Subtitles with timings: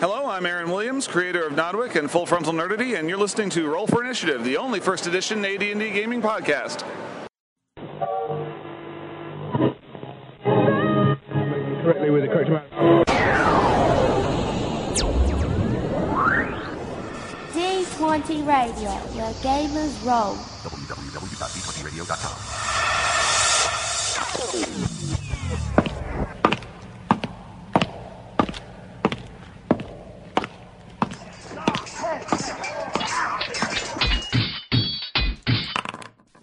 [0.00, 3.68] Hello, I'm Aaron Williams, creator of Nodwick and Full Frontal Nerdity, and you're listening to
[3.68, 6.84] Roll for Initiative, the only first edition AD&D gaming podcast.
[11.82, 12.72] correctly with the correct amount.
[17.52, 20.36] D20 Radio, where gamers roll.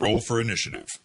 [0.08, 1.00] Roll for initiative.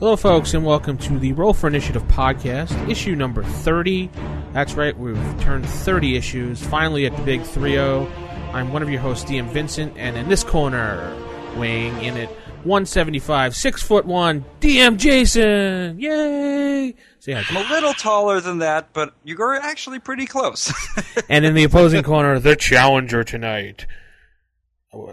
[0.00, 4.10] Hello, folks, and welcome to the Roll for Initiative podcast, issue number 30.
[4.52, 8.10] That's right, we've turned 30 issues, finally at the big 3 0.
[8.52, 11.16] I'm one of your hosts, DM Vincent, and in this corner,
[11.56, 12.28] weighing in at
[12.64, 16.00] 175, 6 foot 1, DM Jason!
[16.00, 16.96] Yay!
[17.20, 17.44] So hi.
[17.50, 20.72] I'm a little taller than that, but you're actually pretty close.
[21.28, 23.86] And in the opposing corner, the challenger tonight.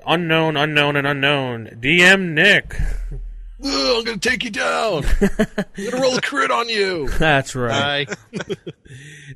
[0.06, 2.76] Unknown, unknown, and unknown, DM Nick.
[3.64, 5.04] Ugh, I'm gonna take you down.
[5.22, 7.10] I'm gonna roll a crit on you.
[7.20, 8.10] That's right.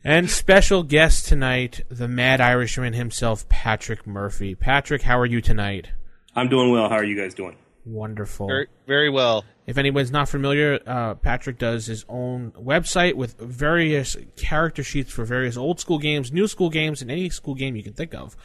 [0.04, 4.54] And special guest tonight, the mad Irishman himself, Patrick Murphy.
[4.54, 5.88] Patrick, how are you tonight?
[6.36, 6.90] I'm doing well.
[6.90, 7.56] How are you guys doing?
[7.86, 8.46] Wonderful.
[8.48, 9.46] Very, very well.
[9.66, 15.24] If anyone's not familiar, uh, Patrick does his own website with various character sheets for
[15.26, 18.36] various old school games, new school games, and any school game you can think of.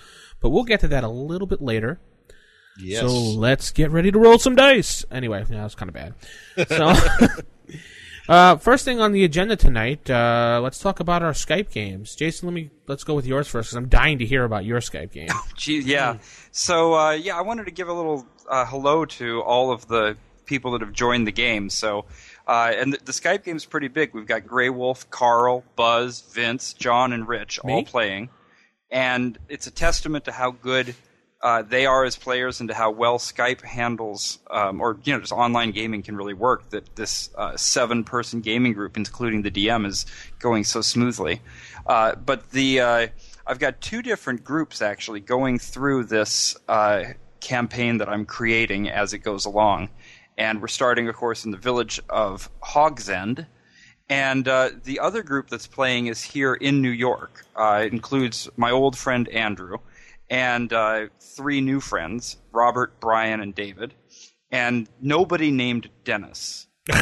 [0.41, 1.98] But we'll get to that a little bit later.
[2.78, 3.00] Yes.
[3.00, 5.05] So let's get ready to roll some dice.
[5.10, 6.14] Anyway, yeah, that's kind of bad.
[6.69, 6.94] So,
[8.28, 12.14] uh, first thing on the agenda tonight, uh, let's talk about our Skype games.
[12.14, 14.80] Jason, let me let's go with yours first because I'm dying to hear about your
[14.80, 15.28] Skype game.
[15.56, 16.18] Gee, yeah.
[16.52, 20.16] So, uh, yeah, I wanted to give a little uh, hello to all of the
[20.46, 21.70] people that have joined the game.
[21.70, 22.06] So,
[22.46, 24.12] uh, and the, the Skype game's pretty big.
[24.14, 28.30] We've got Grey Wolf, Carl, Buzz, Vince, John, and Rich all playing.
[28.91, 30.94] And it's a testament to how good
[31.42, 35.20] uh, they are as players and to how well Skype handles, um, or you know,
[35.20, 36.68] just online gaming can really work.
[36.70, 40.05] That this uh, seven-person gaming group, including the DM, is
[40.39, 41.40] going so smoothly.
[41.86, 43.06] Uh, but the uh,
[43.46, 47.05] I've got two different groups actually going through this uh,
[47.40, 49.89] campaign that I'm creating as it goes along,
[50.36, 53.46] and we're starting, of course, in the village of Hogsend.
[54.10, 57.46] And uh, the other group that's playing is here in New York.
[57.54, 59.78] Uh, it includes my old friend Andrew
[60.28, 63.94] and uh, three new friends Robert, Brian, and David.
[64.50, 66.66] And nobody named Dennis,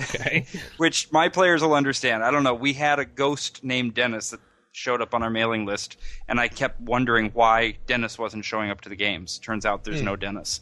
[0.00, 0.46] Okay.
[0.76, 2.22] which my players will understand.
[2.22, 2.54] I don't know.
[2.54, 4.40] We had a ghost named Dennis that
[4.72, 8.80] showed up on our mailing list, and I kept wondering why Dennis wasn't showing up
[8.82, 9.38] to the games.
[9.38, 10.60] Turns out there's no Dennis.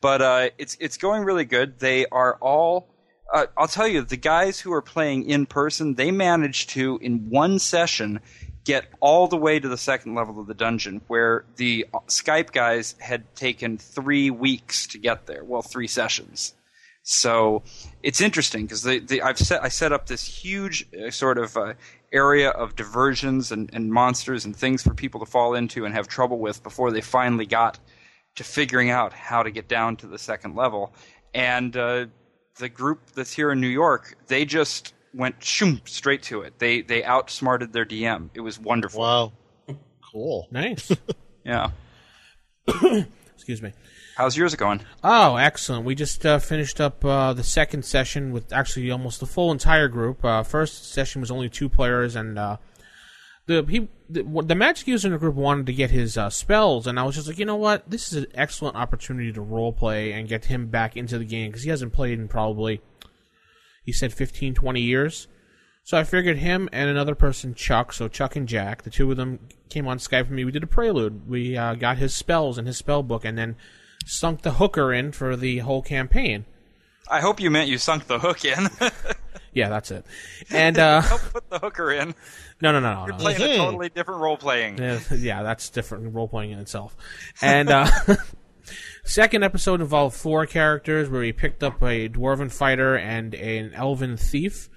[0.00, 1.78] But uh, it's it's going really good.
[1.78, 2.93] They are all.
[3.34, 7.28] Uh, I'll tell you, the guys who are playing in person, they managed to in
[7.30, 8.20] one session
[8.64, 12.94] get all the way to the second level of the dungeon, where the Skype guys
[13.00, 15.42] had taken three weeks to get there.
[15.42, 16.54] Well, three sessions.
[17.02, 17.64] So
[18.04, 21.74] it's interesting because I've set I set up this huge uh, sort of uh,
[22.12, 26.06] area of diversions and, and monsters and things for people to fall into and have
[26.06, 27.80] trouble with before they finally got
[28.36, 30.94] to figuring out how to get down to the second level.
[31.34, 32.06] And uh,
[32.58, 36.58] the group that's here in New York, they just went shoom straight to it.
[36.58, 38.30] They they outsmarted their DM.
[38.34, 39.00] It was wonderful.
[39.00, 39.32] Wow.
[40.12, 40.48] Cool.
[40.50, 40.92] nice.
[41.44, 41.72] Yeah.
[43.34, 43.74] Excuse me.
[44.16, 44.80] How's yours going?
[45.02, 45.84] Oh, excellent.
[45.84, 49.88] We just uh, finished up uh, the second session with actually almost the full entire
[49.88, 50.24] group.
[50.24, 52.56] Uh, first session was only two players, and uh,
[53.46, 56.86] the he the, the magic user in the group wanted to get his uh, spells,
[56.86, 59.72] and I was just like, you know what, this is an excellent opportunity to role
[59.72, 62.80] play and get him back into the game because he hasn't played in probably
[63.84, 65.28] he said 15, 20 years.
[65.82, 69.18] So I figured him and another person, Chuck, so Chuck and Jack, the two of
[69.18, 70.44] them came on Skype for me.
[70.44, 71.28] We did a prelude.
[71.28, 73.56] We uh, got his spells and his spell book, and then
[74.06, 76.46] sunk the hooker in for the whole campaign.
[77.10, 78.68] I hope you meant you sunk the hook in.
[79.54, 80.04] Yeah, that's it.
[80.50, 82.14] And uh, Don't put the hooker in.
[82.60, 83.18] no, no, no, no, You're no.
[83.18, 84.78] playing a totally different role playing.
[84.78, 86.96] Yeah, yeah, that's different role playing in itself.
[87.40, 87.86] And uh,
[89.04, 94.16] second episode involved four characters where we picked up a dwarven fighter and an elven
[94.16, 94.68] thief,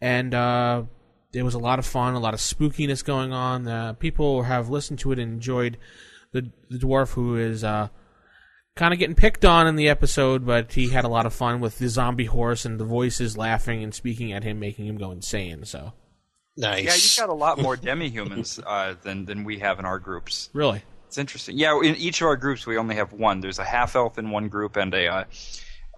[0.00, 0.84] and uh,
[1.32, 3.68] there was a lot of fun, a lot of spookiness going on.
[3.68, 5.76] Uh, people have listened to it and enjoyed
[6.32, 7.62] the the dwarf who is.
[7.62, 7.88] Uh,
[8.78, 11.58] Kind of getting picked on in the episode, but he had a lot of fun
[11.58, 15.10] with the zombie horse and the voices laughing and speaking at him, making him go
[15.10, 15.64] insane.
[15.64, 15.94] So,
[16.56, 16.84] Nice.
[16.84, 20.48] Yeah, you've got a lot more demi-humans uh, than than we have in our groups.
[20.52, 21.58] really, It's interesting.
[21.58, 23.40] Yeah, in each of our groups, we only have one.
[23.40, 25.24] There's a half elf in one group and a uh,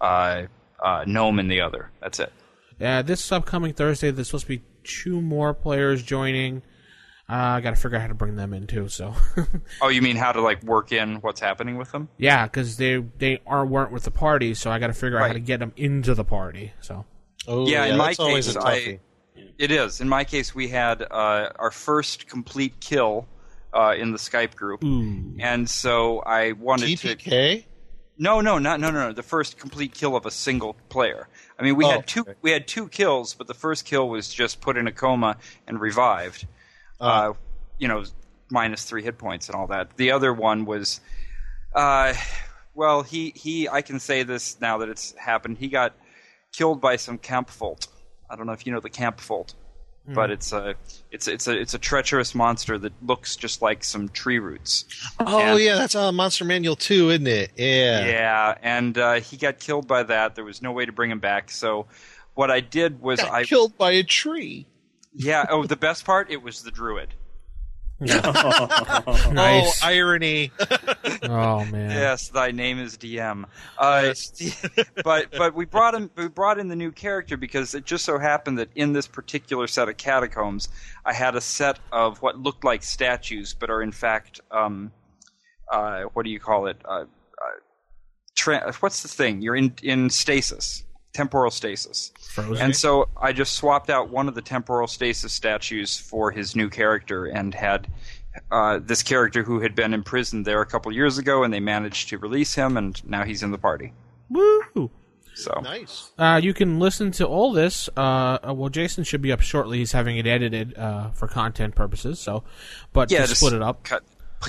[0.01, 0.45] uh,
[0.83, 1.91] uh, gnome in the other.
[2.01, 2.33] That's it.
[2.79, 6.63] Yeah, this upcoming Thursday, there's supposed to be two more players joining.
[7.31, 8.89] Uh, I got to figure out how to bring them in too.
[8.89, 9.13] So,
[9.81, 12.09] Oh, you mean how to like work in what's happening with them?
[12.17, 15.27] yeah, because they they are weren't with the party, so I got to figure out
[15.27, 16.73] how to get them into the party.
[16.81, 17.05] So,
[17.47, 18.99] Oh, Yeah, in my always case, a I- toughie.
[19.57, 20.01] It is.
[20.01, 23.27] In my case, we had uh, our first complete kill
[23.73, 27.15] uh, in the Skype group, and so I wanted to.
[27.15, 27.65] TPK.
[28.17, 29.13] No, no, not no, no, no.
[29.13, 31.27] The first complete kill of a single player.
[31.59, 32.21] I mean, we Oh, had two.
[32.21, 32.33] okay.
[32.41, 35.37] We had two kills, but the first kill was just put in a coma
[35.67, 36.45] and revived.
[37.01, 37.33] Uh,
[37.77, 38.03] you know,
[38.49, 39.97] minus three hit points and all that.
[39.97, 41.01] The other one was,
[41.73, 42.13] uh,
[42.75, 43.67] well, he he.
[43.67, 45.57] I can say this now that it's happened.
[45.57, 45.93] He got
[46.53, 47.87] killed by some Kampfult.
[48.29, 49.55] I don't know if you know the Kampfult,
[50.07, 50.75] but it's a
[51.11, 54.85] it's it's a it's a treacherous monster that looks just like some tree roots.
[55.19, 57.51] Oh And- yeah, that's on Monster Manual 2, isn't it?
[57.57, 58.05] Yeah.
[58.05, 60.35] Yeah, and uh, he got killed by that.
[60.35, 61.51] There was no way to bring him back.
[61.51, 61.87] So
[62.35, 64.65] what I did was Got I killed by a tree.
[65.13, 65.45] Yeah.
[65.49, 67.13] Oh, the best part it was the druid.
[68.01, 68.23] nice.
[69.31, 70.51] Oh, irony.
[71.23, 71.91] oh man.
[71.91, 73.45] Yes, thy name is DM.
[73.77, 74.13] Uh,
[75.03, 76.09] but but we brought him.
[76.15, 79.67] We brought in the new character because it just so happened that in this particular
[79.67, 80.67] set of catacombs,
[81.05, 84.91] I had a set of what looked like statues, but are in fact, um,
[85.71, 86.77] uh, what do you call it?
[86.83, 87.05] Uh, uh,
[88.35, 89.43] tra- what's the thing?
[89.43, 92.11] You're in in stasis, temporal stasis.
[92.29, 92.57] Frozen.
[92.63, 96.69] And so I just swapped out one of the temporal stasis statues for his new
[96.69, 97.87] character and had
[98.49, 102.09] uh, this character who had been imprisoned there a couple years ago, and they managed
[102.09, 103.93] to release him, and now he's in the party.
[104.29, 104.89] Woo!
[105.33, 106.11] So nice.
[106.17, 107.89] Uh, you can listen to all this.
[107.95, 109.79] Uh, uh, well, Jason should be up shortly.
[109.79, 112.19] He's having it edited uh, for content purposes.
[112.19, 112.43] So,
[112.93, 113.83] but yeah, to just split it up.
[113.83, 114.03] cut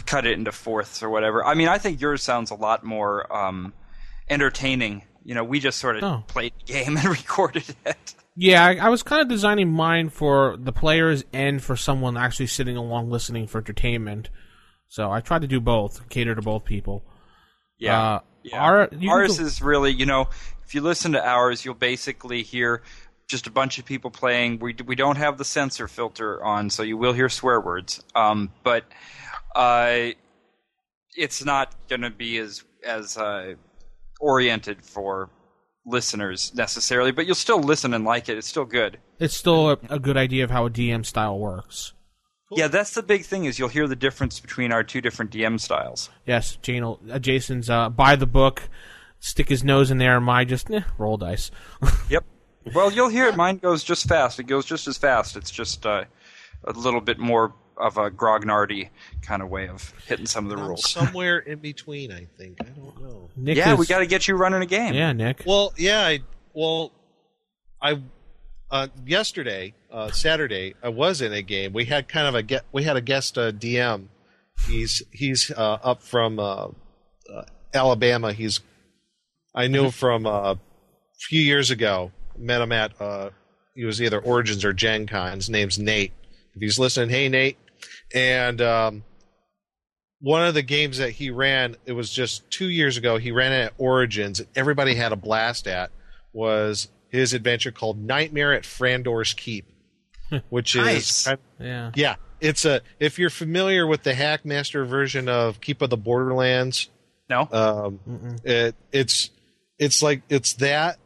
[0.06, 1.44] cut it into fourths or whatever.
[1.44, 3.72] I mean, I think yours sounds a lot more um,
[4.28, 5.02] entertaining.
[5.24, 6.24] You know, we just sort of Oh.
[6.26, 8.14] played the game and recorded it.
[8.34, 12.46] Yeah, I, I was kind of designing mine for the players and for someone actually
[12.46, 14.30] sitting along listening for entertainment.
[14.88, 17.04] So I tried to do both, cater to both people.
[17.78, 18.00] Yeah.
[18.00, 18.60] Uh, Yeah.
[18.62, 20.28] Our, ours is really, you know,
[20.64, 22.82] if you listen to ours, you'll basically hear
[23.28, 24.58] just a bunch of people playing.
[24.58, 28.02] We we don't have the censor filter on, so you will hear swear words.
[28.14, 28.84] Um, but
[29.54, 30.08] uh,
[31.16, 33.54] it's not going to be as as uh,
[34.22, 35.28] oriented for
[35.84, 37.10] listeners necessarily.
[37.10, 38.38] But you'll still listen and like it.
[38.38, 38.98] It's still good.
[39.18, 41.92] it's still a, a good idea of how a DM style works.
[42.54, 45.58] Yeah, that's the big thing is you'll hear the difference between our two different DM
[45.58, 46.10] styles.
[46.26, 48.68] Yes, Jane, will- uh, Jason's uh, buy the book,
[49.20, 51.50] stick his nose in there, and my just eh, roll dice.
[52.10, 52.24] Yep.
[52.74, 53.36] Well, you'll hear it.
[53.36, 54.38] Mine goes just fast.
[54.38, 55.34] It goes just as fast.
[55.36, 56.04] It's just uh,
[56.64, 58.88] a little bit more of a grognardy
[59.22, 60.88] kind of way of hitting some of the I'm rules.
[60.90, 62.58] somewhere in between, I think.
[62.60, 63.28] I don't know.
[63.36, 64.94] Nick yeah, is- we got to get you running a game.
[64.94, 65.42] Yeah, Nick.
[65.46, 66.20] Well, yeah, I
[66.54, 66.92] well,
[67.80, 68.00] I
[68.70, 71.72] uh, yesterday, uh, Saturday, I was in a game.
[71.72, 72.64] We had kind of a get.
[72.72, 74.06] We had a guest uh, DM.
[74.68, 76.68] He's he's uh, up from uh,
[77.32, 77.42] uh,
[77.74, 78.32] Alabama.
[78.32, 78.60] He's
[79.54, 80.58] I knew from uh, a
[81.28, 82.12] few years ago.
[82.38, 83.30] Met him at uh,
[83.74, 85.36] he was either Origins or Gen Con.
[85.36, 86.12] His name's Nate.
[86.54, 87.58] If he's listening, hey Nate.
[88.14, 89.04] And um,
[90.20, 93.16] one of the games that he ran, it was just two years ago.
[93.18, 94.40] He ran it at Origins.
[94.40, 95.90] and Everybody had a blast at
[96.32, 99.66] was his adventure called Nightmare at Frandor's Keep,
[100.48, 101.26] which Nice.
[101.26, 101.90] is Yeah.
[101.94, 106.88] yeah, it's a if you're familiar with the Hackmaster version of Keep of the Borderlands,
[107.28, 107.48] No.
[107.52, 109.30] um, it, it's
[109.78, 110.98] it's like it's that,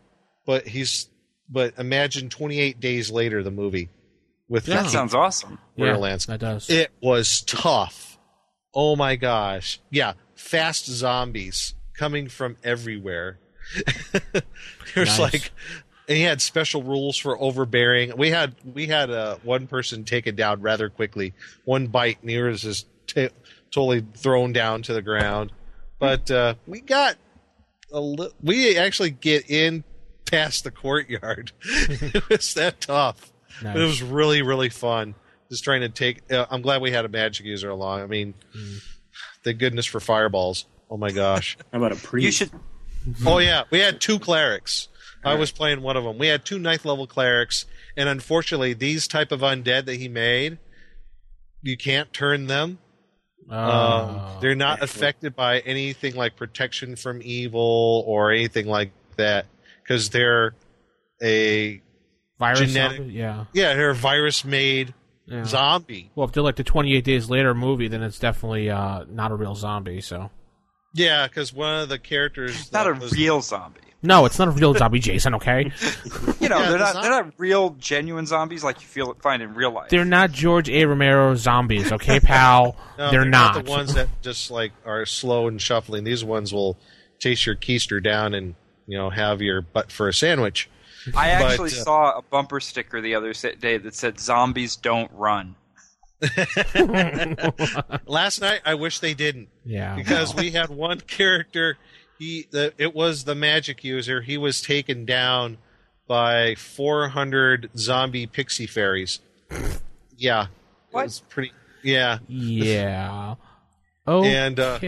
[0.47, 1.09] but he's
[1.49, 3.89] but imagine 28 days later the movie
[4.49, 4.83] with Yeah.
[4.83, 5.59] that sounds awesome.
[5.77, 6.27] Yeah, Borderlands.
[6.27, 6.69] that does.
[6.71, 8.19] It was tough.
[8.75, 9.81] Oh my gosh.
[9.91, 13.39] Yeah, fast zombies coming from everywhere.
[14.95, 15.19] There's Nice.
[15.19, 15.51] like
[16.09, 18.17] and he had special rules for overbearing.
[18.17, 21.33] We had we had uh, one person taken down rather quickly.
[21.65, 23.29] One bite and he was just ta
[23.73, 25.53] totally thrown down to the ground.
[25.99, 27.17] But uh, we got
[27.93, 29.83] a li- we actually get in
[30.31, 31.53] past the courtyard.
[31.65, 33.33] it was that tough.
[33.63, 33.77] Nice.
[33.77, 35.15] It was really really fun.
[35.51, 36.31] Just trying to take.
[36.33, 38.03] Uh, I'm glad we had a magic user along.
[38.03, 38.35] I mean,
[39.45, 40.67] thank goodness for fireballs.
[40.91, 41.57] Oh my gosh.
[41.73, 42.25] How about a priest?
[42.25, 42.51] You should.
[43.27, 44.89] oh yeah, we had two clerics.
[45.25, 46.19] I was playing one of them.
[46.19, 50.59] We had two ninth level clerics, and unfortunately, these type of undead that he made,
[51.63, 52.79] you can't turn them.
[53.51, 53.57] Oh.
[53.57, 59.47] Um, they're not affected by anything like protection from evil or anything like that
[59.83, 60.55] because they're
[61.23, 61.81] a
[62.39, 62.61] Virus.
[62.61, 63.13] genetic- zombie?
[63.15, 63.45] Yeah.
[63.53, 64.95] yeah they're a virus made
[65.27, 65.45] yeah.
[65.45, 66.11] zombie.
[66.15, 69.35] Well, if they're like the 28 Days Later movie, then it's definitely uh, not a
[69.35, 70.01] real zombie.
[70.01, 70.31] So.
[70.95, 73.81] Yeah, because one of the characters Not a was- real zombie.
[74.03, 75.35] No, it's not a real zombie, Jason.
[75.37, 75.73] Okay,
[76.41, 79.43] You know, Yeah, they're not, not- they're not real, genuine zombies like you feel find
[79.43, 79.89] in real life.
[79.89, 80.85] they're not George A.
[80.85, 81.91] Romero zombies.
[81.91, 83.65] Okay, pal, No, they're, not.
[83.65, 86.05] the ones that just like are slow and shuffling.
[86.05, 86.79] These ones will
[87.19, 88.55] chase your keister down and
[88.87, 90.69] you know have your butt for a sandwich.
[91.15, 95.11] I actually But, uh, saw a bumper sticker the other day that said "Zombies don't
[95.13, 95.55] run."
[98.07, 101.77] Last night, I wish they didn't yeah, because we had one character.
[102.19, 104.23] He, the, it was the magic user.
[104.23, 105.59] He was taken down
[106.09, 109.21] by 400 zombie pixie fairies.
[110.17, 110.47] Yeah,
[110.91, 111.03] What?
[111.03, 111.53] it was pretty.
[111.83, 113.35] Yeah, yeah.
[114.07, 114.35] Oh, okay.
[114.35, 114.79] And, uh,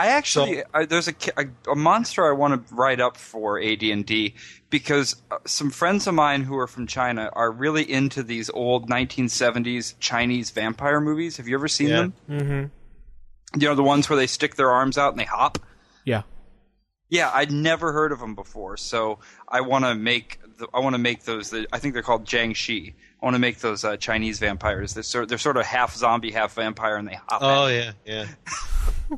[0.00, 4.34] I actually I, there's a, a a monster I want to write up for AD&D
[4.70, 8.88] because uh, some friends of mine who are from China are really into these old
[8.88, 11.36] 1970s Chinese vampire movies.
[11.36, 11.96] Have you ever seen Yeah.
[11.96, 12.12] them?
[12.28, 13.60] mm-hmm.
[13.60, 15.58] You know the ones where they stick their arms out and they hop.
[16.04, 16.22] yeah.
[17.08, 20.94] Yeah, I'd never heard of them before, so I want to make the, I want
[20.94, 21.50] to make those.
[21.50, 22.94] The, I think they're called Jiangshi.
[23.22, 24.94] I want to make those uh, Chinese vampires.
[24.94, 27.42] They're sort, they're sort of half zombie, half vampire, and they hop.
[27.42, 28.26] Oh at yeah, yeah.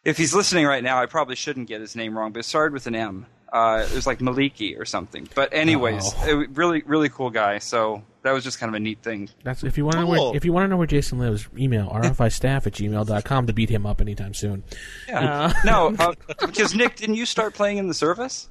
[0.05, 2.73] If he's listening right now, I probably shouldn't get his name wrong, but it started
[2.73, 3.27] with an M.
[3.53, 5.29] Uh, it was like Maliki or something.
[5.35, 6.41] But anyways, Oh.
[6.41, 7.59] it, really, really cool guy.
[7.59, 9.29] So that was just kind of a neat thing.
[9.45, 11.49] That's if you want to know where if you want to know where Jason lives,
[11.57, 14.65] email rfistaff at gmail.com to beat him up anytime soon.
[15.09, 15.53] Yeah.
[15.65, 16.15] no, uh,
[16.47, 18.49] because Nick, didn't you start playing in the service?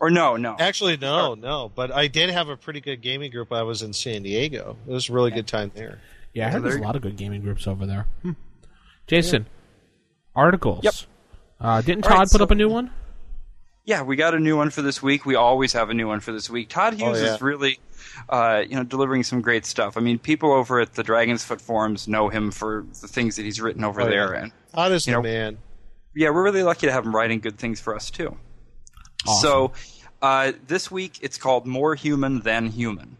[0.00, 0.56] Or no, no.
[0.58, 1.70] Actually, no, no.
[1.74, 3.52] But I did have a pretty good gaming group.
[3.52, 4.76] I was in San Diego.
[4.86, 5.98] It was a really good time there.
[6.32, 8.06] Yeah, I heard there there's a lot of good gaming groups over there.
[8.22, 8.32] Hmm.
[9.08, 9.46] Jason,
[10.36, 10.84] articles.
[10.84, 10.94] Yep.
[11.60, 12.90] Uh, didn't Todd right, put so- up a new one?
[13.88, 15.24] Yeah, we got a new one for this week.
[15.24, 16.68] We always have a new one for this week.
[16.68, 17.34] Todd Hughes Oh, yeah.
[17.34, 17.78] is really,
[18.28, 19.96] uh, you know, delivering some great stuff.
[19.96, 23.44] I mean, people over at the Dragon's Foot forums know him for the things that
[23.44, 24.10] he's written over Oh, yeah.
[24.10, 25.58] there, and Todd is You the know, man.
[26.14, 28.36] yeah, we're really lucky to have him writing good things for us too.
[29.26, 29.40] Awesome.
[29.40, 29.72] So,
[30.20, 33.16] uh, this week it's called "More Human Than Human,"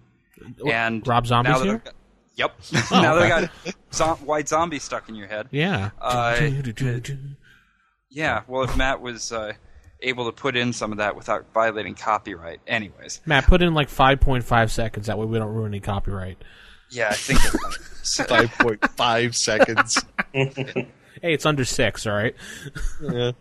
[0.71, 1.79] and Rob Zombie's now that here?
[1.79, 1.95] Got-
[2.37, 2.55] Yep.
[2.93, 3.51] Oh, now that I got
[3.93, 5.49] zo- white zombie stuck in your head.
[5.51, 5.91] Yeah.
[5.99, 6.39] Uh,
[8.11, 9.53] Yeah, well, if Matt was uh,
[10.01, 13.21] able to put in some of that without violating copyright, anyways.
[13.27, 15.07] Matt, put in like 5.5 seconds.
[15.07, 16.39] That way we don't ruin any copyright.
[16.91, 17.41] Yeah, I think.
[17.45, 17.61] It,
[18.27, 20.03] Five point five seconds.
[21.21, 22.35] Hey, it's under six, all right?
[23.03, 23.33] Yeah.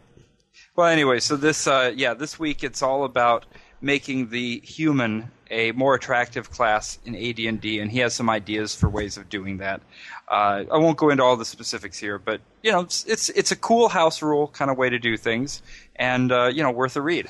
[0.76, 3.46] well, anyway, so this, uh, yeah, this week it's all about
[3.82, 8.90] making the human a more attractive class in AD&D, and he has some ideas for
[8.90, 9.82] ways of doing that.
[10.28, 13.52] Uh, I won't go into all the specifics here, but you know, it's it's, it's
[13.52, 15.62] a cool house rule kind of way to do things,
[15.96, 17.28] and uh, you know, worth a read.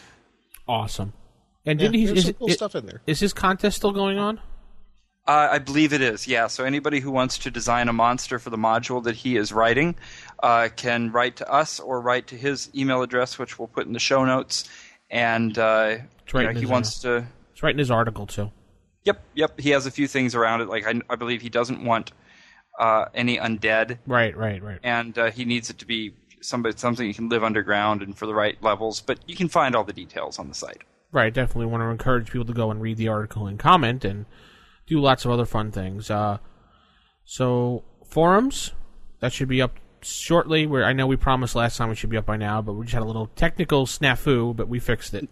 [0.67, 1.13] Awesome.
[1.65, 2.05] And Yeah, didn't he?
[2.07, 3.01] there's Is, some cool it- stuff in there.
[3.07, 4.39] is his contest still going on?
[5.27, 6.47] Uh, I believe it is, yeah.
[6.47, 9.95] So anybody who wants to design a monster for the module that he is writing
[10.41, 13.91] uh, can write to us or write to his email address, which we'll put in
[13.91, 14.69] the show notes.
[15.11, 15.97] And uh,
[16.31, 17.27] right you know, he wants to.
[17.57, 18.51] It's right in his article too.
[19.05, 19.59] Yep, yep.
[19.59, 20.69] He has a few things around it.
[20.69, 22.11] Like I, I believe he doesn't want
[22.77, 24.77] uh, any undead, Right, right, right.
[24.83, 28.27] and uh, he needs it to be somebody something you can live underground and for
[28.27, 29.01] the right levels.
[29.01, 30.83] But you can find all the details on the site.
[31.11, 34.27] Right, definitely want to encourage people to go and read the article and comment and
[34.85, 36.11] do lots of other fun things.
[36.11, 36.37] Uh,
[37.25, 38.73] so forums
[39.19, 40.67] that should be up shortly.
[40.67, 42.85] Where I know we promised last time we should be up by now, but we
[42.85, 45.27] just had a little technical snafu, but we fixed it.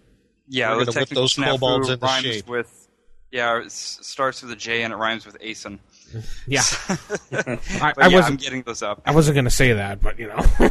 [0.48, 2.48] Yeah, We're gonna whip those snafu kobolds into rhymes shape.
[2.48, 2.88] with.
[3.32, 5.80] Yeah, it starts with a J and it rhymes with Asen.
[6.48, 6.98] Yeah, I,
[7.32, 8.40] I yeah, I'm wasn't.
[8.42, 9.02] getting those up.
[9.06, 10.40] I wasn't going to say that, but you know.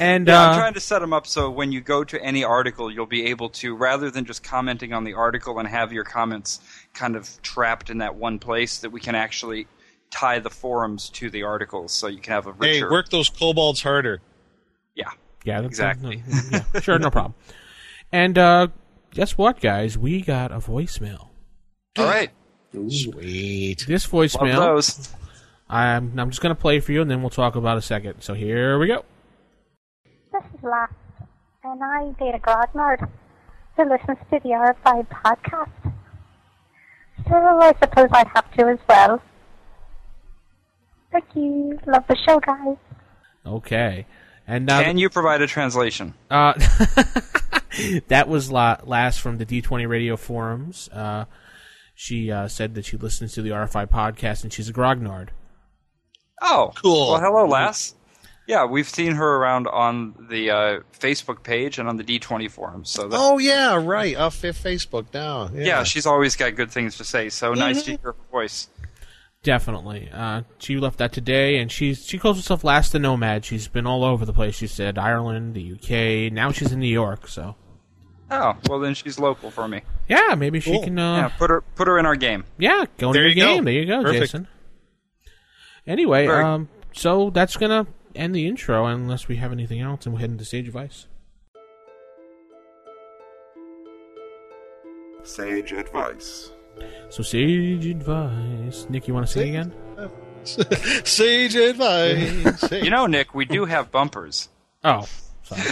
[0.00, 2.44] and Yeah, uh, I'm trying to set them up so when you go to any
[2.44, 6.04] article, you'll be able to, rather than just commenting on the article and have your
[6.04, 6.60] comments
[6.92, 9.68] kind of trapped in that one place, that we can actually
[10.10, 13.80] tie the forums to the articles so you can have a Hey, work those kobolds
[13.82, 14.20] harder.
[14.94, 15.10] Yeah.
[15.44, 16.22] yeah, that's, exactly.
[16.50, 17.34] yeah, sure, no problem.
[18.12, 18.68] And uh,
[19.10, 19.98] guess what, guys?
[19.98, 21.28] We got a voicemail.
[21.98, 22.30] All right.
[22.72, 23.84] Sweet.
[23.86, 25.14] This Love voicemail, those.
[25.68, 28.20] I'm, I'm just going to play for you, and then we'll talk about a second.
[28.20, 29.04] So here we go.
[30.32, 30.90] This is Lass,
[31.64, 33.08] and I date a grognard
[33.76, 35.92] who listens to the RFI podcast.
[37.28, 39.22] So I suppose I have to as well.
[41.10, 41.78] Thank you.
[41.86, 42.76] Love the show, guys.
[43.46, 44.06] Okay,
[44.46, 46.14] and now Can you provide a translation?
[46.30, 46.52] Uh,
[48.08, 50.88] that was Lass from the D20 radio forums.
[50.92, 51.24] Uh,
[51.94, 55.28] she uh, said that she listens to the RFI podcast and she's a grognard.
[56.42, 57.12] Oh, Cool.
[57.12, 57.94] Well, hello, Lass.
[58.46, 62.90] Yeah, we've seen her around on the uh, Facebook page and on the D20 forums.
[62.90, 64.16] So that, Oh yeah, right.
[64.16, 65.50] Off Fa- Facebook now.
[65.52, 65.64] Yeah.
[65.64, 65.82] yeah.
[65.82, 67.28] she's always got good things to say.
[67.28, 68.68] So nice to hear her voice.
[69.42, 70.10] Definitely.
[70.12, 73.44] Uh, she left that today, and she's she calls herself Lass the Nomad.
[73.44, 74.56] She's been all over the place.
[74.56, 76.32] She said Ireland, the UK.
[76.32, 77.28] Now she's in New York.
[77.28, 77.54] So
[78.30, 79.82] Oh, well then she's local for me.
[80.08, 80.82] yeah, maybe she Cool.
[80.84, 80.98] can.
[80.98, 82.44] Uh, yeah, put her put her in our game.
[82.58, 83.46] Yeah, go into There the you go.
[83.54, 83.64] game.
[83.64, 84.22] There you go, Perfect.
[84.22, 84.48] Jason.
[85.86, 90.12] Anyway, Very- um, so that's gonna end the intro unless we have anything else, and
[90.14, 91.06] we'll head into stage advice.
[95.22, 96.52] Sage advice.
[97.08, 98.86] So sage advice.
[98.88, 99.72] Nick, you want to say it again?
[101.04, 102.60] Sage advice.
[102.70, 102.84] Hey.
[102.84, 104.48] You know, Nick, we do have bumpers.
[104.84, 105.06] Oh,
[105.42, 105.62] sorry.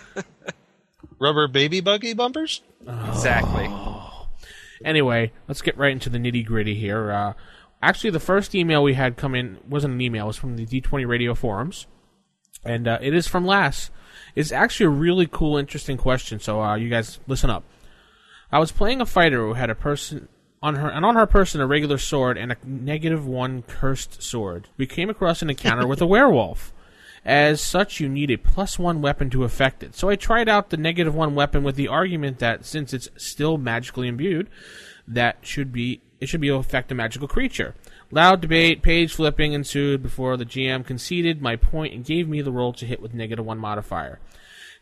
[1.20, 2.62] rubber baby buggy bumpers.
[3.08, 3.70] Exactly.
[4.84, 7.12] anyway, let's get right into the nitty gritty here.
[7.12, 7.32] Uh,
[7.82, 10.66] actually, the first email we had come in wasn't an email; it was from the
[10.66, 11.86] D20 Radio forums,
[12.64, 13.90] and uh, it is from Lass.
[14.34, 16.40] It's actually a really cool, interesting question.
[16.40, 17.64] So, uh, you guys listen up.
[18.52, 20.28] I was playing a fighter who had a person
[20.62, 24.68] on her and on her person a regular sword and a negative one cursed sword.
[24.76, 26.72] We came across an encounter with a werewolf.
[27.24, 29.94] As such, you need a plus one weapon to affect it.
[29.94, 33.58] So I tried out the negative one weapon with the argument that since it's still
[33.58, 34.48] magically imbued,
[35.06, 37.74] that should be it should be able to affect a magical creature.
[38.10, 42.52] Loud debate, page flipping ensued before the GM conceded my point and gave me the
[42.52, 44.20] roll to hit with negative one modifier.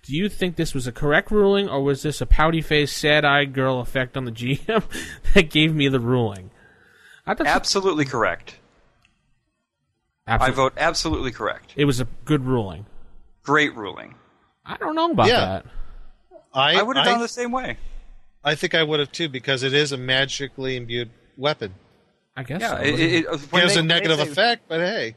[0.03, 3.25] Do you think this was a correct ruling, or was this a pouty faced, sad
[3.25, 4.85] eyed girl effect on the GM
[5.35, 6.51] that gave me the ruling?
[7.27, 7.47] I thought
[10.29, 10.53] Absolutely.
[10.53, 11.73] I vote absolutely correct.
[11.77, 12.87] It was a good ruling.
[13.43, 14.15] Great ruling.
[14.65, 15.41] I don't know about Yeah.
[15.41, 15.67] that.
[16.55, 17.79] I I would have I, done the same way.
[18.45, 21.75] I think I would have too because it is a magically imbued weapon.
[22.37, 22.61] I guess.
[22.61, 22.83] Yeah, so.
[22.83, 25.17] it, it, it, It has they- a negative say- effect, but hey,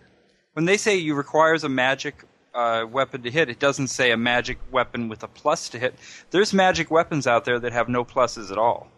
[0.53, 4.17] When they say you requires a magic uh, weapon to hit, it doesn't say a
[4.17, 5.95] magic weapon with a plus to hit.
[6.31, 8.89] There's magic weapons out there that have no pluses at all,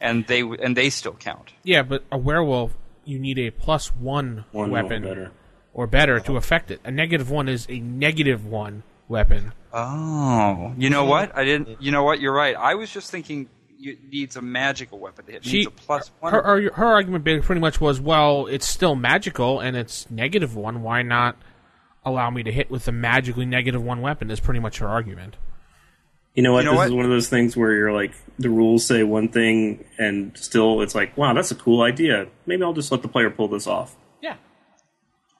[0.00, 1.52] and they and they still count.
[1.64, 2.72] yeah, but a werewolf,
[3.04, 5.30] you need a plus one, One weapon
[5.74, 6.18] or better.
[6.20, 6.80] to affect it.
[6.84, 9.52] A negative one is a negative one weapon.
[9.72, 11.36] Oh, you know what?
[11.36, 11.68] I didn't.
[11.80, 12.20] You know what?
[12.20, 12.56] You're right.
[12.56, 13.48] I was just thinking
[13.80, 15.44] it needs a magical weapon to hit.
[15.44, 16.32] It She, needs a plus one.
[16.32, 20.56] her, her, her argument ba- pretty much was, well, it's still magical and it's negative
[20.56, 20.82] one.
[20.82, 21.36] Why not
[22.04, 24.30] allow me to hit with a magically negative one weapon?
[24.30, 25.36] Is pretty much her argument.
[26.34, 26.60] You know what?
[26.64, 26.86] You know this what?
[26.88, 30.80] is one of those things where you're like, the rules say one thing, and still
[30.80, 32.26] it's like, wow, that's a cool idea.
[32.46, 33.94] Maybe I'll just let the player pull this off.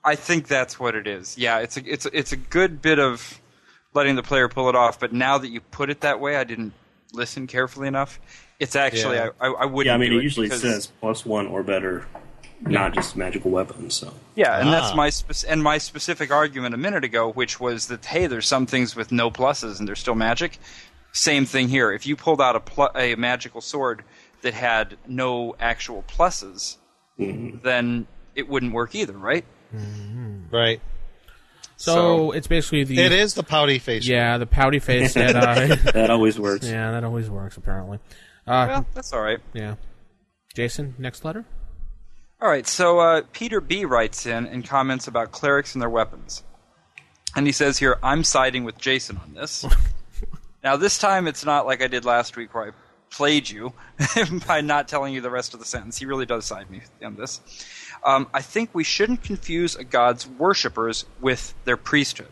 [0.05, 0.11] Yeah.
[0.11, 1.37] I think that's what it is.
[1.39, 3.41] Yeah, it's a it's a, it's a good bit of
[3.95, 4.99] letting the player pull it off.
[5.01, 6.73] But now that you put it that way, I didn't
[7.13, 8.19] listen carefully enough.
[8.61, 9.31] It's actually Yeah.
[9.41, 9.87] I, I, I wouldn't.
[9.87, 12.07] Yeah, I mean, do it usually because- says plus one or better,
[12.61, 13.95] not just magical weapons.
[13.95, 14.97] So Yeah, and that's Ah.
[14.97, 18.67] my spec- and my specific argument a minute ago, which was that hey, there's some
[18.67, 20.59] things with no pluses and they're still magic.
[21.13, 21.93] Same thing here.
[21.93, 24.03] If you pulled out a pl- a magical sword
[24.43, 26.77] that had no actual pluses,
[27.19, 29.45] then it wouldn't work either, right?
[30.51, 30.81] Right.
[31.77, 34.07] So, So- it's basically the It is the pouty face.
[34.07, 36.67] yeah the pouty face that uh, that always works.
[36.69, 37.99] yeah that always works apparently.
[38.47, 39.39] Uh, Well, that's all right.
[39.53, 39.75] yeah.
[40.55, 41.45] Jason, next letter.
[42.41, 46.43] All right, so uh, Peter B writes in and comments about clerics and their weapons.
[47.35, 49.65] And he says here, I'm siding with Jason on this.
[50.63, 52.71] now, this time it's not like I did last week where I
[53.11, 53.73] played you
[54.47, 55.99] by not telling you the rest of the sentence.
[55.99, 57.41] He really does side me on this.
[58.05, 62.29] Um, I think we shouldn't confuse a god's worshippers with their priesthood.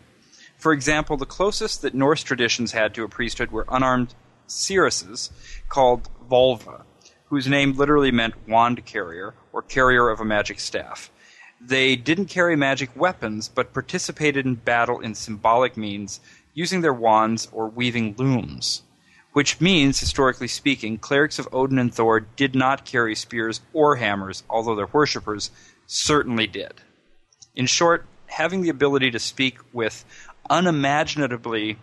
[0.57, 4.13] For example, the closest that Norse traditions had to a priesthood were unarmed
[4.47, 5.31] seeresses
[5.69, 6.83] called Volva,
[7.25, 11.11] whose name literally meant wand carrier or carrier of a magic staff.
[11.59, 16.19] They didn't carry magic weapons, but participated in battle in symbolic means,
[16.53, 18.83] using their wands or weaving looms.
[19.33, 24.43] Which means, historically speaking, clerics of Odin and Thor did not carry spears or hammers,
[24.49, 25.51] although their worshippers
[25.87, 26.81] certainly did.
[27.55, 30.05] In short, having the ability to speak with
[30.49, 31.77] unimaginably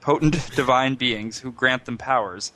[0.00, 2.52] potent divine beings who grant them powers,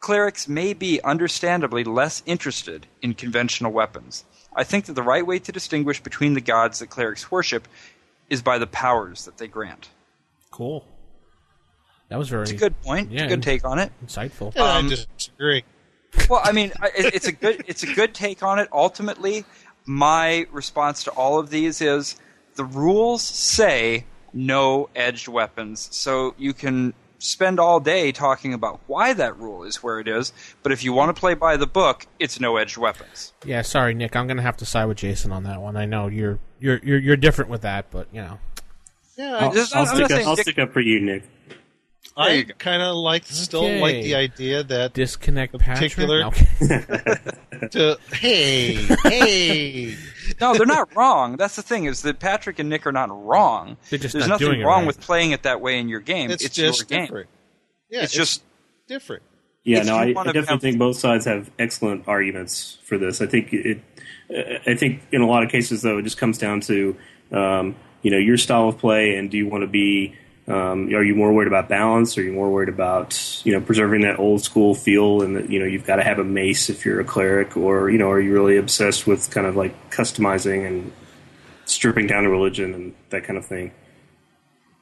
[0.00, 4.24] clerics may be understandably less interested in conventional weapons.
[4.54, 7.68] I think that the right way to distinguish between the gods that clerics worship
[8.30, 9.90] is by the powers that they grant.
[10.50, 10.86] Cool.
[12.08, 13.10] That was very It's a good point.
[13.10, 13.90] Yeah, It's a good take on it.
[14.04, 14.56] insightful.
[14.56, 15.64] Um, I disagree.
[16.30, 18.68] Well, I mean, it, it's a good it's a good take on it.
[18.72, 19.44] Ultimately,
[19.84, 22.16] my response to all of these is
[22.54, 29.12] the rules say no edged weapons, so you can spend all day talking about why
[29.14, 30.32] that rule is where it is.
[30.62, 33.32] But if you want to play by the book, it's no edged weapons.
[33.44, 34.14] Yeah, sorry, Nick.
[34.16, 35.76] I'm gonna have to side with Jason on that one.
[35.76, 38.38] I know you're you're you're, you're different with that, but you know.
[39.16, 41.24] Yeah, I'll, I'll I'm stick, up, I'll stick up for you, Nick.
[42.16, 43.80] There I kind of like still Okay.
[43.80, 45.92] like the idea that Disconnect Patrick.
[45.92, 46.30] particular- No,
[47.70, 48.74] to hey
[49.04, 49.96] hey
[50.40, 51.36] No, they're not wrong.
[51.36, 53.76] That's the thing is that Patrick and Nick are not wrong.
[53.90, 54.86] They're just There's not nothing doing wrong right.
[54.86, 56.30] with playing it that way in your game.
[56.30, 57.06] it's, It's, just your game.
[57.06, 57.28] different.
[57.90, 58.42] Yeah, It's just
[58.88, 59.22] different.
[59.64, 63.20] Yeah, If no, I, I definitely have- think both sides have excellent arguments for this.
[63.20, 63.80] I think it.
[64.66, 66.96] I think in a lot of cases, though, it just comes down to
[67.30, 70.14] um, you know your style of play, and do you want to be?
[70.48, 72.16] Um, are you more worried about balance?
[72.16, 75.58] Are you more worried about you know preserving that old school feel, and that you
[75.58, 78.20] know you've got to have a mace if you're a cleric, or you know are
[78.20, 80.92] you really obsessed with kind of like customizing and
[81.64, 83.72] stripping down a religion and that kind of thing?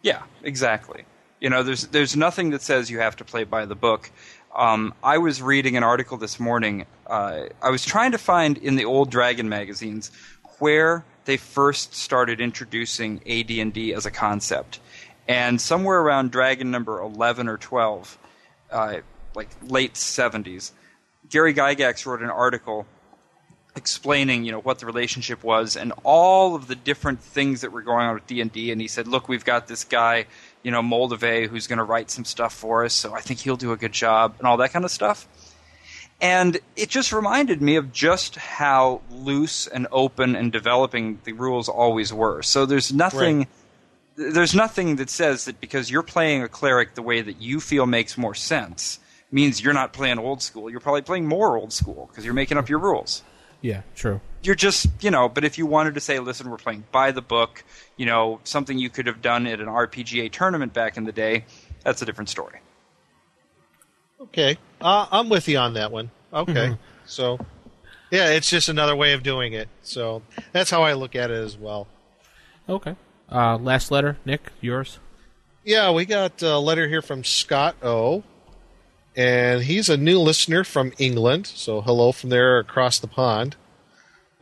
[0.02, 1.04] Yeah, exactly.
[1.40, 4.10] You know, there's there's nothing that says you have to play by the book.
[4.54, 6.86] Um, I was reading an article this morning.
[7.06, 10.12] Uh, I was trying to find in the old Dragon magazines
[10.58, 14.78] where they first started introducing AD&D as a concept,
[15.28, 18.18] and somewhere around Dragon number eleven or twelve,
[18.70, 18.96] uh,
[19.34, 20.72] like late seventies,
[21.30, 22.86] Gary Gygax wrote an article
[23.76, 27.82] explaining you know what the relationship was and all of the different things that were
[27.82, 30.26] going on with D&D and he said look we've got this guy
[30.62, 33.56] you know Moldvay who's going to write some stuff for us so I think he'll
[33.56, 35.26] do a good job and all that kind of stuff.
[36.20, 41.68] And it just reminded me of just how loose and open and developing the rules
[41.68, 42.42] always were.
[42.42, 43.48] So there's nothing Right.
[44.16, 47.86] There's nothing that says that because you're playing a cleric the way that you feel
[47.86, 48.98] makes more sense
[49.30, 52.56] means you're not playing old school you're probably playing more old school because you're making
[52.56, 53.22] up your rules
[53.60, 54.20] yeah, true.
[54.42, 57.22] you're just you know but if you wanted to say listen we're playing by the
[57.22, 57.64] book
[57.96, 61.44] you know something you could have done at an rpga tournament back in the day
[61.82, 62.60] that's a different story
[64.20, 66.10] Okay, uh, I'm with you on that one.
[66.32, 67.38] Okay, so
[68.10, 69.68] yeah, it's just another way of doing it.
[69.82, 70.22] So
[70.52, 71.86] that's how I look at it as well.
[72.68, 72.96] Okay.
[73.30, 74.98] Uh, last letter, Nick, yours.
[75.64, 78.22] Yeah, we got a letter here from Scott O.
[79.16, 81.46] And he's a new listener from England.
[81.46, 83.56] So hello from there across the pond.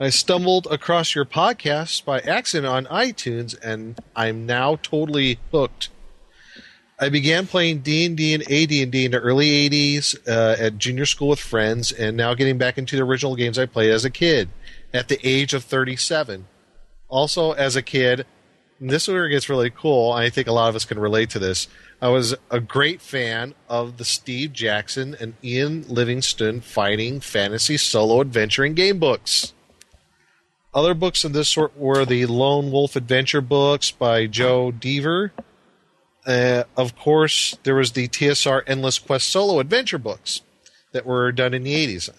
[0.00, 5.90] I stumbled across your podcast by accident on iTunes and I'm now totally hooked.
[6.98, 11.40] I began playing D&D and AD&D in the early 80s uh, at junior school with
[11.40, 14.48] friends and now getting back into the original games I played as a kid
[14.94, 16.46] at the age of 37.
[17.08, 18.26] Also as a kid,
[18.90, 20.10] this is where it gets really cool.
[20.12, 21.68] I think a lot of us can relate to this.
[22.00, 28.20] I was a great fan of the Steve Jackson and Ian Livingstone fighting fantasy solo
[28.20, 29.52] adventuring game books.
[30.74, 35.32] Other books of this sort were the Lone Wolf Adventure books by Joe Dever.
[36.26, 40.40] Uh, of course, there was the TSR Endless Quest solo adventure books
[40.92, 42.10] that were done in the 80s.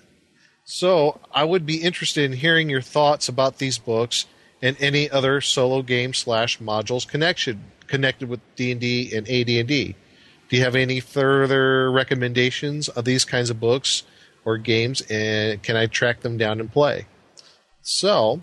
[0.63, 4.27] So I would be interested in hearing your thoughts about these books
[4.63, 9.95] and any other solo game slash modules connection connected with D and D and AD&D.
[10.49, 14.03] Do you have any further recommendations of these kinds of books
[14.45, 17.07] or games, and can I track them down and play?
[17.81, 18.41] So,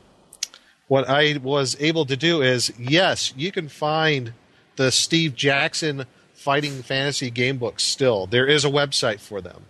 [0.88, 4.34] what I was able to do is yes, you can find
[4.76, 6.04] the Steve Jackson
[6.34, 8.26] Fighting Fantasy game books still.
[8.26, 9.64] There is a website for them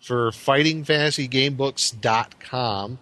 [0.00, 2.98] for fightingfantasygamebooks.com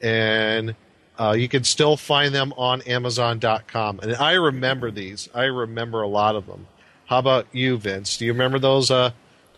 [0.00, 0.74] and
[1.18, 6.08] uh, you can still find them on amazon.com and i remember these i remember a
[6.08, 6.66] lot of them
[7.06, 9.10] how about you vince do you remember those uh,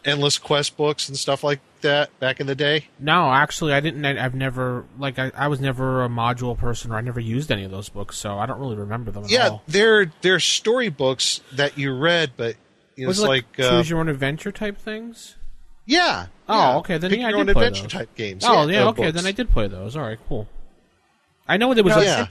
[0.05, 2.87] endless quest books and stuff like that back in the day?
[2.99, 4.05] No, actually, I didn't.
[4.05, 7.53] I, I've never like I, I was never a module person, or I never used
[7.53, 9.63] any of those books, so I don't really remember them at Yeah, all.
[9.69, 12.57] they're they're storybooks that you read, but
[12.97, 15.37] you know, Was it's it like, like, uh, choose your own adventure type things?
[15.87, 16.27] yeah.
[16.49, 16.77] Oh, yeah.
[16.79, 16.99] okay.
[16.99, 17.93] Then Pick yeah, your I own did play adventure those.
[17.93, 18.45] type games.
[18.45, 18.85] Oh, yeah.
[18.85, 19.15] uh, okay, books.
[19.15, 19.95] then I did play those.
[19.97, 20.49] All right, cool.
[21.49, 22.27] I know there was No, a, Yeah.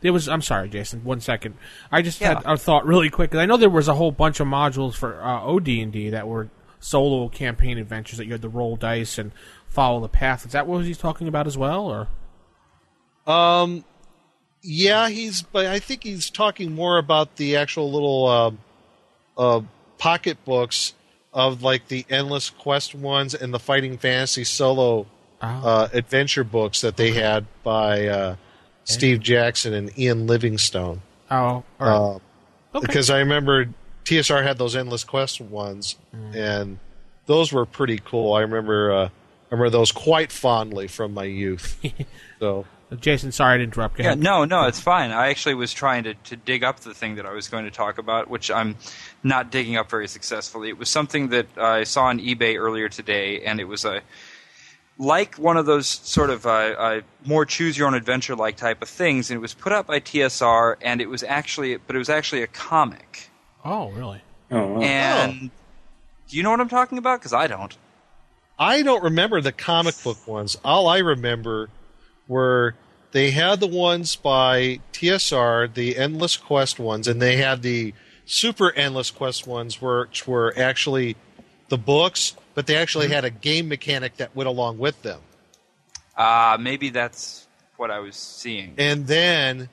[0.00, 0.28] there was.
[0.28, 1.04] I'm sorry, Jason.
[1.04, 1.54] One second.
[1.92, 2.34] I just Yeah.
[2.34, 3.34] had a thought really quick.
[3.34, 6.26] I know there was a whole bunch of modules for uh, OD and D that
[6.26, 6.48] were
[6.80, 9.32] solo campaign adventures that you had to roll dice and
[9.68, 10.44] follow the path.
[10.46, 12.08] Is that what he's talking about as well, or?
[13.32, 13.84] Um,
[14.62, 15.42] yeah, he's.
[15.42, 18.50] But I think he's talking more about the actual little uh,
[19.40, 19.60] uh,
[19.98, 20.94] pocket books
[21.32, 25.06] of like the endless quest ones and the fighting fantasy solo
[25.40, 25.46] Oh.
[25.46, 28.36] uh, adventure books that they had by uh,
[28.88, 31.02] Steve Jackson and Ian Livingstone.
[31.30, 31.88] Oh, all right.
[31.88, 32.18] Uh,
[32.74, 32.86] Okay.
[32.86, 33.70] Because I remember
[34.04, 36.34] TSR had those endless quest ones, Mm.
[36.36, 36.78] and
[37.26, 38.34] those were pretty cool.
[38.34, 38.92] I remember.
[38.92, 39.10] Uh, I
[39.54, 41.80] remember those quite fondly from my youth.
[42.38, 42.66] so
[43.00, 43.96] Jason, sorry to interrupt.
[43.96, 44.20] Go Yeah, ahead.
[44.22, 45.10] no, no, it's fine.
[45.10, 47.70] I actually was trying to, to dig up the thing that I was going to
[47.70, 48.76] talk about, which I'm
[49.22, 50.68] not digging up very successfully.
[50.68, 54.02] It was something that I saw on eBay earlier today, and it was a
[54.98, 58.82] like one of those sort of uh, uh, more choose your own adventure like type
[58.82, 61.98] of things, and it was put up by TSR, and it was actually, but it
[61.98, 63.30] was actually a comic.
[63.64, 64.20] Oh, really?
[64.50, 64.80] Oh, wow.
[64.80, 65.50] And
[66.28, 67.20] do you know what I'm talking about?
[67.20, 67.76] Because I don't.
[68.58, 70.56] I don't remember the comic book ones.
[70.64, 71.70] All I remember
[72.26, 72.74] were
[73.12, 77.94] they had the ones by TSR, the Endless Quest ones, and they had the
[78.26, 81.16] Super Endless Quest ones, which were actually
[81.68, 85.20] the books, but they actually had a game mechanic that went along with them.
[86.16, 88.74] Uh, maybe that's what I was seeing.
[88.78, 89.68] And then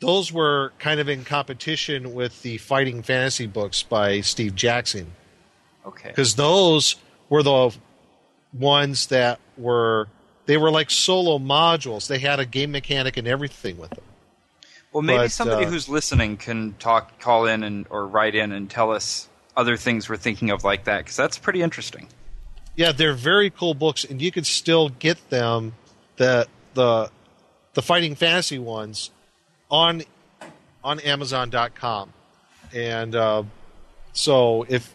[0.00, 5.12] those were kind of in competition with the Fighting Fantasy books by Steve Jackson.
[5.86, 6.08] Okay.
[6.08, 6.96] because those
[7.28, 7.72] were the
[8.52, 10.08] ones that were
[10.46, 12.08] they were like solo modules.
[12.08, 14.04] They had a game mechanic and everything with them.
[14.92, 18.50] Well, maybe But, somebody uh, who's listening can talk, call in, and or write in
[18.50, 19.27] and tell us
[19.58, 22.06] other things we're thinking of like that because that's pretty interesting.
[22.76, 25.74] Yeah, they're very cool books, and you can still get them
[26.16, 27.10] the the
[27.74, 29.10] the fighting fantasy ones
[29.68, 30.04] on
[30.84, 32.12] on Amazon.com,
[32.72, 33.42] and uh,
[34.12, 34.94] so if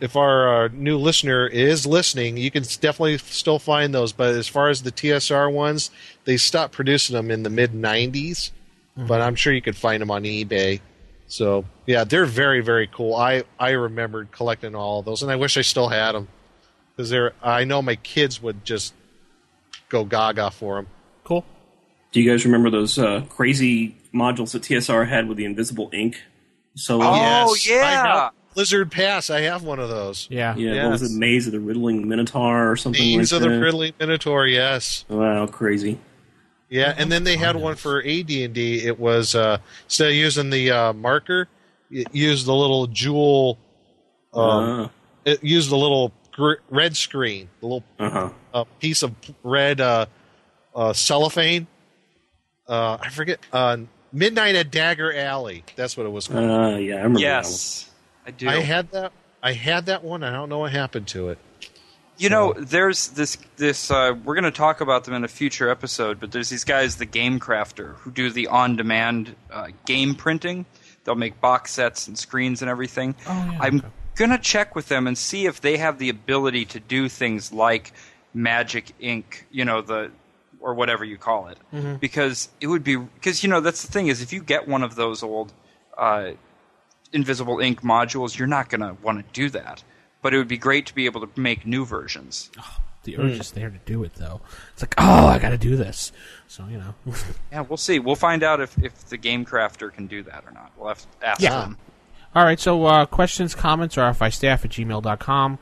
[0.00, 4.12] if our uh, new listener is listening, you can definitely still find those.
[4.12, 5.90] But as far as the TSR ones,
[6.24, 8.50] they stopped producing them in the mid '90s,
[8.96, 10.82] but I'm sure you could find them on eBay.
[11.28, 13.14] So yeah, they're very very cool.
[13.14, 16.28] I I remembered collecting all of those, and I wish I still had them
[16.96, 17.32] because they're.
[17.42, 18.94] I know my kids would just
[19.90, 20.86] go gaga for them.
[21.24, 21.44] Cool.
[22.12, 26.22] Do you guys remember those uh, crazy modules that TSR had with the invisible ink?
[26.74, 27.14] So Oh,
[27.54, 27.76] Yes, yeah.
[27.84, 29.28] I have Blizzard Pass.
[29.28, 30.26] I have one of those.
[30.30, 30.56] Yeah.
[30.56, 31.10] yeah, what was Yes.
[31.10, 31.14] it?
[31.18, 33.54] Maze of the Riddling Minotaur or something Names like of that.
[33.54, 34.46] the Riddling Minotaur.
[34.46, 35.04] Yes.
[35.08, 35.98] Wow, crazy.
[36.68, 38.82] Yeah, and then they had one for AD&D.
[38.84, 41.48] It was uh, instead of using the uh, marker,
[41.90, 43.58] it used the little jewel.
[44.34, 44.88] Um, uh
[45.24, 48.30] It used the little gr- red screen, the little huh.
[48.52, 50.06] uh, piece of red uh,
[50.74, 51.66] uh, cellophane.
[52.66, 53.40] Uh, I forget.
[53.52, 53.78] Uh,
[54.12, 55.64] Midnight at Dagger Alley.
[55.76, 56.44] That's what it was called.
[56.44, 57.90] Uh, yeah, I remember Yes,
[58.26, 58.48] I do.
[58.48, 59.12] I had that.
[59.42, 60.22] I had that one.
[60.22, 61.38] I don't know what happened to it.
[62.18, 65.70] You know, there's this this uh, we're going to talk about them in a future
[65.70, 70.66] episode, but there's these guys, the Game Crafter, who do the on-demand uh, game printing.
[71.04, 73.14] They'll make box sets and screens and everything.
[73.26, 73.82] Oh, yeah, I'm
[74.16, 77.52] going to check with them and see if they have the ability to do things
[77.52, 77.92] like
[78.34, 80.10] Magic Ink, you know, the
[80.60, 81.94] or whatever you call it, Mm-hmm.
[81.96, 84.82] because it would be because you know that's the thing is if you get one
[84.82, 85.52] of those old
[85.96, 86.32] uh,
[87.12, 89.84] invisible ink modules, you're not going to want to do that.
[90.22, 92.50] But it would be great to be able to make new versions.
[93.04, 94.40] The urge is there to do it, though.
[94.72, 96.12] It's like, oh, I got to do this.
[96.48, 96.94] So you know.
[97.52, 97.98] Yeah, we'll see.
[97.98, 100.72] We'll find out if, if the game crafter can do that or not.
[100.76, 101.60] We'll have to ask Yeah.
[101.60, 101.78] them.
[102.34, 102.58] All right.
[102.60, 105.58] So uh, questions, comments, rfistaff at gmail.com.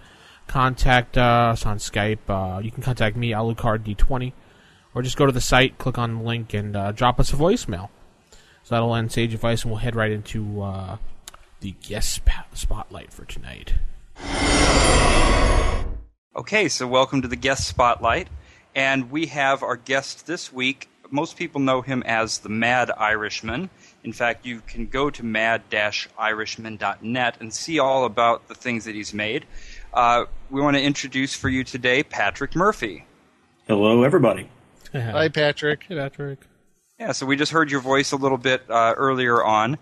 [0.49, 2.19] Contact us on Skype.
[2.29, 4.33] Uh, you can contact me, alucard d20,
[4.95, 7.37] or just go to the site, click on the link, and uh, drop us a
[7.37, 7.89] voicemail.
[8.65, 10.97] So that'll end Sage Advice, and we'll head right into uh,
[11.61, 12.21] the guest
[12.55, 13.75] spotlight for tonight.
[16.37, 18.29] Okay, so welcome to the guest spotlight.
[18.75, 20.89] And we have our guest this week.
[21.11, 23.71] Most people know him as the Mad Irishman.
[24.05, 29.15] In fact, you can go to mad-irishman.net and see all about the things that he's
[29.15, 29.47] made.
[29.95, 33.07] Uh, we want to introduce for you today Patrick Murphy.
[33.67, 34.51] Hello, everybody.
[34.93, 35.85] Hi, Patrick.
[35.89, 36.41] Hey, Patrick.
[37.01, 39.77] Yeah, so we just heard your voice a little bit uh, earlier on,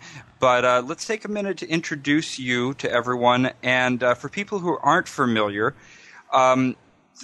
[0.44, 3.52] but uh, let's take a minute to introduce you to everyone.
[3.62, 5.74] And uh, for people who aren't familiar,
[6.34, 6.76] um,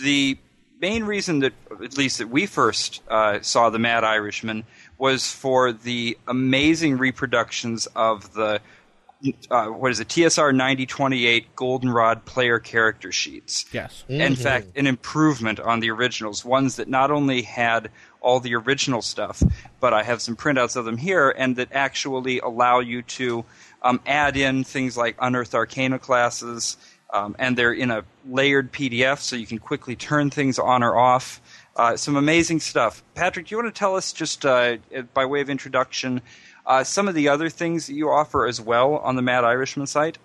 [0.03, 0.39] the
[0.81, 1.53] main reason that,
[1.85, 4.65] at least that we first uh, saw the Mad Irishman,
[4.97, 8.63] was for the amazing reproductions of the
[9.51, 13.67] uh, what is it TSR ninety twenty eight Goldenrod player character sheets.
[13.71, 14.03] Yes.
[14.09, 19.03] In fact, an improvement on the originals, ones that not only had all the original
[19.03, 19.43] stuff,
[19.81, 23.45] but I have some printouts of them here, and that actually allow you to
[23.83, 26.77] um, add in things like Unearthed Arcana classes,
[27.13, 30.97] um, and they're in a layered PDF, so you can quickly turn things on or
[30.97, 31.41] off.
[31.77, 33.03] Uh, some amazing stuff.
[33.15, 34.77] Patrick, do you want to tell us, just uh,
[35.15, 36.21] by way of introduction,
[36.67, 39.87] uh, some of the other things that you offer as well on the Mad Irishman
[39.87, 40.19] site?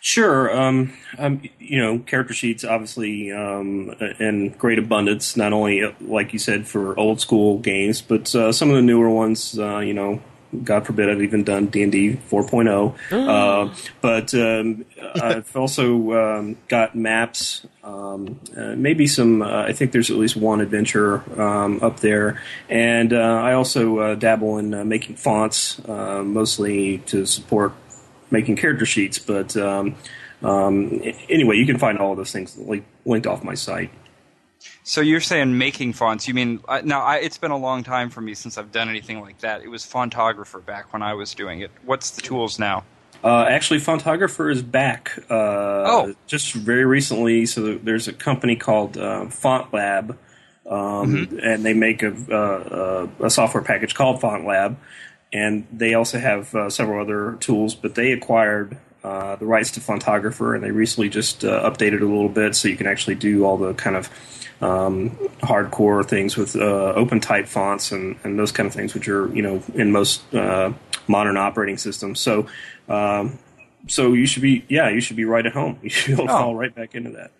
[0.00, 0.56] Sure.
[0.56, 5.36] Um, um, you know, character sheets obviously um, in great abundance.
[5.36, 8.82] Not only, uh, like you said, for old school games, but uh, some of the
[8.82, 9.58] newer ones.
[9.58, 10.22] Uh, you know,
[10.64, 12.94] God forbid I've even done D and D 4.0.
[13.12, 14.84] Uh, but um,
[15.22, 17.66] I've also um, got maps.
[17.84, 19.42] Um, uh, maybe some.
[19.42, 23.98] Uh, I think there's at least one adventure um, up there, and uh, I also
[23.98, 27.72] uh, dabble in uh, making fonts, uh, mostly to support
[28.30, 29.18] making character sheets.
[29.18, 29.94] But um,
[30.42, 33.90] um, anyway, you can find all of those things link, linked off my site.
[34.82, 36.26] So you're saying making fonts?
[36.26, 37.02] You mean now?
[37.02, 39.62] I, it's been a long time for me since I've done anything like that.
[39.62, 41.70] It was Fontographer back when I was doing it.
[41.84, 42.84] What's the tools now?
[43.22, 45.12] Uh, actually, Fontographer is back.
[45.28, 46.14] Uh, Oh.
[46.26, 47.46] just very recently.
[47.46, 50.16] So there's a company called uh, FontLab,
[50.66, 54.76] um, and they make a, uh, uh, a software package called FontLab,
[55.32, 57.74] and they also have uh, several other tools.
[57.74, 62.04] But they acquired uh, the rights to Fontographer, and they recently just uh, updated a
[62.06, 64.10] little bit, so you can actually do all the kind of
[64.60, 65.10] um,
[65.42, 69.32] hardcore things with uh, open type fonts and, and those kind of things, which are
[69.34, 70.72] you know in most uh,
[71.06, 72.18] modern operating systems.
[72.20, 72.46] So,
[72.88, 73.38] um,
[73.86, 75.78] so you should be yeah, you should be right at home.
[75.82, 76.38] You should be able to Oh.
[76.38, 77.30] fall right back into that.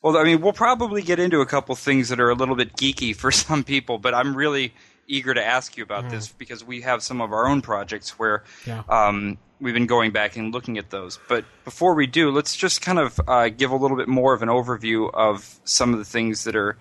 [0.00, 2.74] Well, I mean, we'll probably get into a couple things that are a little bit
[2.76, 4.72] geeky for some people, but I'm really
[5.08, 8.44] eager to ask you about this because we have some of our own projects where
[8.66, 8.82] Yeah.
[8.88, 11.18] um, we've been going back and looking at those.
[11.28, 14.42] But before we do, let's just kind of uh, give a little bit more of
[14.42, 16.76] an overview of some of the things that are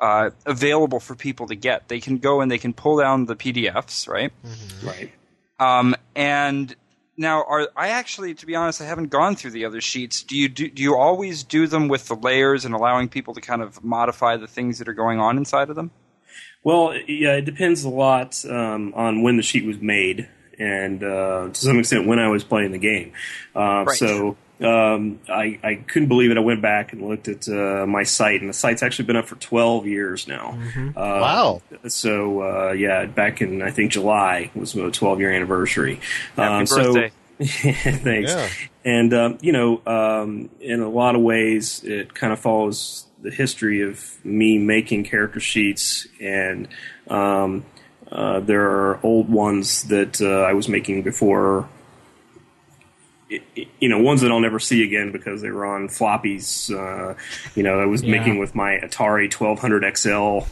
[0.00, 1.88] uh, available for people to get.
[1.88, 4.32] They can go and they can pull down the PDFs, right?
[4.84, 5.10] Right.
[5.58, 6.74] Um, and
[7.16, 10.22] now, are I actually, to be honest, I haven't gone through the other sheets.
[10.22, 13.40] Do you do, do you always do them with the layers and allowing people to
[13.40, 15.90] kind of modify the things that are going on inside of them?
[16.68, 20.28] Well, yeah, it depends a lot um, on when the sheet was made,
[20.58, 23.12] and uh, to some extent when I was playing the game.
[23.56, 23.96] Uh, Right.
[23.96, 26.36] So um, I, I couldn't believe it.
[26.36, 29.26] I went back and looked at uh, my site, and the site's actually been up
[29.26, 30.58] for 12 years now.
[30.76, 31.62] Uh, Wow.
[31.86, 36.00] So uh, yeah, back in I think July was the 12 year anniversary.
[36.36, 37.12] Happy Um, so- birthday.
[37.40, 38.32] Thanks.
[38.32, 38.48] Yeah.
[38.84, 43.30] And um, you know, um, in a lot of ways, it kind of follows the
[43.30, 46.68] history of me making character sheets, and
[47.08, 47.64] um,
[48.12, 51.68] uh, there are old ones that uh, I was making before.
[53.30, 56.70] i- i- You know, ones that I'll never see again because they were on floppies.
[56.72, 57.14] Uh,
[57.54, 58.12] you know, I was Yeah.
[58.18, 60.46] making with my Atari 1200 XL.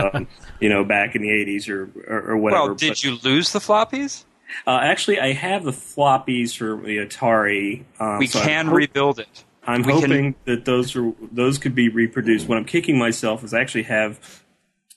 [0.00, 0.26] um,
[0.60, 2.66] you know, back in the 80s or or, or whatever.
[2.66, 4.24] Well, did but- you lose the floppies?
[4.66, 7.82] uh, actually, I have the floppies for the Atari.
[8.00, 9.44] Um, we so I'm can rebuild it.
[9.66, 12.48] I'm we can- hoping that those are those could be reproduced.
[12.48, 14.42] What I'm kicking myself is I actually have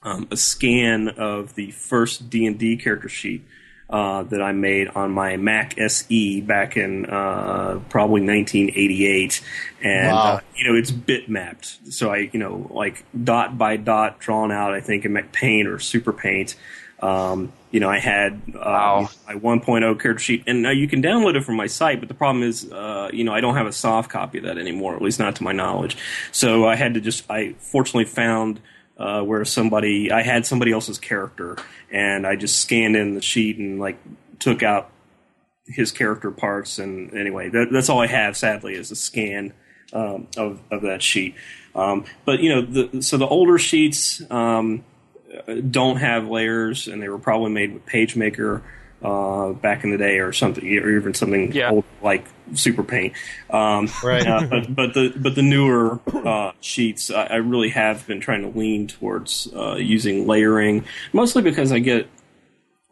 [0.03, 3.43] um, a scan of the first D and D character sheet
[3.89, 9.41] uh, that I made on my Mac SE back in uh, probably 1988,
[9.81, 10.17] and Wow.
[10.17, 11.93] uh, you know it's bit mapped.
[11.93, 14.73] So I you know like dot by dot drawn out.
[14.73, 16.55] I think in MacPaint or Super Paint.
[17.01, 19.09] Um, you know, I had uh, Wow.
[19.27, 21.99] my 1.0 character sheet, and now you can download it from my site.
[21.99, 24.57] But the problem is, uh, you know, I don't have a soft copy of that
[24.57, 25.97] anymore, at least not to my knowledge.
[26.31, 28.59] So I had to just, I fortunately found
[28.97, 31.57] uh, where somebody, I had somebody else's character,
[31.91, 33.97] and I just scanned in the sheet and like
[34.39, 34.89] took out
[35.67, 36.79] his character parts.
[36.79, 38.35] And anyway, that, that's all I have.
[38.35, 39.53] Sadly, is a scan
[39.93, 41.35] um, of of that sheet.
[41.75, 44.23] Um, but you know, the, so the older sheets.
[44.31, 44.83] Um,
[45.69, 48.61] don't have layers, and they were probably made with PageMaker
[49.03, 51.69] uh, back in the day, or something, or even something Yeah.
[51.69, 53.13] old like Super Paint.
[53.49, 54.25] Um, Right.
[54.25, 58.41] uh, but, but the but the newer uh, sheets, I, I really have been trying
[58.41, 62.07] to lean towards uh, using layering, mostly because I get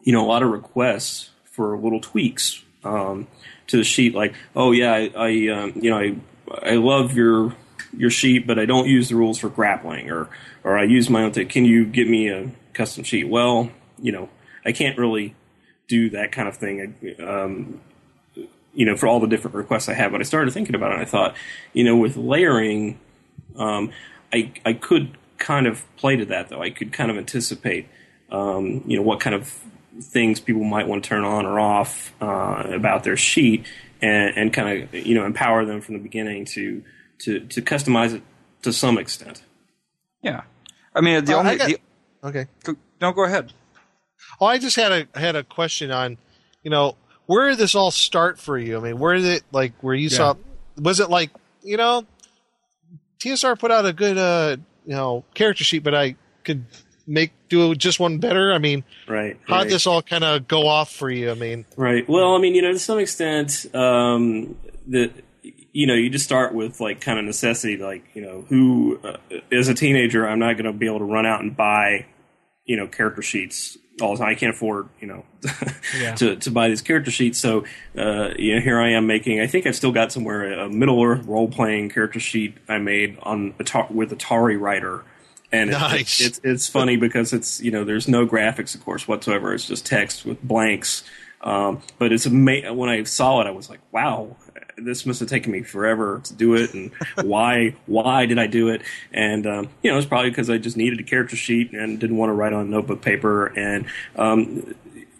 [0.02, 3.26] you know a lot of requests for little tweaks um,
[3.66, 6.16] to the sheet, like oh yeah, I, I um, you know I
[6.62, 7.54] I love your
[7.96, 10.28] your sheet, but I don't use the rules for grappling, or
[10.64, 11.48] or I use my own thing.
[11.48, 13.28] Can you get me a custom sheet?
[13.28, 14.28] Well, you know,
[14.64, 15.34] I can't really
[15.88, 17.16] do that kind of thing.
[17.20, 17.80] Um,
[18.74, 20.94] you know, for all the different requests I have, but I started thinking about it,
[20.94, 21.34] and I thought,
[21.72, 22.98] you know, with layering,
[23.56, 23.90] um,
[24.32, 26.62] I I could kind of play to that though.
[26.62, 27.88] I could kind of anticipate,
[28.30, 29.58] um, you know, what kind of
[30.00, 33.64] things people might want to turn on or off uh, about their sheet,
[34.02, 36.82] and, and kind of you know empower them from the beginning to
[37.20, 38.22] to to customize it
[38.62, 39.42] to some extent.
[40.22, 40.42] Yeah,
[40.94, 41.78] I mean the Uh, only got- the,
[42.24, 42.46] Okay.
[42.64, 43.52] go- no go ahead.
[44.40, 46.18] Oh, I just had a had a question on,
[46.62, 46.96] you know,
[47.26, 48.76] where did this all start for you?
[48.76, 50.34] I mean, where did it like where you saw?
[50.80, 51.30] Was it like
[51.62, 52.04] you know,
[53.20, 54.56] TSR put out a good uh
[54.86, 56.64] you know character sheet, but I could
[57.06, 58.52] make do just one better.
[58.52, 59.38] I mean, Right.
[59.46, 59.64] how right.
[59.64, 61.30] would this all kind of go off for you?
[61.30, 62.08] I mean, Right.
[62.08, 64.56] Well, I mean, you know, to some extent, um,
[64.86, 65.10] the
[65.76, 69.16] you know, you just start with like kind of necessity, like you know, who uh,
[69.52, 72.06] as a teenager, I'm not going to be able to run out and buy,
[72.64, 74.28] you know, character sheets all the time.
[74.28, 75.24] I can't afford, you know,
[75.98, 76.14] Yeah.
[76.14, 77.38] to to buy these character sheets.
[77.38, 77.64] So,
[77.96, 79.40] uh, you know, here I am making.
[79.40, 83.18] I think I've still got somewhere a Middle Earth role playing character sheet I made
[83.22, 85.04] on Atari, with Atari Writer.
[85.52, 86.20] And it- Nice.
[86.20, 89.52] it's it's funny because it's you know there's no graphics of course whatsoever.
[89.52, 91.04] It's just text with blanks.
[91.42, 94.36] Um, but it's ama- when I saw it, I was like, wow,
[94.76, 98.68] this must have taken me forever to do it, and why why did I do
[98.68, 98.82] it?
[99.12, 102.16] And um, you know, it's probably because I just needed a character sheet and didn't
[102.16, 104.74] want to write on notebook paper, and um,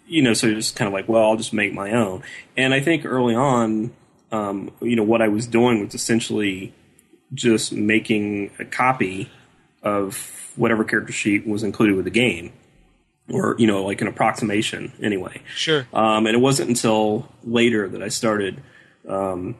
[0.07, 2.23] you know, so just kind of like, well, I'll just make my own.
[2.55, 3.91] And I think early on,
[4.31, 6.73] um, you know, what I was doing was essentially
[7.33, 9.29] just making a copy
[9.83, 12.53] of whatever character sheet was included with the game,
[13.29, 15.41] or you know, like an approximation anyway.
[15.55, 15.87] sure.
[15.93, 18.61] Um, and it wasn't until later that I started,
[19.07, 19.55] um,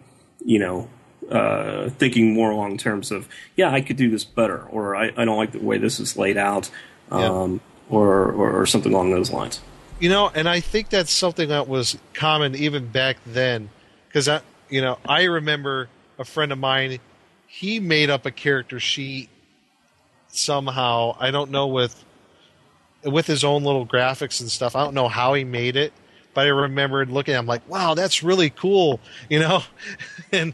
[0.45, 0.89] you know,
[1.31, 5.25] uh, thinking more along terms of, yeah, I could do this better, or I, I
[5.25, 6.69] don't like the way this is laid out,
[7.11, 9.61] um, or, or or something along those lines.
[9.99, 13.69] You know, and I think that's something that was common even back then,
[14.07, 15.89] because I, you know, I remember
[16.19, 16.99] a friend of mine.
[17.47, 19.29] He made up a character sheet
[20.27, 21.15] somehow.
[21.19, 22.03] I don't know with
[23.03, 24.75] with his own little graphics and stuff.
[24.75, 25.93] I don't know how he made it,
[26.37, 29.63] but I remembered looking at him like, "Wow, that's really cool," you know.
[30.31, 30.53] and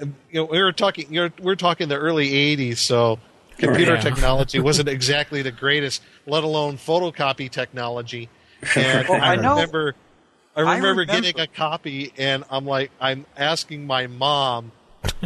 [0.00, 1.12] and, you know, we were talking.
[1.12, 3.18] You know, we're talking the early '80s, so
[3.58, 4.00] computer Yeah.
[4.00, 8.28] technology wasn't exactly the greatest, let alone photocopy technology.
[8.76, 9.96] And Well, I, I remember,
[10.54, 14.70] I I remember, remember- getting a copy, and I'm like, I'm asking my mom,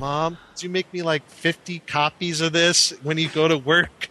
[0.00, 4.08] "Mom, do you make me like 50 copies of this when you go to work?"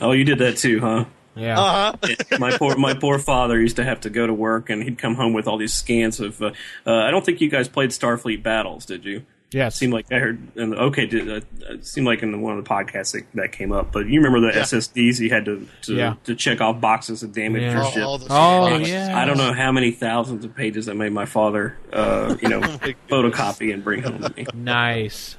[0.00, 1.04] Oh, you did that too, huh?
[1.36, 1.60] Yeah.
[1.60, 1.96] uh-huh.
[2.38, 5.14] my poor my poor father used to have to go to work, and he'd come
[5.14, 6.40] home with all these scans of.
[6.42, 6.52] Uh,
[6.86, 9.24] uh, I don't think you guys played Starfleet Battles, did you?
[9.52, 9.76] yes.
[9.76, 10.38] seemed like I heard.
[10.56, 13.52] In the, okay, did, uh, it seemed like in one of the podcasts that, that
[13.52, 13.92] came up.
[13.92, 14.64] But you remember the Yeah.
[14.64, 16.14] SSDs you had to to, Yeah.
[16.24, 17.72] to check off boxes of damage Yeah.
[17.74, 18.04] your All- ship.
[18.04, 18.88] all the Oh, boxes.
[18.90, 19.16] yeah.
[19.18, 22.60] I don't know how many thousands of pages I made my father, uh, you know,
[23.08, 24.46] photocopy and bring home to me.
[24.54, 25.36] Nice.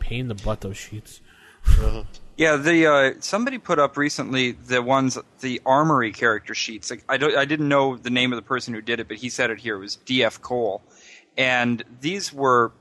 [0.00, 1.20] Pain in the butt those sheets.
[2.36, 6.90] Yeah, the uh, somebody put up recently the ones the armory character sheets.
[6.90, 9.16] Like, I don't, I didn't know the name of the person who did it, but
[9.16, 9.76] he said it here.
[9.76, 10.42] It was D.F.
[10.42, 10.82] Cole,
[11.38, 12.72] and these were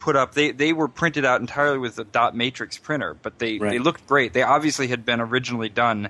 [0.00, 0.34] put up.
[0.34, 4.06] They they were printed out entirely with a dot matrix printer, but they they looked
[4.08, 4.32] great.
[4.32, 6.08] They obviously had been originally done,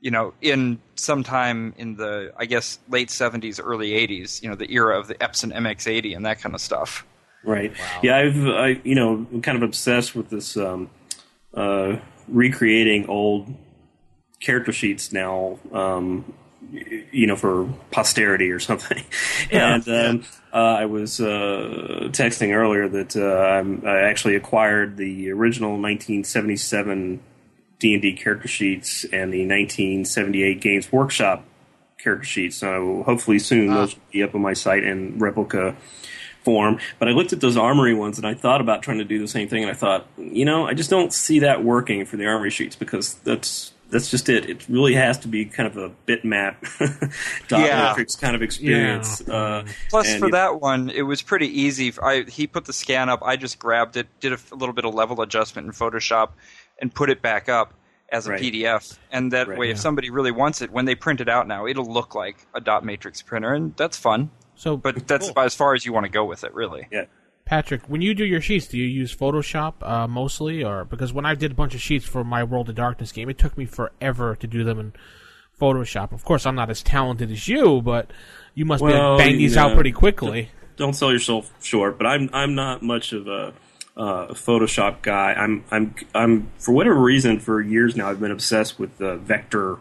[0.00, 4.42] you know, in sometime in the I guess late seventies, early eighties.
[4.42, 7.06] You know, the era of the Epson MX80 and that kind of stuff.
[7.44, 7.72] Right.
[8.02, 10.90] Yeah, I've I you know I'm kind of obsessed with this um,
[11.52, 11.98] uh,
[12.28, 13.54] recreating old
[14.40, 15.58] character sheets now.
[15.72, 16.34] Um,
[17.12, 19.04] you know, for posterity or something.
[19.52, 25.30] and um, uh, I was uh, texting earlier that uh, I'm, I actually acquired the
[25.30, 27.20] original 1977
[27.78, 31.44] D and D character sheets and the 1978 Games Workshop
[31.98, 32.56] character sheets.
[32.56, 35.76] So hopefully soon those will be up on my site in replica
[36.44, 36.78] form.
[36.98, 39.28] But I looked at those armory ones and I thought about trying to do the
[39.28, 39.62] same thing.
[39.62, 42.76] And I thought, you know, I just don't see that working for the armory sheets
[42.76, 44.48] because that's that's just it.
[44.50, 46.56] It really has to be kind of a bitmap
[47.48, 47.88] dot Yeah.
[47.90, 49.20] matrix kind of experience.
[49.28, 51.92] Uh, Plus, and for you- that one, it was pretty easy.
[52.02, 53.20] I he put the scan up.
[53.22, 56.30] I just grabbed it, did a little bit of level adjustment in Photoshop,
[56.80, 57.72] and put it back up
[58.10, 58.40] as a Right.
[58.40, 58.98] PDF.
[59.12, 59.58] And that Right.
[59.58, 62.36] way, if somebody really wants it, when they print it out now, it'll look like
[62.54, 64.30] a dot matrix printer, and that's fun.
[64.56, 66.86] So, But that's about as far as you want to go with it, really.
[66.90, 67.04] yeah.
[67.44, 71.26] Patrick, when you do your sheets, do you use Photoshop uh, mostly, or because when
[71.26, 73.66] I did a bunch of sheets for my World of Darkness game, it took me
[73.66, 74.92] forever to do them in
[75.60, 76.12] Photoshop.
[76.12, 78.10] Of course, I'm not as talented as you, but
[78.54, 80.50] you must Well, be bang these you out pretty quickly.
[80.78, 83.52] don't sell yourself short, but I'm I'm not much of a
[83.94, 85.34] uh, Photoshop guy.
[85.34, 89.76] I'm I'm I'm for whatever reason for years now I've been obsessed with the vector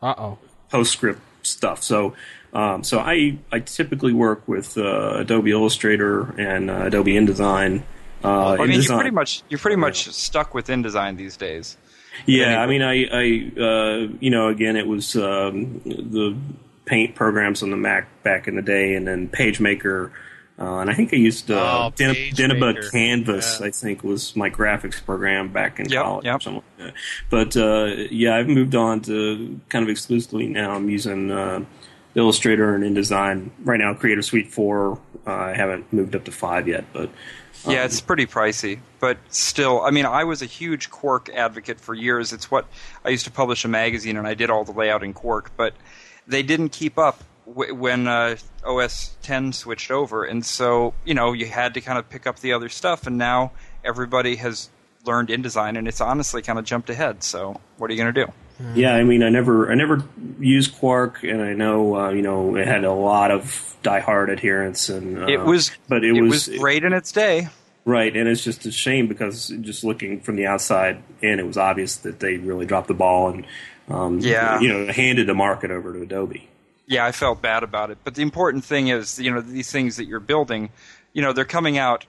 [0.00, 0.38] Uh oh.
[0.72, 1.82] PostScript stuff.
[1.82, 2.14] So
[2.52, 7.82] um, so I I typically work with uh, Adobe Illustrator and uh, Adobe InDesign
[8.24, 11.76] Uh, I mean, you're pretty much you're pretty much stuck with InDesign these days.
[12.26, 16.36] Yeah, I mean, I, I uh, you know, again, it was um, the
[16.84, 20.10] paint programs on the Mac back in the day, and then PageMaker,
[20.58, 21.54] uh, and I think I used uh,
[21.86, 22.16] Oh, Den-.
[22.34, 23.60] Deneba Canvas.
[23.60, 23.66] Yeah.
[23.66, 26.36] I think was my graphics program back in Yep, college yep.
[26.36, 26.94] or something like.
[27.30, 30.72] But uh, yeah, I've moved on to kind of exclusively now.
[30.72, 31.64] I'm using uh,
[32.18, 33.94] Illustrator and InDesign right now.
[33.94, 34.98] Creative Suite four.
[35.26, 37.10] Uh, I haven't moved up to five yet, but
[37.66, 41.80] Yeah, um, it's pretty pricey, but still, I mean, I was a huge Quark advocate
[41.80, 42.32] for years.
[42.32, 42.66] It's what
[43.04, 45.74] I used to publish a magazine, and I did all the layout in Quark, but
[46.26, 51.32] they didn't keep up w- when uh, OS 10 switched over, and so you know
[51.32, 53.52] you had to kind of pick up the other stuff, and now
[53.84, 54.70] everybody has
[55.04, 57.22] learned InDesign, and it's honestly kind of jumped ahead.
[57.22, 58.32] So what are you going to do?
[58.74, 60.02] Yeah, I mean, I never, I never
[60.40, 64.88] used Quark, and I know, uh, you know, it had a lot of diehard adherents,
[64.88, 67.48] and uh, it was, but it, it was, was great in its day.
[67.84, 71.56] right, and it's just a shame because just looking from the outside in, it was
[71.56, 73.46] obvious that they really dropped the ball and,
[73.88, 74.58] um, Yeah.
[74.60, 76.48] you know, handed the market over to Adobe.
[76.86, 77.98] yeah, I felt bad about it.
[78.02, 80.70] But the important thing is, you know, these things that you're building,
[81.12, 82.06] you know, they're coming out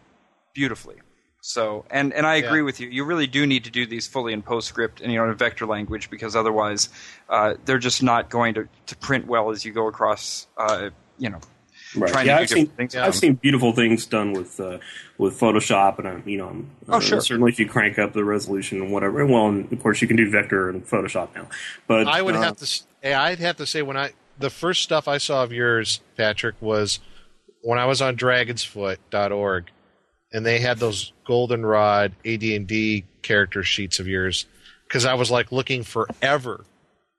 [0.54, 0.96] beautifully.
[1.42, 2.66] So, and and I agree Yeah.
[2.66, 2.90] with you.
[2.90, 5.66] You really do need to do these fully in PostScript and you know in vector
[5.66, 6.90] language because otherwise,
[7.30, 10.48] uh, they're just not going to, to print well as you go across.
[10.58, 11.40] Uh, you know,
[11.96, 12.12] Right.
[12.12, 12.96] trying yeah, to do I've seen, different things.
[12.96, 14.78] I've seen beautiful things done with uh,
[15.18, 17.22] with Photoshop, and I'm, you know, I'm, Oh, uh, sure.
[17.22, 19.26] certainly if you crank up the resolution and whatever.
[19.26, 21.48] Well, and of course you can do vector in Photoshop now,
[21.88, 22.64] but I would uh, have to.
[22.64, 26.02] s- eh, I'd have to say when I the first stuff I saw of yours,
[26.16, 27.00] Patrick, was
[27.62, 29.66] when I was on DragonsFoot.org,
[30.32, 34.46] and they had those goldenrod AD&D character sheets of yours,
[34.88, 36.66] because I was like looking forever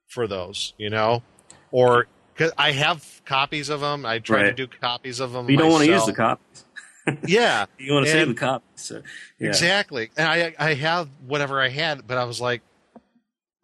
[0.09, 1.23] for those, you know,
[1.71, 4.05] or because I have copies of them.
[4.07, 4.43] I try Right.
[4.45, 5.49] to do copies of them.
[5.51, 6.65] you don't want to use the copies.
[7.27, 8.69] Yeah, You want to save the copies.
[8.77, 9.03] So,
[9.39, 9.49] yeah.
[9.49, 10.11] Exactly.
[10.17, 12.61] And I I have whatever I had, but I was like,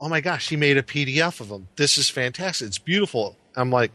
[0.01, 1.69] oh my gosh, he made a PDF of them.
[1.77, 2.67] This is fantastic.
[2.67, 3.37] It's beautiful.
[3.55, 3.93] I'm like,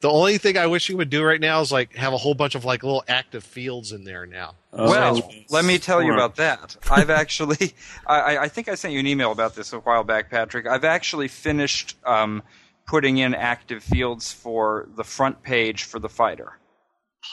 [0.00, 2.34] the only thing I wish he would do right now is like have a whole
[2.34, 4.54] bunch of like little active fields in there now.
[4.72, 6.76] Oh, well, let me tell you about that.
[6.90, 7.74] I've actually,
[8.06, 10.66] I, I- I think I sent you an email about this a while back, Patrick.
[10.66, 12.42] I've actually finished um,
[12.86, 16.58] putting in active fields for the front page for the fighter.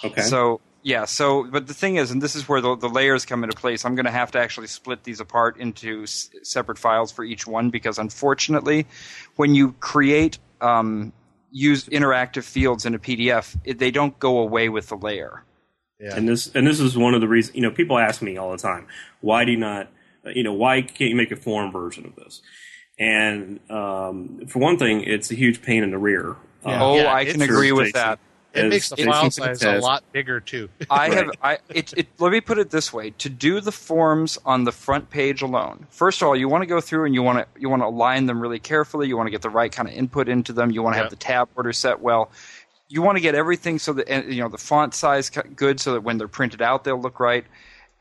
[0.05, 0.22] Okay.
[0.22, 3.43] So yeah, so but the thing is, and this is where the, the layers come
[3.43, 3.84] into place.
[3.86, 7.45] I'm going to have to actually split these apart into s- separate files for each
[7.45, 8.88] one because unfortunately,
[9.36, 11.12] when you create um,
[11.52, 15.43] use interactive fields in a PDF, they don't go away with the layer.
[15.99, 16.16] Yeah.
[16.16, 17.56] And this and this is one of the reasons.
[17.56, 18.88] You know, people ask me all the time,
[19.22, 19.89] why do you not?
[20.26, 22.41] You know, why can't you make a form version of this?
[22.97, 26.36] And um, for one thing, it's a huge pain in the rear.
[26.66, 26.84] Yeah.
[26.84, 28.20] Oh, Yeah, I can agree with that.
[28.54, 30.70] It makes the Jason file size a lot bigger too.
[30.89, 31.18] I Right.
[31.18, 31.32] have.
[31.41, 32.08] I it, it.
[32.20, 35.88] Let me put it this way: to do the forms on the front page alone,
[35.89, 37.86] first of all, you want to go through and you want to you want to
[37.88, 39.08] align them really carefully.
[39.08, 40.70] You want to get the right kind of input into them.
[40.72, 41.04] You want to Yeah.
[41.04, 42.30] have the tab order set well.
[42.89, 46.02] You want to get everything so that you know the font size good, so that
[46.02, 47.45] when they're printed out, they'll look right.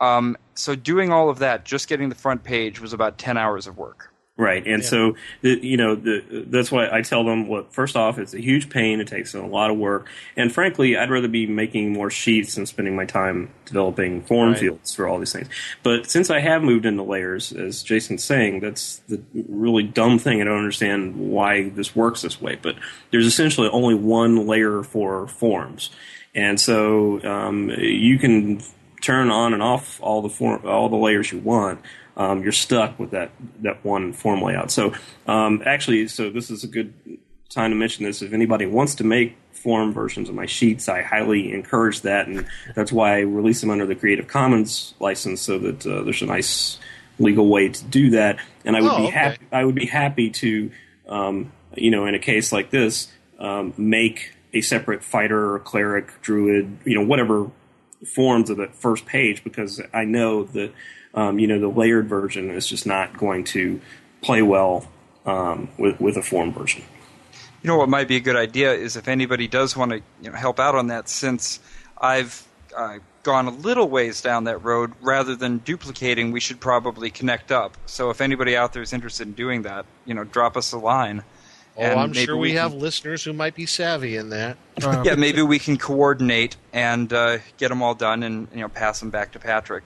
[0.00, 3.68] Um, so doing all of that, just getting the front page was about ten hours
[3.68, 4.12] of work.
[4.40, 7.50] Right, and so the, you know the, that's why I tell them.
[7.50, 8.98] Look, first off, it's a huge pain.
[8.98, 12.64] It takes a lot of work, and frankly, I'd rather be making more sheets than
[12.64, 14.58] spending my time developing form Right.
[14.58, 15.48] fields for all these things.
[15.82, 20.40] But since I have moved into layers, as Jason's saying, that's the really dumb thing.
[20.40, 22.56] I don't understand why this works this way.
[22.62, 22.76] But
[23.10, 25.90] there's essentially only one layer for forms,
[26.34, 28.62] and so um, you can
[29.02, 31.80] turn on and off all the form, all the layers you want.
[32.20, 33.30] Um, you're stuck with that
[33.62, 34.70] that one form layout.
[34.70, 34.92] So
[35.26, 36.92] um, actually, so this is a good
[37.48, 38.20] time to mention this.
[38.22, 42.46] If anybody wants to make form versions of my sheets, I highly encourage that, and
[42.76, 46.26] that's why I release them under the Creative Commons license, so that uh, there's a
[46.26, 46.78] nice
[47.18, 48.38] legal way to do that.
[48.64, 49.18] And I would Oh, be okay.
[49.18, 49.38] happy.
[49.52, 50.70] I would be happy to,
[51.08, 53.08] um, you know, in a case like this,
[53.38, 57.50] um, make a separate fighter, or cleric, druid, you know, whatever
[58.06, 60.72] forms of that first page because I know that
[61.14, 63.80] um, you know the layered version is just not going to
[64.22, 64.86] play well
[65.26, 66.82] um, with with a form version.
[67.62, 70.30] You know what might be a good idea is if anybody does want to you
[70.30, 71.60] know, help out on that, since
[71.98, 77.10] I've uh, gone a little ways down that road, rather than duplicating, we should probably
[77.10, 77.76] connect up.
[77.84, 80.78] So if anybody out there is interested in doing that, you know, drop us a
[80.78, 81.22] line.
[81.80, 84.56] Oh, and I'm sure we, can- have listeners who might be savvy in that.
[84.82, 88.68] Uh, Yeah, maybe we can coordinate and uh, get them all done, and you know,
[88.68, 89.84] pass them back to Patrick.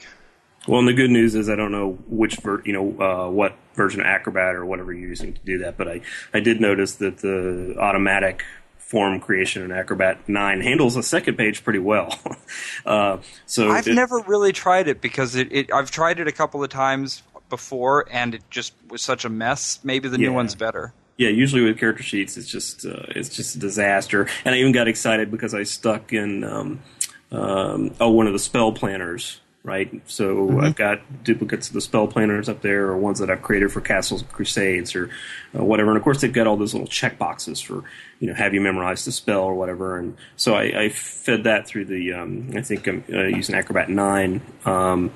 [0.66, 3.54] Well, and the good news is I don't know which ver- you know uh, what
[3.74, 6.00] version of Acrobat or whatever you're using to do that, but I
[6.32, 8.42] I did notice that the automatic
[8.78, 12.16] form creation in Acrobat 9 handles the second page pretty well.
[12.86, 13.16] uh,
[13.46, 16.62] so I've it- never really tried it because it, it I've tried it a couple
[16.64, 19.80] of times before and it just was such a mess.
[19.84, 20.28] Maybe the Yeah.
[20.28, 20.92] new one's better.
[21.16, 24.28] Yeah, usually with character sheets, it's just uh, it's just a disaster.
[24.44, 26.82] And I even got excited because I stuck in um,
[27.30, 30.02] um, oh one of the spell planners, right?
[30.06, 33.70] So I've got duplicates of the spell planners up there, or ones that I've created
[33.70, 35.08] for Castles and Crusades, or
[35.56, 35.90] uh, whatever.
[35.90, 37.84] And of course, they've got all those little check boxes for
[38.18, 39.98] you know have you memorized the spell or whatever.
[39.98, 43.88] And so I, I fed that through the um, I think I'm uh, using Acrobat
[43.88, 44.40] nine.
[44.64, 45.12] Um,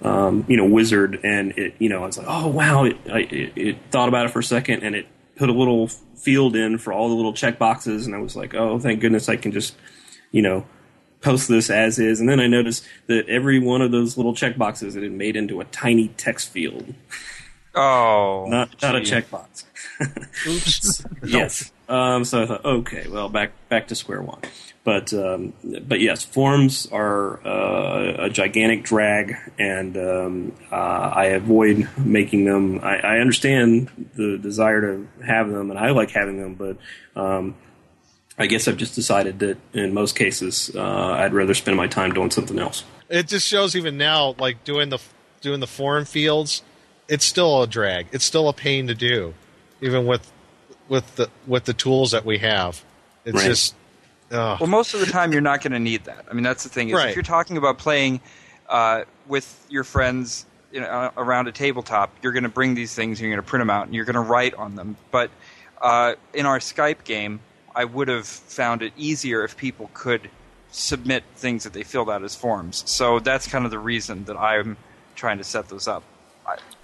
[0.00, 3.18] um, you know, wizard, and it, you know, I was like, oh wow, it, I,
[3.18, 5.08] it, it thought about it for a second, and it
[5.38, 8.54] put a little field in for all the little check boxes, and I was like,
[8.54, 9.76] oh, thank goodness, I can just,
[10.32, 10.66] you know,
[11.20, 12.20] post this as is.
[12.20, 15.36] And then I noticed that every one of those little check boxes it had made
[15.36, 16.94] into a tiny text field,
[17.74, 19.64] Oh, not not a checkbox.
[20.46, 21.04] Oops.
[21.24, 21.72] yes.
[21.88, 24.40] Um, so I thought, okay, well, back back to square one.
[24.84, 31.88] But um, but yes, forms are uh, a gigantic drag, and um, uh, I avoid
[31.98, 32.80] making them.
[32.82, 36.76] I, I understand the desire to have them, and I like having them, but
[37.20, 37.54] um,
[38.38, 42.14] I guess I've just decided that in most cases, uh, I'd rather spend my time
[42.14, 42.84] doing something else.
[43.08, 44.98] It just shows even now, like doing the
[45.40, 46.62] doing the form fields,
[47.08, 48.06] it's still a drag.
[48.12, 49.34] It's still a pain to do,
[49.80, 50.30] even with
[50.88, 52.82] with the with the tools that we have.
[53.24, 53.46] It's Right.
[53.46, 53.74] just
[54.32, 56.24] oh, Well, most of the time you're not going to need that.
[56.30, 56.88] I mean, that's the thing.
[56.88, 57.10] Is Right.
[57.10, 58.20] If you're talking about playing
[58.68, 63.18] uh, with your friends, you know, around a tabletop, you're going to bring these things,
[63.18, 64.96] and you're going to print them out, and you're going to write on them.
[65.10, 65.30] But
[65.80, 67.40] uh, in our Skype game,
[67.74, 70.28] I would have found it easier if people could
[70.70, 72.82] submit things that they filled out as forms.
[72.86, 74.76] So that's kind of the reason that I'm
[75.14, 76.02] trying to set those up.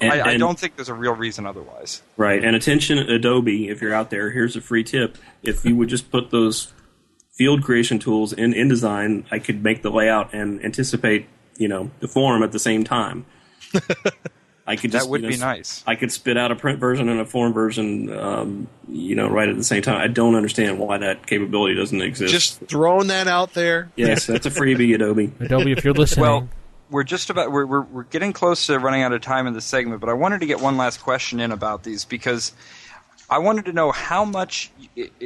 [0.00, 2.02] I, And- I, I and- don't think there's a real reason otherwise.
[2.16, 2.42] Right.
[2.44, 5.16] And attention, Adobe, if you're out there, here's a free tip.
[5.42, 6.72] If you would just put those
[7.32, 11.26] field creation tools in InDesign, I could make the layout and anticipate,
[11.56, 13.26] you know, the form at the same time.
[14.66, 15.84] I could just That would you know, be nice.
[15.86, 19.46] I could spit out a print version and a form version, um, you know, right
[19.48, 20.00] at the same time.
[20.00, 22.32] I don't understand why that capability doesn't exist.
[22.32, 23.90] just throwing that out there.
[23.94, 25.32] yes, that's a freebie, Adobe.
[25.40, 26.48] Adobe, if you're listening, Well,
[26.94, 29.64] we're just about we're, we're we're getting close to running out of time in this
[29.64, 32.52] segment, but I wanted to get one last question in about these because
[33.28, 34.70] I wanted to know how much,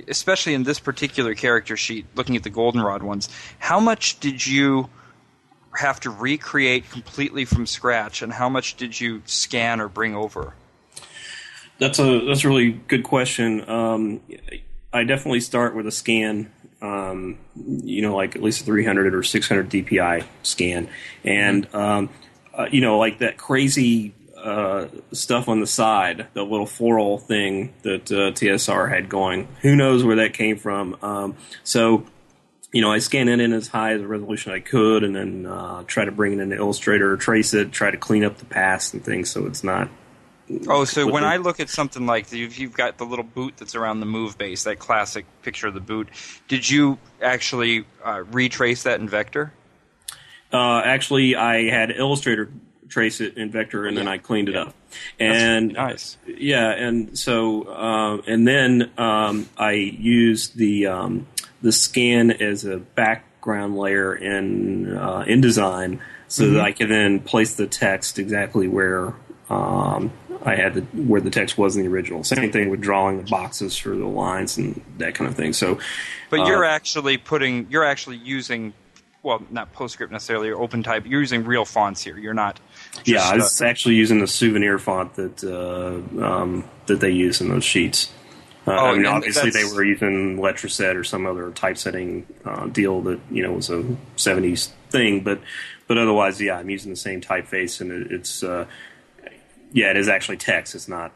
[0.09, 4.89] especially in this particular character sheet, looking at the goldenrod ones, how much did you
[5.79, 10.55] have to recreate completely from scratch, and how much did you scan or bring over?
[11.79, 13.69] That's a that's a really good question.
[13.69, 14.23] Um,
[14.91, 16.51] I definitely start with a scan,
[16.81, 20.89] um, you know, like at least a 300 or 600 DPI scan,
[21.24, 22.11] and um,
[22.55, 27.74] uh, you know, like that crazy uh, stuff on the side, the little floral thing
[27.83, 29.49] that uh, TSR had going.
[29.62, 30.97] Who knows where that came from?
[31.03, 32.07] Um, so
[32.72, 35.47] you know, I scan it in as high as a resolution I could, and then
[35.47, 38.93] uh, try to bring it into Illustrator, trace it, try to clean up the past
[38.95, 39.89] and things, so it's not.
[40.67, 43.55] Oh, so when the- I look at something like if you've got the little boot
[43.57, 46.09] that's around the move base, that classic picture of the boot,
[46.49, 49.53] did you actually uh, retrace that in vector?
[50.53, 52.51] Uh, actually, I had Illustrator
[52.89, 54.75] trace it in vector, and then I cleaned it up.
[55.19, 56.17] And nice.
[56.27, 61.27] yeah, and so uh, and then um, I used the um,
[61.61, 67.55] the scan as a background layer in uh, InDesign, so that I could then place
[67.55, 69.15] the text exactly where.
[69.51, 70.13] Um,
[70.45, 72.24] I had the, where the text was in the original.
[72.24, 75.53] Same thing with drawing the boxes for the lines and that kind of thing.
[75.53, 75.78] So,
[76.30, 78.72] But Uh, you're actually putting, you're actually using,
[79.22, 81.09] well, not PostScript necessarily or OpenType.
[81.09, 82.18] You're using real fonts here.
[82.18, 82.61] You're not.
[82.93, 87.11] Just, yeah, I uh, was actually using the souvenir font that uh, um, that they
[87.11, 88.12] use in those sheets.
[88.66, 93.01] Uh, Oh, I mean, obviously they were using Letraset or some other typesetting uh, deal
[93.03, 93.82] that you know was a
[94.16, 95.41] '70s thing, but
[95.86, 98.66] but otherwise, yeah, I'm using the same typeface, and it, it's uh,
[99.73, 100.75] yeah, it is actually text.
[100.75, 101.12] It's not.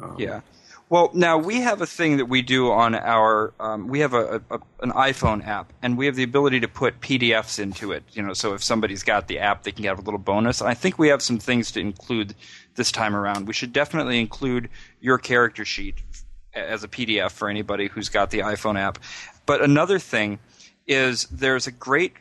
[0.00, 0.40] Um, Yeah.
[0.88, 3.54] Well, now we have a thing that we do on our.
[3.58, 7.00] Um, we have a, a, an iPhone app, and we have the ability to put
[7.00, 8.02] PDFs into it.
[8.12, 10.60] You know, so if somebody's got the app, they can get a little bonus.
[10.60, 12.34] I think we have some things to include
[12.74, 13.46] this time around.
[13.46, 14.68] We should definitely include
[15.00, 16.02] your character sheet
[16.54, 18.98] as a PDF for anybody who's got the iPhone app.
[19.46, 20.40] But another thing
[20.86, 22.12] is there's a great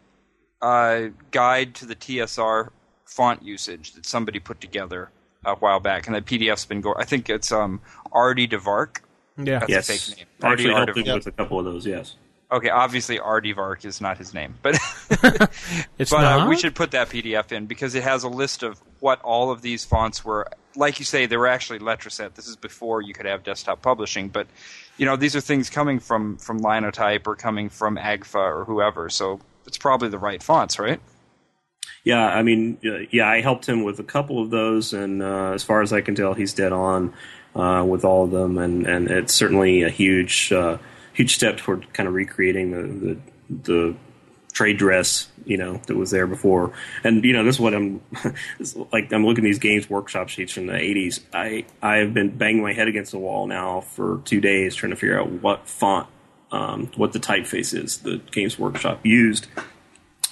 [0.62, 2.70] uh, guide to the TSR
[3.04, 5.10] font usage that somebody put together
[5.46, 6.96] a while back, and that PDF's been going.
[7.00, 7.82] I think it's um,
[8.12, 9.00] Artie DeVark.
[9.38, 10.26] yeah, That's Yes, a fake name.
[10.44, 11.86] I actually Artie helped Ardevar- him with a couple of those.
[11.86, 12.16] Yes.
[12.52, 14.74] Okay, obviously Ardivark is not his name, but
[15.98, 16.42] It's but not.
[16.42, 19.52] Uh, we should put that PDF in because it has a list of what all
[19.52, 20.48] of these fonts were.
[20.76, 22.34] Like you say, they were actually Letraset.
[22.36, 24.48] This is before you could have desktop publishing, but
[24.98, 29.10] you know these are things coming from from Linotype or coming from Agfa or whoever.
[29.10, 31.00] So it's probably the right fonts, right?
[32.04, 35.52] Yeah, I mean, uh, yeah, I helped him with a couple of those, and uh,
[35.52, 37.14] as far as I can tell, he's dead on
[37.56, 40.78] uh, with all of them, and, and it's certainly a huge uh,
[41.14, 43.18] huge step toward kind of recreating the, the
[43.64, 43.96] the
[44.52, 46.74] trade dress, you know, that was there before.
[47.04, 48.02] And you know, this is what I'm
[48.92, 49.12] like.
[49.12, 51.20] I'm looking at these games workshop sheets from the '80s.
[51.34, 54.92] I I have been banging my head against the wall now for two days trying
[54.92, 56.08] to figure out what font,
[56.52, 59.48] um, what the typeface is the Games Workshop used.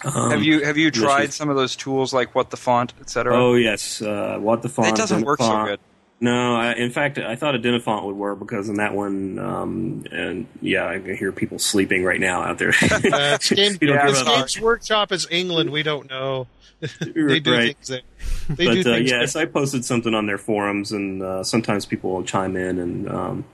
[0.04, 2.94] Um, have you have you tried is- some of those tools like what the font,
[3.02, 3.36] etc.?
[3.36, 4.90] Oh yes, uh, what the font?
[4.90, 5.80] It doesn't work so good.
[6.22, 10.48] No, I, in fact, I thought Identifont would work because in that one, um, and
[10.62, 12.74] yeah, I can hear people sleeping right now out there.
[12.82, 15.70] Uh, it's Games, Yeah, care it's about Games Workshop is England.
[15.70, 16.48] We don't know.
[17.00, 17.78] they do right.
[17.78, 17.88] things.
[17.88, 18.02] That,
[18.50, 19.10] they do uh, things.
[19.10, 23.10] yes, I posted something on their forums, and uh, sometimes people will chime in, and
[23.10, 23.46] um,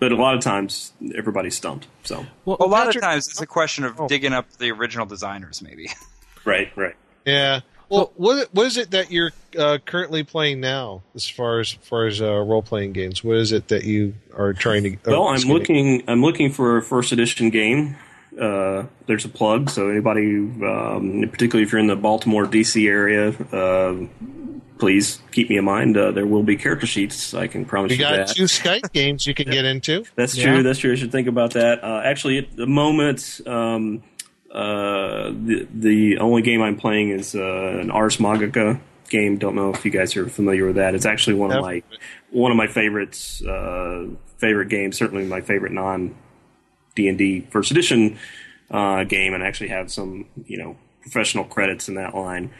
[0.00, 1.86] but a lot of times everybody's stumped.
[2.02, 4.08] So well, a lot Patrick- of times it's a question of Oh.
[4.08, 5.88] digging up the original designers, maybe.
[6.44, 6.96] right, right.
[7.24, 7.60] Yeah.
[7.88, 12.06] Well, what what is it that you're uh, currently playing now, as far as far
[12.06, 13.22] as uh, role playing games?
[13.24, 14.96] What is it that you are trying to?
[15.10, 16.04] Well, oh, I'm looking.
[16.08, 17.96] I'm looking for a first edition game.
[18.38, 22.86] Uh, there's a plug, so anybody, um, particularly if you're in the Baltimore D.C.
[22.86, 23.94] area, uh,
[24.78, 25.96] please keep me in mind.
[25.96, 27.34] Uh, there will be character sheets.
[27.34, 28.28] I can promise We you got that.
[28.28, 30.04] two Skype games you can get into.
[30.14, 30.44] That's Yeah.
[30.52, 30.62] true.
[30.62, 30.92] That's true.
[30.92, 31.82] I should think about that.
[31.82, 34.02] Uh, actually, at the moment, um,
[34.52, 39.38] uh, the the only game I'm playing is uh, an Ars Magica game.
[39.38, 40.94] Don't know if you guys are familiar with that.
[40.94, 41.82] It's actually one of my
[42.30, 43.42] one of my favorites.
[43.44, 44.06] Uh,
[44.38, 44.96] favorite games.
[44.96, 46.14] Certainly my favorite non
[46.94, 48.18] D and D first edition
[48.70, 52.50] uh, game, and I actually have some you know professional credits in that line.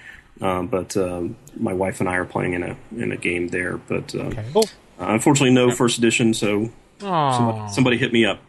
[0.40, 3.76] Um, but um, my wife and I are playing in a in a game there.
[3.76, 4.64] But uh, Oh, uh,
[4.98, 6.32] unfortunately, no first edition.
[6.34, 6.70] So
[7.00, 8.40] somebody, somebody hit me up.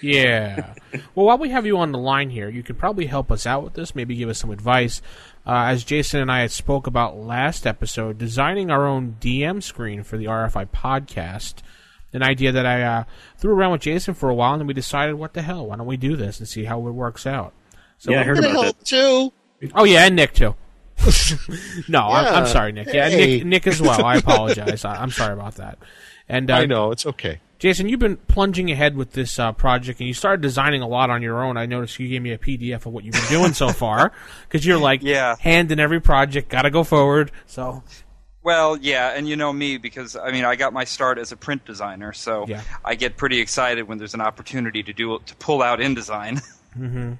[0.00, 0.74] Yeah.
[1.14, 3.64] well, while we have you on the line here, you could probably help us out
[3.64, 3.94] with this.
[3.94, 5.02] Maybe give us some advice.
[5.46, 10.02] Uh, as Jason and I had spoke about last episode, designing our own DM screen
[10.04, 11.62] for the RFI podcast.
[12.12, 13.04] An idea that I uh,
[13.36, 15.66] threw around with Jason for a while, and then we decided, what the hell?
[15.66, 17.52] Why don't we do this and see how it works out?
[17.98, 18.84] So, Yeah, I heard I'm about gonna that.
[18.84, 19.32] too.
[19.74, 20.54] oh yeah, and Nick too.
[21.88, 22.88] no, I'm, I'm sorry, Nick.
[22.92, 23.38] Yeah, Hey.
[23.38, 24.04] Nick, Nick as well.
[24.04, 24.84] I apologize.
[24.84, 25.78] I, I'm sorry about that.
[26.28, 27.40] And uh, I know it's okay.
[27.58, 31.10] Jason, you've been plunging ahead with this uh, project, and you started designing a lot
[31.10, 31.56] on your own.
[31.56, 34.12] I noticed you gave me a PDF of what you've been doing so far,
[34.48, 35.34] because you're like, Yeah.
[35.40, 37.32] hand in every project, got to go forward.
[37.46, 37.82] So,
[38.48, 41.36] Well, yeah, and you know me because I mean I got my start as a
[41.36, 42.62] print designer, so Yeah.
[42.82, 46.42] I get pretty excited when there's an opportunity to do to pull out InDesign.
[46.78, 47.12] mm-hmm.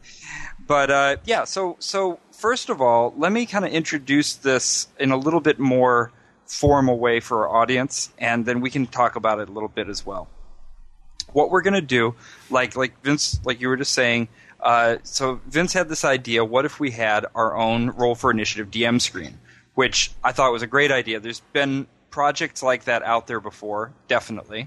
[0.67, 5.11] But uh, yeah, so so first of all, let me kind of introduce this in
[5.11, 6.13] a little bit more
[6.47, 9.91] formal way for our audience, and then we can talk about it a little bit
[9.91, 10.29] as well.
[11.35, 12.15] What we're gonna do,
[12.49, 14.29] like like Vince, like you were just saying,
[14.61, 16.43] uh, so Vince had this idea.
[16.43, 19.39] What if we had our own Roll for Initiative DM screen,
[19.79, 21.21] which I thought was a great idea.
[21.21, 24.67] There's been projects like that out there before, definitely.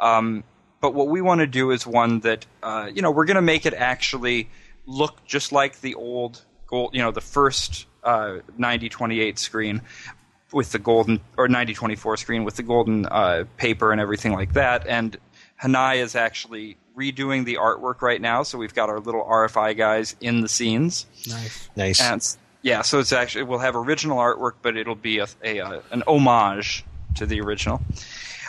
[0.00, 0.44] Um,
[0.80, 3.42] but what we want to do is one that uh, you know we're going to
[3.42, 4.48] make it actually
[4.86, 9.82] look just like the old gold, you know, the first uh, 9028 screen
[10.52, 14.86] with the golden or 9024 screen with the golden uh, paper and everything like that.
[14.86, 15.16] And
[15.60, 20.14] Hanai is actually redoing the artwork right now, so we've got our little RFI guys
[20.20, 21.06] in the scenes.
[21.26, 21.68] nice.
[21.74, 22.00] Nice.
[22.00, 25.60] And it's- yeah, so it's actually we'll have original artwork, but it'll be a, a,
[25.60, 26.84] uh an homage
[27.16, 27.80] to the original.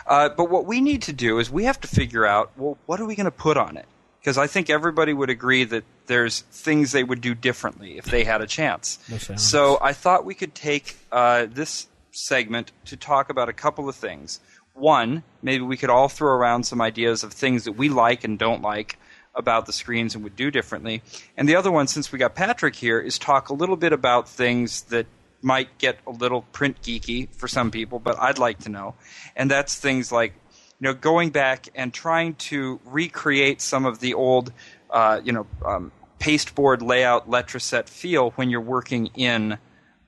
[0.06, 3.00] Uh, but what we need to do is we have to figure out well, what
[3.00, 3.86] are we going to put on it?
[4.20, 8.24] Because I think everybody would agree that there's things they would do differently if they
[8.24, 9.00] had a chance.
[9.38, 13.96] So I thought we could take uh, this segment to talk about a couple of
[13.96, 14.40] things.
[14.76, 18.40] One, maybe we could all throw around some ideas of things that we like and
[18.40, 18.98] don't like
[19.36, 21.02] about the screens and would do differently.
[21.38, 24.30] And the other one, since we got Patrick here, is talk a little bit about
[24.30, 25.08] things that
[25.42, 28.96] might get a little print geeky for some people, but I'd like to know.
[29.36, 30.34] And that's things like,
[30.80, 34.54] you know, going back and trying to recreate some of the old,
[34.90, 39.58] uh, you know, um, pasteboard layout Letraset feel when you're working in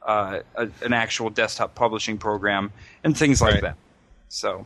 [0.05, 2.71] uh, a, an actual desktop publishing program
[3.03, 3.63] and things like Right.
[3.63, 3.77] that.
[4.29, 4.65] So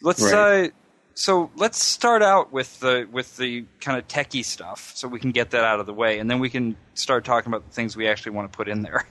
[0.00, 0.66] let's Right.
[0.66, 0.68] uh,
[1.16, 5.32] so let's start out with the with the kind of techie stuff, so we can
[5.32, 7.96] get that out of the way, and then we can start talking about the things
[7.96, 9.06] we actually want to put in there.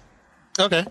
[0.60, 0.86] Okay.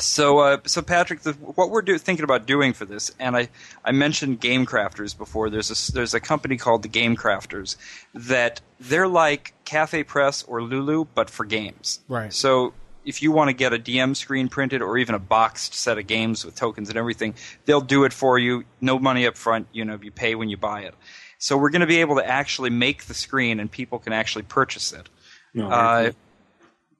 [0.00, 3.48] So, uh, so Patrick, the, what we're do, thinking about doing for this, and I,
[3.84, 5.50] I mentioned Game Crafters before.
[5.50, 7.76] There's a there's a company called the Game Crafters
[8.12, 12.00] that they're like Cafe Press or Lulu, but for games.
[12.08, 12.32] Right.
[12.32, 12.72] So,
[13.04, 16.06] if you want to get a DM screen printed or even a boxed set of
[16.06, 17.34] games with tokens and everything,
[17.64, 18.64] they'll do it for you.
[18.80, 19.66] No money up front.
[19.72, 20.94] You know, you pay when you buy it.
[21.38, 24.44] So we're going to be able to actually make the screen, and people can actually
[24.44, 25.08] purchase it.
[25.54, 26.12] No, Uh,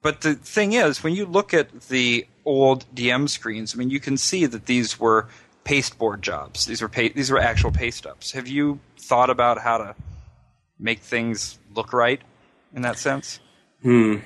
[0.02, 4.00] but the thing is, when you look at the old DM screens, I mean, you
[4.00, 5.28] can see that these were
[5.64, 6.66] pasteboard jobs.
[6.66, 8.32] These were pa- these were actual paste ups.
[8.32, 9.94] Have you thought about how to
[10.78, 12.20] make things look right
[12.74, 13.38] in that sense?
[13.82, 14.16] Hmm.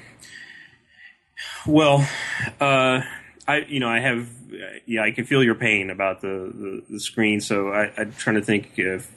[1.66, 2.08] Well,
[2.60, 3.02] uh,
[3.48, 4.28] I you know I have
[4.86, 7.40] yeah I can feel your pain about the the, the screen.
[7.40, 9.10] So I, I'm trying to think if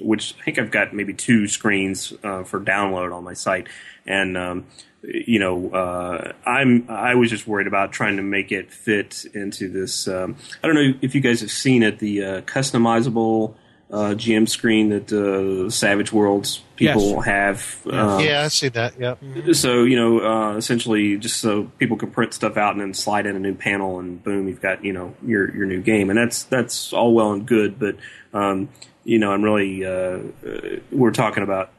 [0.00, 3.68] which I think I've got maybe two screens uh, for download on my site,
[4.06, 4.66] and um,
[5.02, 9.68] you know uh, I'm I was just worried about trying to make it fit into
[9.68, 10.08] this.
[10.08, 13.54] Um, I don't know if you guys have seen it the uh, customizable.
[13.88, 17.24] Uh, GM screen that uh, Savage Worlds people Yes.
[17.24, 17.86] have.
[17.88, 18.98] Um, yeah, I see that.
[18.98, 19.54] Yep.
[19.54, 23.26] so you know, uh, essentially, just so people can print stuff out and then slide
[23.26, 26.18] in a new panel, and boom, you've got you know your your new game, and
[26.18, 27.94] that's that's all well and good, but
[28.34, 28.70] um,
[29.04, 30.60] you know, I'm really uh, uh,
[30.90, 31.70] we're talking about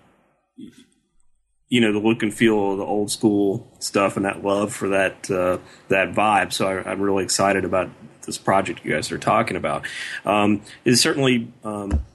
[1.69, 4.87] you know the look and feel of the old school stuff and that love for
[4.89, 5.57] that uh,
[5.89, 6.53] that vibe.
[6.53, 7.89] So I, I'm really excited about
[8.27, 9.87] this project you guys are talking about.
[10.23, 12.05] Um, is certainly um,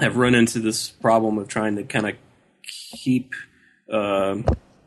[0.00, 2.16] have run into this problem of trying to kind of
[2.92, 3.32] keep
[3.90, 4.44] um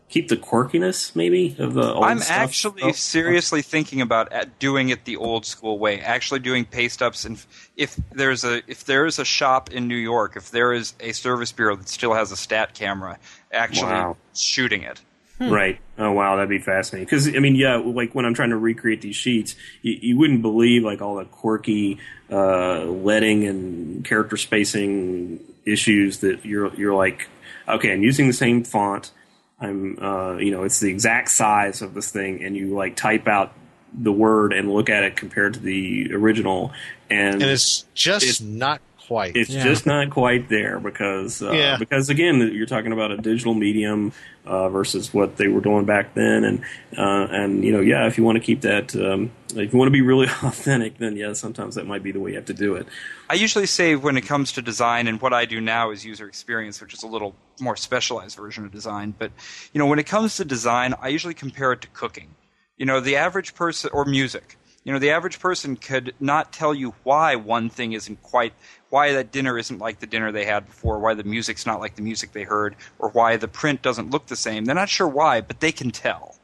[0.09, 2.37] keep the quirkiness maybe of the old I'm stuff.
[2.37, 6.01] actually Oh, seriously thinking about doing it the old school way.
[6.01, 7.43] Actually doing paste ups, and
[7.77, 11.13] if there's a if there is a shop in New York, if there is a
[11.13, 13.17] service bureau that still has a stat camera,
[13.53, 14.17] actually Wow.
[14.35, 15.01] shooting it.
[15.49, 15.79] Right.
[15.97, 17.05] Oh wow, that'd be fascinating.
[17.05, 20.41] Because I mean, yeah, like when I'm trying to recreate these sheets, you, you wouldn't
[20.41, 21.99] believe like all the quirky
[22.31, 27.27] uh, letting and character spacing issues that you're you're like,
[27.67, 29.11] okay, I'm using the same font.
[29.59, 33.27] I'm, uh, you know, it's the exact size of this thing, and you like type
[33.27, 33.53] out
[33.93, 36.71] the word and look at it compared to the original,
[37.09, 38.81] and, And it's just not
[39.11, 39.35] quite.
[39.35, 41.77] it's just not quite there because uh, Yeah.
[41.77, 44.13] because again you're talking about a digital medium
[44.45, 46.59] uh, versus what they were doing back then and
[46.97, 49.87] uh, and you know yeah if you want to keep that um, if you want
[49.87, 52.53] to be really authentic then yeah sometimes that might be the way you have to
[52.53, 52.87] do it
[53.29, 56.27] I usually say when it comes to design, and what I do now is user
[56.27, 59.15] experience, which is a little more specialized version of design.
[59.17, 59.31] But
[59.71, 62.35] you know, when it comes to design, I usually compare it to cooking.
[62.75, 64.57] You know, the average person or music.
[64.83, 68.53] You know, the average person could not tell you why one thing isn't quite,
[68.89, 71.95] why that dinner isn't like the dinner they had before, why the music's not like
[71.95, 74.65] the music they heard, or why the print doesn't look the same.
[74.65, 76.35] They're not sure why, but they can tell.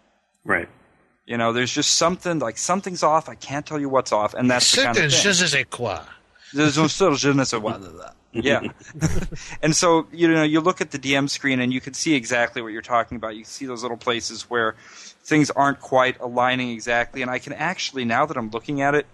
[0.46, 0.70] right
[1.26, 3.28] You know, there's just something like something's off.
[3.28, 5.34] I can't tell you what's off, and that's the kind of Certains, thing.
[5.34, 6.00] je sais quoi.
[6.54, 8.14] There's no sort of je ne sais quoi that.
[8.34, 8.62] Yeah.
[9.64, 12.62] and so, you know, you look at the DM screen and you can see exactly
[12.62, 13.36] what you're talking about.
[13.36, 14.76] You see those little places where
[15.28, 17.22] things aren't quite aligning exactly.
[17.22, 19.06] And I can actually, now that I'm looking at it,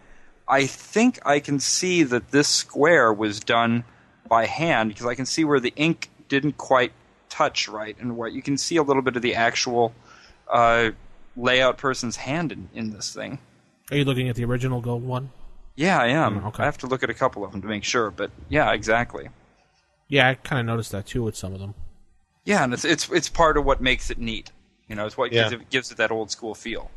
[0.47, 3.84] I think I can see that this square was done
[4.30, 6.91] by hand because I can see where the ink didn't quite
[7.30, 9.93] touch right and what you can see a little bit of the actual
[10.51, 10.91] uh,
[11.36, 13.39] layout person's hand in, in this thing.
[13.89, 15.32] Are you looking at the original gold one?
[15.76, 16.41] Yeah, I am.
[16.41, 16.61] Mm, okay.
[16.61, 19.30] I have to look at a couple of them to make sure, but yeah, exactly.
[20.07, 21.74] Yeah, I kind of noticed that too with some of them.
[22.45, 24.51] Yeah, and it's it's it's part of what makes it neat.
[24.88, 26.92] You know, it's what gives it gives it that old school feel.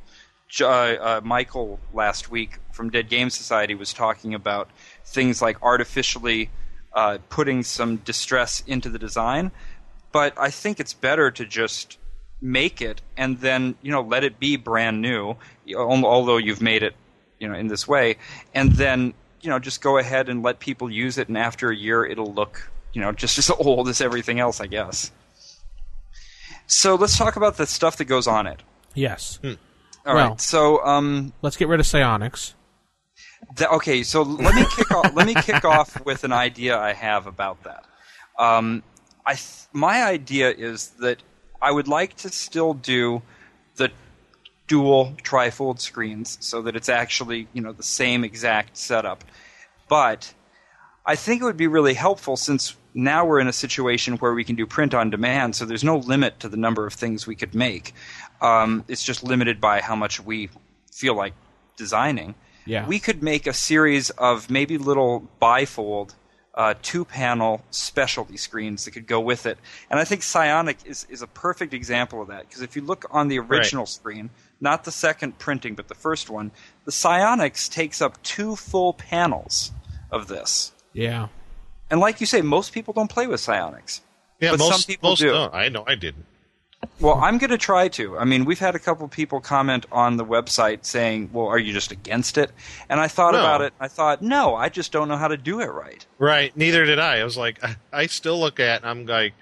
[0.49, 4.69] J- Uh, uh, Michael last week from Dead Game Society was talking about
[5.05, 6.51] things like artificially
[6.93, 9.51] uh, putting some distress into the design,
[10.13, 11.99] but I think it's better to just
[12.41, 16.37] make it and then you know let it be brand new, you know, al- although
[16.37, 16.95] you've made it
[17.39, 18.17] you know in this way,
[18.55, 21.77] and then you know just go ahead and let people use it, and after a
[21.77, 25.11] year it'll look you know just as old as everything else, I guess.
[26.67, 28.63] So let's talk about the stuff that goes on it.
[28.95, 29.39] Yes.
[29.45, 30.29] All right.
[30.31, 32.55] Well- So um, Let's get rid of psionics.
[33.57, 35.15] Th- okay, so let me kick off.
[35.15, 37.85] Let me kick off with an idea I have about that.
[38.39, 38.83] Um,
[39.25, 41.23] I th- my idea is that
[41.61, 43.23] I would like to still do
[43.77, 43.91] the
[44.67, 49.23] dual trifold screens so that it's actually you know the same exact setup,
[49.89, 50.33] but
[51.05, 54.43] I think it would be really helpful since now we're in a situation where we
[54.43, 57.37] can do print on demand, so there's no limit to the number of things we
[57.37, 57.95] could make.
[58.41, 60.49] Um, it's just limited by how much we
[60.91, 61.35] feel like
[61.77, 62.35] designing.
[62.65, 62.87] Yeah.
[62.87, 66.15] We could make a series of maybe little bifold
[66.55, 69.59] uh, two-panel specialty screens that could go with it.
[69.91, 73.05] And I think Psionic is is a perfect example of that because if you look
[73.11, 76.51] on the original screen, not the second printing, but the first one,
[76.87, 79.71] the Psionics takes up two full panels
[80.11, 80.73] of this.
[80.95, 81.29] Yeah.
[81.91, 84.01] And like you say, most people don't play with Psionics.
[84.41, 85.31] Yeah, but most, some people most do.
[85.31, 85.55] don't.
[85.55, 86.27] I know I didn't.
[87.01, 88.19] Well, I'm going to try to.
[88.19, 91.73] I mean, we've had a couple people comment on the website saying, "Well, are you
[91.73, 92.51] just against it?"
[92.89, 93.41] And I thought No.
[93.41, 93.73] about it.
[93.81, 96.55] I thought, "No, I just don't know how to do it right." Right.
[96.57, 97.21] Neither did I.
[97.21, 99.33] I was like, I, I still look at, it and I'm like,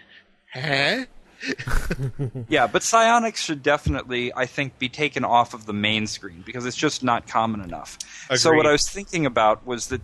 [0.52, 1.04] huh?
[2.48, 6.64] Yeah, but psionics should definitely, I think, be taken off of the main screen because
[6.64, 7.98] it's just not common enough.
[8.36, 10.00] So what I was thinking about was that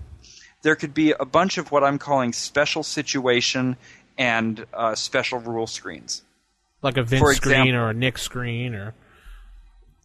[0.62, 3.76] there could be a bunch of what I'm calling special situation
[4.18, 6.22] and uh, special rule screens.
[6.82, 8.94] Like a Vince For screen or a Nick screen or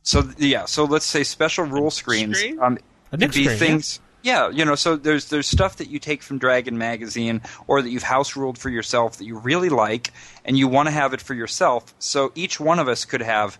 [0.04, 2.60] So yeah, so let's say special rule screens screen?
[2.62, 2.78] um,
[3.08, 4.00] A could Nick be screen, things.
[4.24, 7.90] Yeah, you know, so there's there's stuff that you take from Dragon magazine or that
[7.90, 10.12] you've house ruled for yourself that you really like
[10.44, 11.94] and you want to have it for yourself.
[12.00, 13.60] So each one of us could have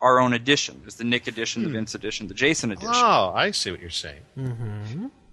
[0.00, 0.78] our own edition.
[0.80, 2.94] There's the Nick edition, the Vince edition, the Jason edition.
[2.94, 4.22] Oh, I see what you're saying.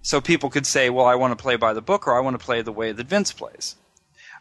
[0.05, 2.39] So people could say, well, I want to play by the book, or I want
[2.39, 3.75] to play the way that Vince plays,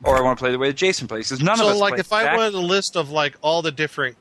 [0.04, 1.30] or I want to play the way that Jason plays.
[1.30, 1.72] Because none of us.
[1.74, 4.18] So, like, if I exact- wanted a list of like all the different,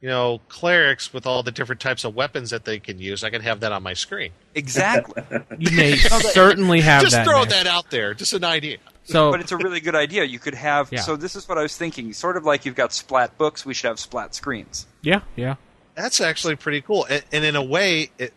[0.00, 3.30] you know, clerics with all the different types of weapons that they can use, I
[3.30, 4.32] can have that on my screen.
[4.56, 5.22] exactly,
[5.58, 7.24] you may certainly have Just that.
[7.24, 7.50] throw Nick.
[7.50, 8.12] that out there.
[8.12, 8.78] Just an idea.
[9.04, 10.24] So but it's a really good idea.
[10.24, 10.90] You could have.
[10.90, 11.02] Yeah.
[11.02, 12.12] So this is what I was thinking.
[12.12, 14.88] Sort of like you've got splat books, we should have splat screens.
[15.02, 15.54] yeah, yeah.
[15.94, 17.04] That's actually pretty cool.
[17.10, 18.32] And, and in a way, it,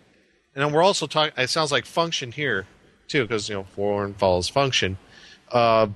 [0.55, 1.33] and we're also talking.
[1.37, 2.65] It sounds like function here
[3.07, 4.97] too, because you know form follows function.
[5.51, 5.87] Uh,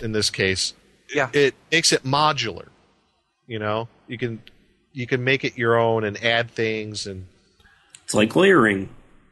[0.00, 0.74] in this case,
[1.14, 1.30] Yeah.
[1.32, 2.68] it makes it modular.
[3.46, 4.42] You know, you can
[4.92, 7.26] you can make it your own and add things and
[8.04, 8.88] It's like layering.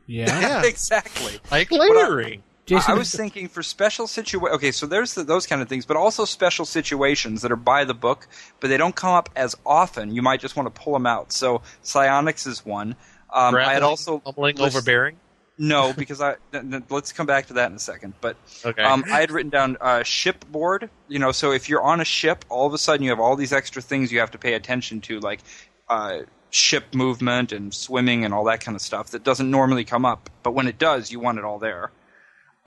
[0.07, 0.41] Yeah.
[0.41, 1.41] yeah, exactly.
[1.51, 2.43] like layering.
[2.67, 5.87] Jason, I was thinking for special situa Okay, so there's the, those kind of things,
[5.87, 8.27] but also special situations that are by the book,
[8.61, 10.13] but they don't come up as often.
[10.13, 11.33] You might just want to pull them out.
[11.33, 12.97] So psionics is one.
[13.37, 15.17] Um, I had also tumbling, list- overbearing.
[15.59, 18.15] No, because I th- th- let's come back to that in a second.
[18.21, 18.83] But Okay.
[18.83, 20.91] um, I had written down uh, shipboard.
[21.09, 23.37] You know, so if you're on a ship, all of a sudden you have all
[23.37, 25.41] these extra things you have to pay attention to, like
[25.89, 26.21] uh,
[26.51, 30.29] ship movement and swimming and all that kind of stuff that doesn't normally come up.
[30.43, 31.91] But when it does, you want it all there.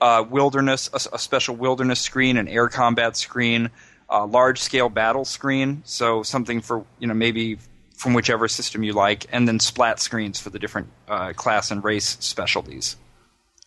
[0.00, 3.70] Uh, wilderness, a special wilderness screen, an air combat screen,
[4.08, 5.82] a large scale battle screen.
[5.84, 7.58] So something for you know maybe
[8.00, 11.84] from whichever system you like, and then splat screens for the different uh, class and
[11.84, 12.96] race specialties.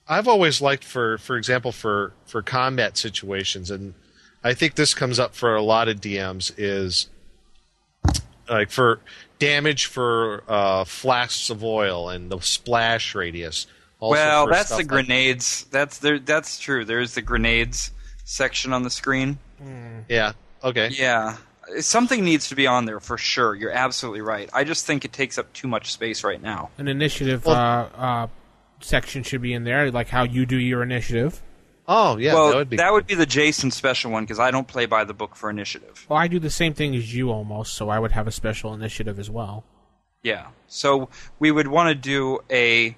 [0.07, 3.93] I've always liked for for example for for combat situations and
[4.43, 7.07] I think this comes up for a lot of DMs is
[8.49, 8.99] like for
[9.37, 13.67] damage for uh, flasks of oil and the splash radius.
[13.99, 15.65] Also well, that's the like- grenades.
[15.71, 16.17] That's there.
[16.19, 16.83] That's true.
[16.83, 17.91] There's the grenades
[18.25, 19.37] section on the screen.
[20.09, 20.33] yeah.
[20.63, 20.89] Okay.
[20.89, 21.37] Yeah,
[21.79, 23.55] something needs to be on there for sure.
[23.55, 24.49] You're absolutely right.
[24.53, 26.69] I just think it takes up too much space right now.
[26.77, 28.27] an initiative uh, uh,
[28.81, 31.41] section should be in there, like how you do your initiative.
[31.87, 32.33] Oh yeah.
[32.33, 33.15] well, that would be.
[33.15, 36.05] the Jason special one because I don't play by the book for initiative.
[36.07, 38.73] Well, I do the same thing as you almost, so I would have a special
[38.73, 39.65] initiative as well.
[40.23, 40.47] Yeah.
[40.67, 41.09] So
[41.39, 42.95] we would want to do a,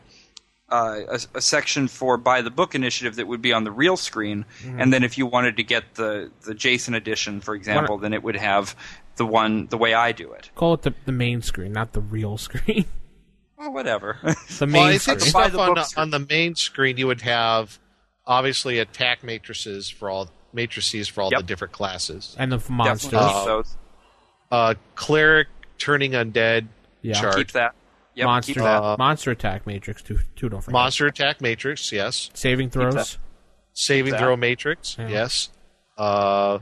[0.70, 3.98] uh, a a section for by the book initiative that would be on the real
[3.98, 8.14] screen, and then if you wanted to get the the Jason edition, for example, then
[8.14, 8.76] it would have
[9.18, 10.50] the one the way I do it.
[10.56, 12.86] Call it the, the main screen, not the real screen.
[13.58, 14.18] Well, whatever.
[14.60, 15.18] the main well, I screen.
[15.20, 17.80] think stuff the on book the, on the main screen you would have
[18.28, 21.40] obviously attack matrices for all matrices for all Yep.
[21.40, 22.36] the different classes.
[22.38, 23.12] and the monsters.
[23.12, 23.78] Definitely keep those.
[24.52, 25.48] Uh, cleric
[25.78, 26.68] turning undead
[27.02, 27.14] Yeah.
[27.14, 27.38] chart.
[27.38, 27.76] Keep that.
[28.16, 28.82] Yep, monster keep that.
[28.84, 30.20] Uh, monster attack matrix too.
[30.36, 30.74] Too don't forget.
[30.74, 32.30] Monster attack matrix, yes.
[32.34, 33.18] saving throws.
[33.74, 34.22] Saving that.
[34.22, 35.10] throw matrix, Yeah.
[35.10, 35.50] yes.
[35.98, 36.60] Uh,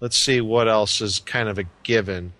[0.00, 2.34] let's see what else is kind of a given.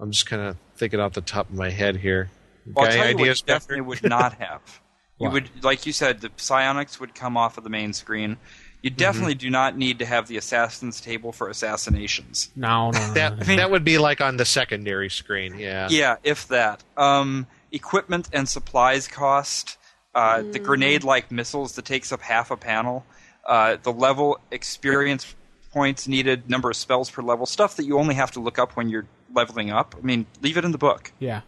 [0.00, 2.30] I'm just kind of thinking off the top of my head here.
[2.66, 4.80] Well, I'll tell any you what you ideas, definitely would not have.
[5.20, 8.36] You would, like you said, the psionics would come off of the main screen.
[8.84, 8.98] You Mm-hmm.
[8.98, 12.50] definitely do not need to have the assassins table for assassinations.
[12.54, 13.56] No, no, no, That no, no.
[13.56, 15.88] that would be like on the secondary screen, yeah.
[15.90, 16.84] Yeah, if that.
[16.96, 19.78] Um, equipment and supplies cost.
[20.14, 23.04] Uh, The grenade-like missiles that takes up half a panel.
[23.46, 25.34] Uh, the level experience
[25.72, 28.76] points needed, number of spells per level, stuff that you only have to look up
[28.76, 29.94] when you're leveling up.
[30.00, 31.10] I mean, leave it in the book.
[31.18, 31.40] Yeah.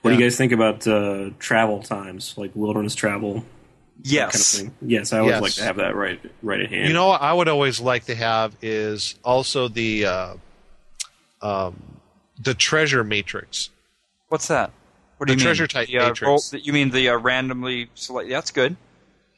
[0.00, 3.44] What do you guys think about uh, travel times, like wilderness travel?
[4.04, 4.56] Yes.
[4.56, 4.88] Kind of thing?
[4.90, 5.42] Yes, I always Yes.
[5.42, 6.88] like to have that right right at hand.
[6.88, 10.34] You know what I would always like to have is also the uh,
[11.40, 11.80] um,
[12.40, 13.70] the treasure matrix.
[14.28, 14.70] What's that?
[15.18, 15.44] What do The you mean?
[15.46, 16.52] treasure type The, uh, matrix.
[16.52, 18.28] roll- you mean the uh, randomly select?
[18.28, 18.76] That's good.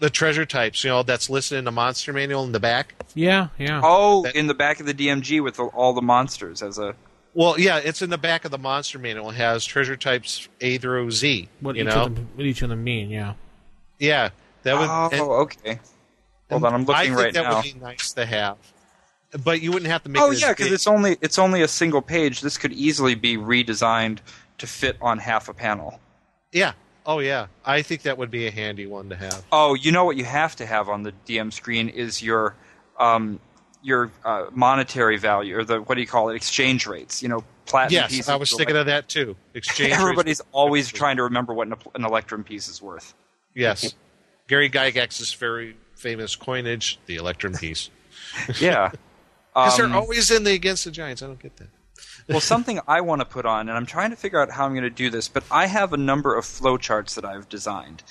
[0.01, 0.83] the treasure types.
[0.85, 2.95] You know, that's listed in the monster manual in the back.
[3.15, 3.81] Yeah, yeah.
[3.83, 6.95] Oh, in the back of the DMG with the, all the monsters as a.
[7.33, 9.31] Well, yeah, it's in the back of the monster manual.
[9.31, 11.49] It has treasure types A through Z.
[11.61, 13.09] What you each know, of them, what each of them mean?
[13.11, 13.35] Yeah.
[13.99, 14.31] yeah,
[14.65, 14.89] that would.
[14.91, 15.81] Oh, and- okay.
[16.51, 17.51] Hold on, I'm looking right that now.
[17.63, 18.59] That would be nice to have,
[19.43, 20.21] but you wouldn't have to make.
[20.23, 22.43] Oh yeah, because it's only it's only a single page.
[22.43, 24.19] This could easily be redesigned
[24.59, 26.01] to fit on half a panel.
[26.53, 26.73] yeah.
[27.07, 29.45] Oh yeah, I think that would be a handy one to have.
[29.53, 32.55] Oh, you know what you have to have on the DM screen is your
[32.99, 33.41] um,
[33.83, 37.23] your uh, monetary value or the what do you call it exchange rates.
[37.23, 38.29] You know, platinum Yes.
[38.29, 39.37] I was thinking of that too.
[39.53, 39.91] Exchange.
[39.91, 40.01] rates.
[40.03, 43.13] Everybody's always trying to remember what an, an electrum piece is worth.
[43.55, 43.95] Yes,
[44.49, 47.91] Gary Gygax's very famous coinage, the Electrum piece.
[48.61, 48.91] Yeah.
[49.53, 51.23] Because Um, they're always in the against the Giants.
[51.23, 51.69] I don't get that.
[52.29, 54.73] well, something I want to put on, and I'm trying to figure out how I'm
[54.73, 58.03] going to do this, but I have a number of flowcharts that I've designed,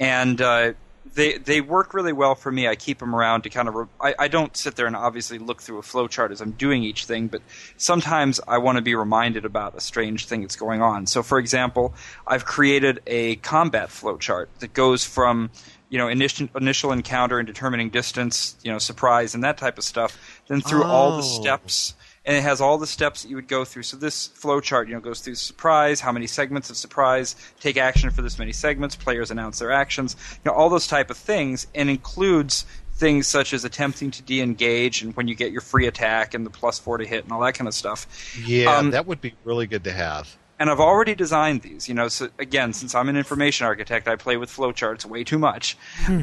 [0.00, 0.72] and uh,
[1.14, 2.68] they they work really well for me.
[2.68, 3.74] I keep them around to kind of.
[3.74, 6.82] Re- I, I don't sit there and obviously look through a flowchart as I'm doing
[6.84, 7.42] each thing, but
[7.76, 11.06] sometimes I want to be reminded about a strange thing that's going on.
[11.06, 11.94] So, for example,
[12.26, 15.50] I've created a combat flowchart that goes from
[15.88, 19.84] you know initial initial encounter and determining distance, you know surprise and that type of
[19.84, 20.16] stuff,
[20.48, 21.40] then through all the Oh.
[21.42, 21.94] steps
[22.30, 23.82] and it has all the steps that you would go through.
[23.82, 28.08] So this flowchart, you know, goes through surprise, how many segments of surprise, take action
[28.10, 31.66] for this many segments, players announce their actions, you know, all those type of things,
[31.74, 36.32] and includes things such as attempting to de-engage and when you get your free attack
[36.32, 38.06] and the plus four to hit and all that kind of stuff.
[38.46, 40.36] Yeah, Um, that would be really good to have.
[40.60, 41.88] And I've already designed these.
[41.88, 45.38] You know, so again, since I'm an information architect, I play with flowcharts way too
[45.38, 45.76] much.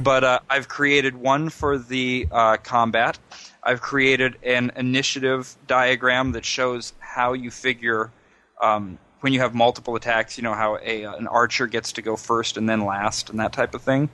[0.03, 3.19] But uh, I've created one for the uh, combat.
[3.68, 8.13] I've created an initiative diagram that shows how you figure
[8.61, 10.38] um, when you have multiple attacks.
[10.38, 13.51] You know how a an archer gets to go first and then last, and that
[13.51, 14.09] type of thing.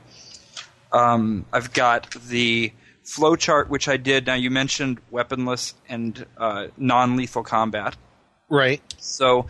[0.92, 2.74] Um, I've got the
[3.06, 4.26] flowchart which I did.
[4.26, 7.96] Now you mentioned weaponless and uh, non-lethal combat.
[8.50, 8.82] Right.
[8.98, 9.46] So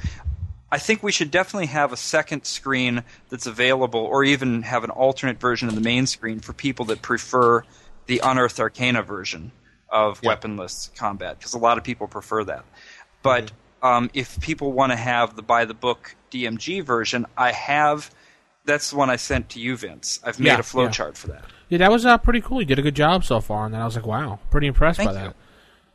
[0.70, 4.90] I think we should definitely have a second screen that's available, or even have an
[4.90, 7.64] alternate version of the main screen for people that prefer
[8.08, 9.54] the Unearthed Arcana version
[9.94, 10.30] of Yeah.
[10.30, 12.66] weaponless combat, because a lot of people prefer that.
[13.22, 18.10] But um, if people want to have the by the book DMG version, I have.
[18.66, 20.22] That's the one I sent to you, Vince.
[20.24, 21.44] I've made Yeah, a flowchart for that.
[21.68, 22.62] Yeah, that was uh, pretty cool.
[22.62, 24.98] You did a good job so far, and then I was like, wow, pretty impressed
[24.98, 25.28] Thank by you.
[25.28, 25.36] that.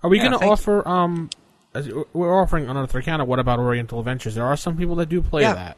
[0.03, 0.87] Are we Yeah, going to offer?
[0.87, 1.31] Um,
[1.75, 3.25] as- we're offering Unearthed Arcana.
[3.25, 4.35] What about Oriental Adventures?
[4.35, 5.55] There are some people that do play Yeah.
[5.55, 5.77] that,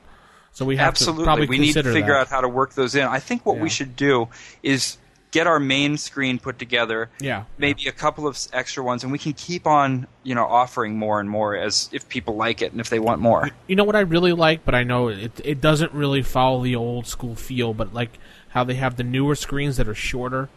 [0.52, 1.22] so we have Absolutely.
[1.22, 2.20] to probably we need to figure that.
[2.22, 3.06] out how to work those in.
[3.06, 4.28] I think what we should do
[4.64, 4.98] is
[5.32, 7.08] get our main screen put together.
[7.20, 7.44] Yeah.
[7.58, 11.20] Maybe a couple of extra ones, and we can keep on, you know, offering more
[11.20, 13.48] and more as if people like it and if they want more.
[13.68, 16.76] You know what I really like, but I know it it doesn't really follow the
[16.76, 18.18] old school feel, but like
[18.48, 20.48] how they have the newer screens that are shorter.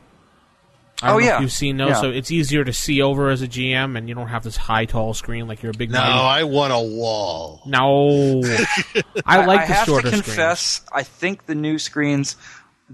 [1.02, 1.36] I oh, don't Oh, know yeah.
[1.36, 2.02] if you've seen those, Yeah.
[2.02, 4.86] so it's easier to see over as a GM, and you don't have this high,
[4.86, 5.92] tall screen like you're a big.
[5.92, 7.62] No, mighty- I want a wall.
[7.66, 8.42] no.
[9.26, 10.24] I like I the have shorter to screens.
[10.26, 12.38] confess, I think the new screens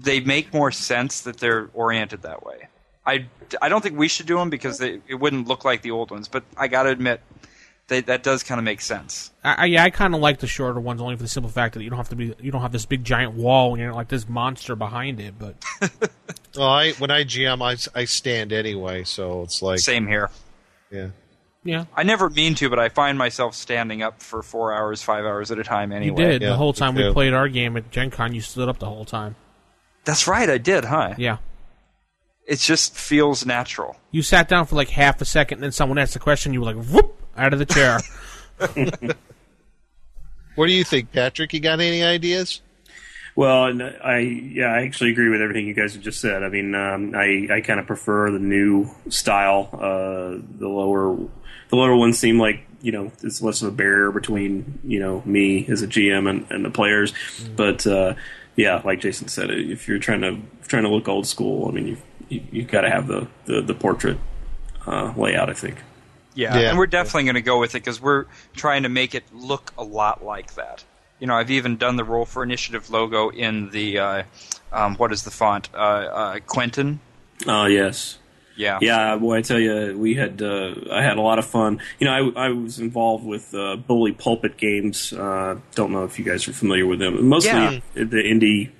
[0.02, 2.68] they make more sense that they're oriented that way.
[3.06, 3.26] I,
[3.60, 6.10] I don't think we should do them because they, it wouldn't look like the old
[6.10, 7.20] ones, but I got to admit
[7.88, 9.32] they, that does kind of make sense.
[9.42, 11.74] I, I- yeah, I kind of like the shorter ones only for the simple fact
[11.74, 13.92] that you don't have to be you don't have this big giant wall and you're
[13.94, 15.34] like this monster behind it.
[15.38, 15.56] But
[16.56, 20.30] Well, I when I GM, I, I stand anyway, so it's like Same here.
[20.90, 21.08] yeah.
[21.64, 25.24] yeah, I never mean to, but I find myself standing up for four hours, five
[25.24, 26.22] hours at a time anyway.
[26.22, 28.34] you did Yeah, the whole time we played our game at Gen Con.
[28.34, 29.34] You stood up the whole time.
[30.04, 31.14] That's right, I did, huh?
[31.18, 31.38] Yeah,
[32.46, 33.96] It just feels natural.
[34.10, 36.52] you sat down for like half a second, and then someone asked a question.
[36.54, 38.00] You were like, whoop, out of the chair.
[40.56, 41.52] What do you think, Patrick?
[41.54, 42.60] You got any ideas?
[43.36, 46.42] Well, I yeah, I actually agree with everything you guys have just said.
[46.42, 49.70] I mean, um, I I kind of prefer the new style.
[49.72, 51.16] Uh, the lower
[51.70, 55.22] the lower ones seem like you know it's less of a barrier between you know
[55.24, 57.14] me as a GM and, and the players.
[57.56, 58.14] But uh,
[58.56, 61.86] yeah, like Jason said, if you're trying to trying to look old school, I mean,
[61.86, 61.96] you
[62.28, 64.18] you, you got to have the the, the portrait
[64.86, 65.50] uh, layout.
[65.50, 65.76] I think.
[66.34, 66.68] Yeah, Yeah.
[66.70, 69.72] and we're definitely going to go with it because we're trying to make it look
[69.76, 70.84] a lot like that.
[71.18, 74.22] You know, I've even done the Roll for Initiative logo in the uh,
[74.72, 75.68] um, what is the font?
[75.74, 77.00] Uh, uh, Quentin.
[77.46, 78.18] Oh yes.
[78.60, 78.78] Yeah.
[78.82, 81.80] Yeah, boy, I tell you, we had uh, I had a lot of fun.
[81.98, 85.12] You know, I, I was involved with uh, Bully Pulpit Games.
[85.12, 87.26] Uh, don't know if you guys are familiar with them.
[87.26, 87.80] Mostly Yeah.
[87.94, 88.70] the indie,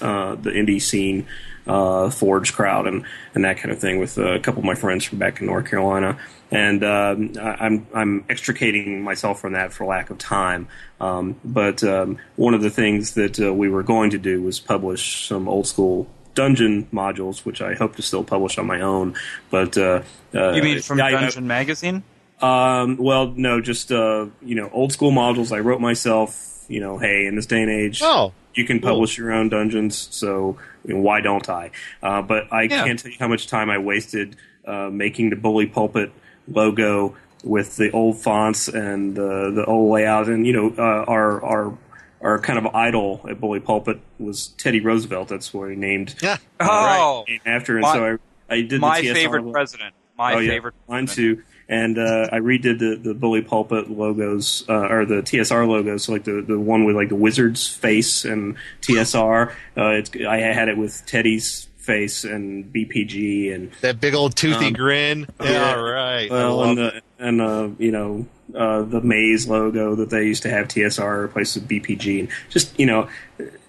[0.00, 1.26] uh, the indie scene,
[1.66, 3.04] uh, Forge crowd, and,
[3.34, 3.98] and that kind of thing.
[3.98, 6.18] With uh, a couple of my friends from back in North Carolina,
[6.50, 10.68] and um, I, I'm I'm extricating myself from that for lack of time.
[11.00, 14.60] Um, but um, one of the things that uh, we were going to do was
[14.60, 19.14] publish some old school dungeon modules, which I hope to still publish on my own.
[19.50, 20.02] But uh,
[20.32, 22.04] uh, You mean from I- I- Dungeon Magazine?
[22.40, 26.42] um, well, no, just uh, you know, old school modules I wrote myself.
[26.68, 28.90] You know, hey, in this day and age, Oh, you can cool.
[28.90, 31.70] publish your own dungeons, so you know, why don't I?
[32.02, 32.84] Uh, but I Yeah.
[32.84, 34.36] can't tell you how much time I wasted
[34.66, 36.10] uh, making the Bully Pulpit
[36.48, 37.14] logo
[37.44, 41.72] with the old fonts and the the old layout, and you know, uh, our our
[42.20, 45.28] our kind of idol at Bully Pulpit was Teddy Roosevelt.
[45.28, 46.38] That's what he named yeah.
[46.60, 48.18] Oh, named after, and My- so
[48.50, 49.52] I, I did my the TSR favorite logo.
[49.52, 49.94] president.
[50.16, 50.50] My oh, yeah.
[50.50, 50.74] favorite.
[50.88, 51.38] Mine president.
[51.38, 51.44] too.
[51.68, 56.12] And uh, I redid the, the Bully Pulpit logos, uh, or the TSR logos, so
[56.12, 59.50] like the, the one with like the wizard's face and TSR.
[59.76, 64.66] Uh, it's, I had it with Teddy's face and BPG and That big old toothy
[64.66, 65.26] Um, grin.
[65.40, 65.50] yeah.
[65.52, 66.30] Yeah, all right.
[66.30, 70.50] Well, and the and uh, you know uh, the Maze logo that they used to
[70.50, 73.08] have TSR replaced with BPG, and just you know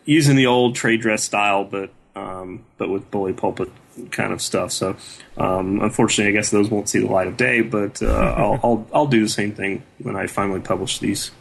[0.06, 3.70] using the old trade dress style, but um, but with bully pulpit
[4.12, 4.72] kind of stuff.
[4.72, 4.96] So
[5.38, 7.62] um, unfortunately, I guess those won't see the light of day.
[7.62, 11.32] But uh, I'll, I'll I'll do the same thing when I finally publish these.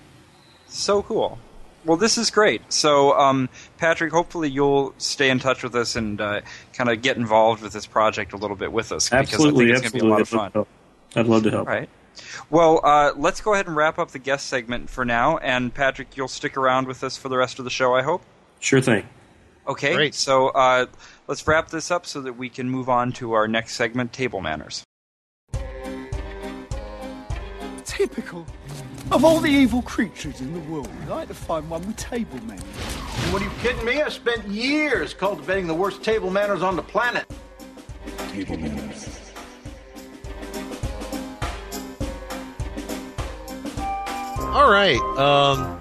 [0.69, 1.39] So cool.
[1.87, 2.61] Well, this is great.
[2.73, 3.49] So, um,
[3.79, 6.41] Patrick, hopefully you'll stay in touch with us and uh,
[6.73, 9.83] kind of get involved with this project a little bit with us Absolutely, because I
[9.83, 10.67] think it's going to be a lot of fun.
[11.15, 11.69] I'd love to help.
[11.69, 11.89] All right.
[12.51, 15.39] Well, uh, let's go ahead and wrap up the guest segment for now.
[15.39, 18.23] And Patrick, you'll stick around with us for the rest of the show, I hope.
[18.59, 19.07] Sure thing.
[19.69, 19.95] Okay.
[19.95, 20.15] Great.
[20.15, 20.87] So uh,
[21.29, 24.41] let's wrap this up so that we can move on to our next segment, table
[24.41, 24.83] manners.
[27.85, 28.45] Typical.
[29.13, 32.39] Of all the evil creatures in the world, I'd like to find one with table
[32.45, 32.65] manners.
[33.31, 34.03] What are you kidding me?
[34.03, 37.25] I spent years cultivating the worst table manners on the planet.
[38.31, 39.09] Table manners.
[44.39, 44.99] All right.
[45.17, 45.81] Um,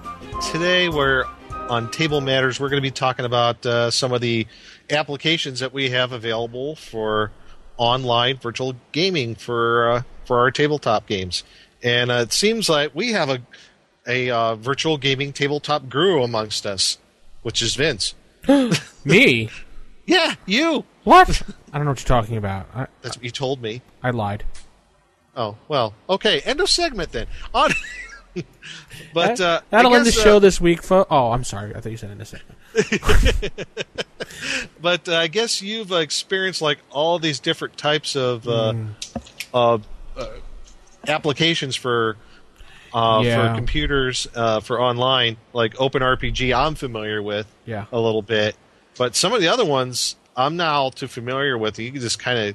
[0.52, 1.24] today we're
[1.68, 2.60] on Table Matters.
[2.60, 4.46] We're going to be talking about uh, some of the
[4.88, 7.32] applications that we have available for
[7.76, 11.42] online virtual gaming for uh, for our tabletop games.
[11.86, 13.40] And uh, it seems like we have a
[14.08, 16.98] a uh, virtual gaming tabletop guru amongst us,
[17.42, 18.14] which is Vince.
[19.04, 19.48] Me?
[20.04, 20.84] Yeah, you.
[21.04, 21.42] What?
[21.72, 22.66] I don't know what you're talking about.
[22.74, 23.82] I, That's what you told me.
[24.02, 24.42] I lied.
[25.36, 26.40] Oh well, okay.
[26.40, 27.28] End of segment then.
[27.54, 27.70] On.
[29.14, 30.82] but uh, That'll I end the guess, uh, show this week.
[30.82, 31.72] Fo- oh, I'm sorry.
[31.72, 33.68] I thought you said end the segment.
[34.82, 38.74] but uh, I guess you've uh, experienced like all these different types of uh,
[39.54, 39.78] uh,
[40.16, 40.28] uh,
[41.08, 42.16] applications for
[42.94, 43.50] uh, Yeah.
[43.50, 46.56] for computers uh, for online, like OpenRPG.
[46.56, 47.86] I'm familiar with Yeah.
[47.92, 48.56] a little bit,
[48.96, 51.78] but some of the other ones I'm not all too familiar with.
[51.78, 52.54] You can just kind of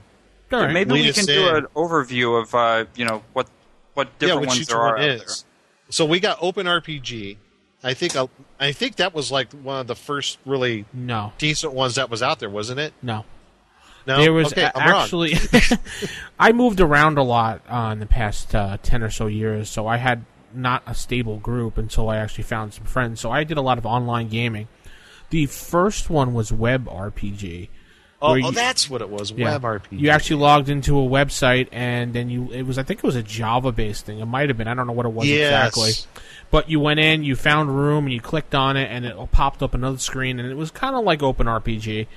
[0.54, 0.72] All right.
[0.74, 1.56] Maybe Lead we us can do in.
[1.58, 3.48] an overview of uh, you know what
[3.94, 5.46] what different which ones each there are one out is.
[5.90, 7.38] So we got OpenRPG.
[7.84, 8.28] I think uh,
[8.60, 11.34] I think that was like one of the first really No.
[11.40, 12.94] decent ones that was out there, wasn't it?
[13.02, 13.26] No.
[14.08, 15.02] No, There was okay, a- I'm wrong.
[15.04, 15.34] actually.
[16.40, 19.88] I moved around a lot uh, in the past uh, ten or so years, so
[19.88, 23.22] I had not a stable group until I actually found some friends.
[23.22, 24.68] So I did a lot of online gaming.
[25.30, 27.70] The first one was Web RPG.
[28.24, 29.32] Oh, oh, you- that's what it was.
[29.32, 29.52] Yeah.
[29.58, 30.00] Web RPG.
[30.00, 33.16] You actually logged into a website, and then you it was I think it was
[33.16, 34.20] a Java based thing.
[34.20, 34.68] It might have been.
[34.68, 35.68] I don't know what it was Yes.
[35.78, 35.92] exactly.
[36.50, 39.16] But you went in, you found a room, and you clicked on it, and it
[39.32, 42.08] popped up another screen, and it was kind of like OpenRPG.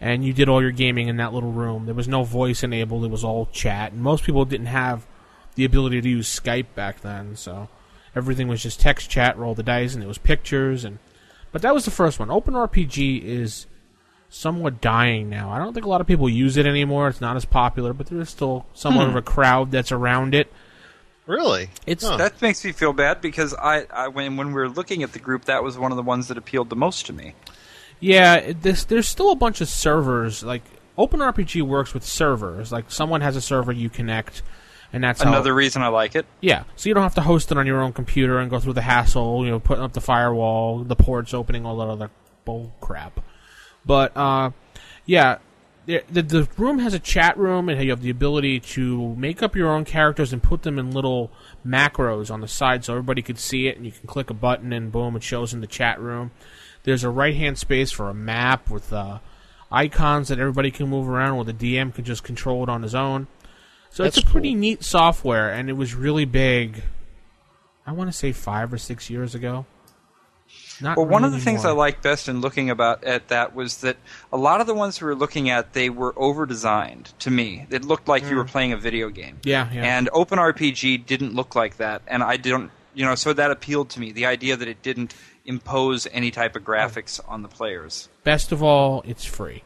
[0.00, 1.86] And you did all your gaming in that little room.
[1.86, 3.92] There was no voice enabled; it was all chat.
[3.92, 5.06] And most people didn't have
[5.54, 7.68] the ability to use Skype back then, so
[8.14, 10.84] everything was just text chat, roll the dice, and it was pictures.
[10.84, 10.98] And
[11.50, 12.30] but that was the first one.
[12.30, 13.66] Open RPG is
[14.28, 15.50] somewhat dying now.
[15.50, 17.08] I don't think a lot of people use it anymore.
[17.08, 19.10] It's not as popular, but there is still somewhat Hmm.
[19.10, 20.52] of a crowd that's around it.
[21.26, 21.70] Really?
[21.86, 25.12] It's That makes me feel bad because I, I when when we were looking at
[25.12, 27.34] the group, that was one of the ones that appealed the most to me.
[28.00, 28.52] Yeah.
[28.52, 30.42] This there's still a bunch of servers.
[30.42, 30.62] Like
[30.98, 32.72] OpenRPG works with servers.
[32.72, 34.42] Like someone has a server you connect,
[34.92, 36.26] and that's how- Another reason I like it.
[36.40, 38.74] Yeah, so you don't have to host it on your own computer and go through
[38.74, 42.10] the hassle, you know, putting up the firewall, the ports opening, all that other
[42.44, 43.20] bull crap.
[43.84, 44.50] But uh,
[45.04, 45.38] yeah,
[45.86, 49.42] the, the the room has a chat room, and you have the ability to make
[49.42, 51.30] up your own characters and put them in little
[51.64, 54.72] macros on the side, so everybody could see it, and you can click a button,
[54.72, 56.30] and boom, it shows in the chat room.
[56.86, 59.18] There's a right hand space for a map with uh,
[59.72, 62.94] icons that everybody can move around, where the DM can just control it on his
[62.94, 63.26] own.
[63.90, 66.84] So it's That's a pretty neat software, and it was really big.
[67.84, 69.66] I want to say five or six years ago.
[70.80, 71.64] Not Well, one of the really things.
[71.64, 73.96] I liked best in looking about at that was that
[74.32, 77.66] a lot of the ones we were looking at, they were over designed to me.
[77.68, 79.38] It looked like you were playing a video game.
[79.38, 79.46] Mm.
[79.46, 79.96] Yeah, yeah.
[79.96, 84.00] And OpenRPG didn't look like that, and I don't, you know, so that appealed to
[84.00, 84.12] me.
[84.12, 85.14] The idea that it didn't
[85.46, 88.08] impose any type of graphics on the players.
[88.24, 89.62] Best of all, it's free.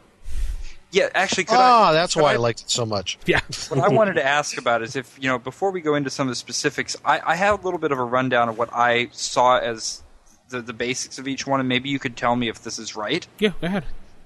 [0.92, 3.18] Yeah, actually, could Ah, I, that's could why I I liked it so much.
[3.26, 3.40] Yeah.
[3.68, 6.26] what I wanted to ask about is if you know before we go into some
[6.26, 9.08] of the specifics, I, I have a little bit of a rundown of what I
[9.12, 10.02] saw as
[10.48, 12.96] the the basics of each one, and maybe you could tell me if this is
[12.96, 13.26] right.
[13.38, 13.84] Yeah, go ahead.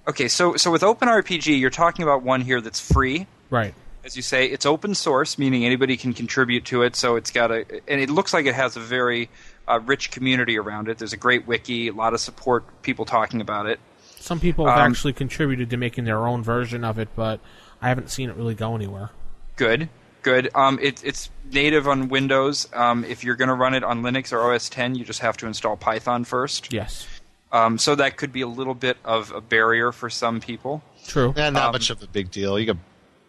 [0.09, 3.27] Okay, so so with OpenRPG, you're talking about one here that's free.
[3.51, 3.75] Right.
[4.05, 6.95] As you say, it's open source, meaning anybody can contribute to it.
[6.95, 9.31] So it's got a, and it looks like it has a very
[9.69, 10.99] uh, rich community around it.
[10.99, 13.81] There's a great wiki, a lot of support, people talking about it.
[14.21, 17.41] Some people have Um, actually contributed to making their own version of it, but
[17.83, 19.11] I haven't seen it really go anywhere.
[19.57, 19.89] Good,
[20.23, 20.51] good.
[20.55, 22.67] Um, it, it's native on Windows.
[22.73, 25.37] Um, if you're going to run it on Linux or OS 10, you just have
[25.39, 26.73] to install Python first.
[26.73, 27.07] Yes.
[27.53, 30.83] Um, so that could be a little bit of a barrier for some people.
[31.07, 31.33] True.
[31.37, 32.59] And not Um, much of a big deal.
[32.59, 32.81] You can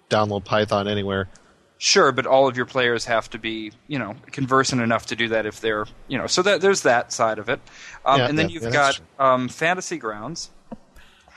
[0.10, 1.28] download Python anywhere.
[1.86, 5.28] Sure, but all of your players have to be, you know, conversant enough to do
[5.28, 7.60] that if they're, you know, so that there's that side of it.
[8.04, 10.50] Um, Yeah, and then yeah, you've yeah, got um, Fantasy Grounds,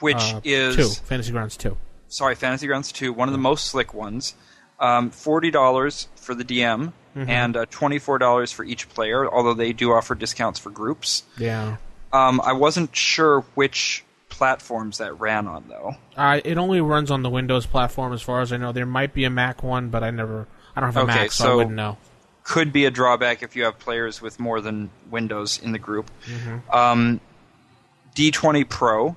[0.01, 0.89] which Uh, is two.
[1.05, 1.77] Fantasy Grounds two.
[2.09, 4.35] sorry, Fantasy Grounds 2, one of the most slick ones.
[4.81, 7.29] Um, $40 for the DM Mhm.
[7.29, 11.25] and uh, $24 for each player, although they do offer discounts for groups.
[11.37, 11.77] Yeah.
[12.11, 14.03] Um, I wasn't sure which
[14.39, 15.97] platforms that ran on, though.
[16.17, 18.73] Uh, it only runs on the Windows platform, as far as I know.
[18.73, 20.47] There might be a Mac one, but I never.
[20.77, 21.99] I don't have a Okay, Mac, so, I wouldn't know.
[22.45, 26.11] Could be a drawback if you have players with more than Windows in the group.
[26.27, 26.73] Mhm.
[26.75, 27.21] Um,
[28.15, 29.17] D20 Pro.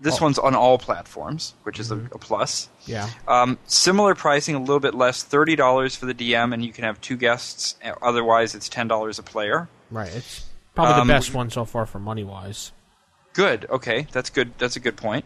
[0.00, 0.24] This Oh.
[0.26, 2.68] one's on all platforms, which is a, a plus.
[2.86, 3.08] Yeah.
[3.26, 6.84] Um, similar pricing, a little bit less, thirty dollars for the DM, and you can
[6.84, 7.74] have two guests.
[8.00, 9.68] Otherwise, it's ten dollars a player.
[9.90, 10.14] Right.
[10.14, 10.44] It's
[10.76, 12.70] probably Um, the best one so far for money wise.
[13.38, 13.66] Good.
[13.70, 14.50] Okay, that's good.
[14.58, 15.24] That's a good point.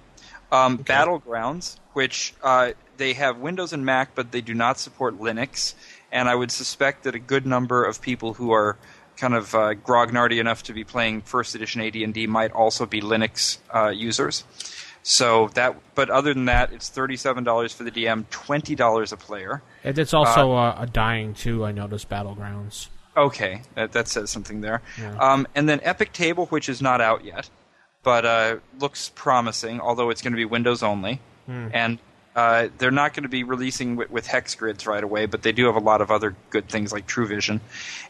[0.52, 5.72] Um, Battlegrounds, which uh, they have Windows and Mac, but they do not support Linux,
[6.12, 8.76] and I would suspect that a good number of people who are
[9.16, 13.56] kind of uh, grognardy enough to be playing first edition AD&D might also be Linux
[13.74, 14.44] uh, users.
[15.02, 19.16] So that, but other than that, it's thirty-seven dollars for the DM, twenty dollars a
[19.16, 19.62] player.
[19.84, 21.64] And it's also uh, a dying too.
[21.64, 22.89] I noticed Battlegrounds.
[23.16, 24.82] Okay, that, that says something there.
[25.01, 25.16] Yeah.
[25.16, 27.48] Um, and then Epic Table, which is not out yet,
[28.02, 31.20] but uh, looks promising, although it's going to be Windows only.
[31.46, 31.68] Hmm.
[31.72, 31.98] And
[32.34, 35.52] uh, they're not going to be releasing with, with hex grids right away, but they
[35.52, 37.60] do have a lot of other good things like True Vision.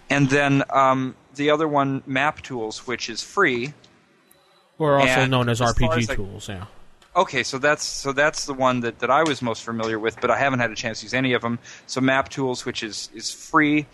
[0.08, 3.74] And then um, the other one, Map Tools, which is free.
[4.78, 6.48] Or also And known as as RPG as tools.
[6.48, 6.66] Yeah.
[7.14, 10.30] Okay, so that's so that's the one that, that I was most familiar with, but
[10.30, 11.58] I haven't had a chance to use any of them.
[11.86, 13.86] So Map Tools, which is is free,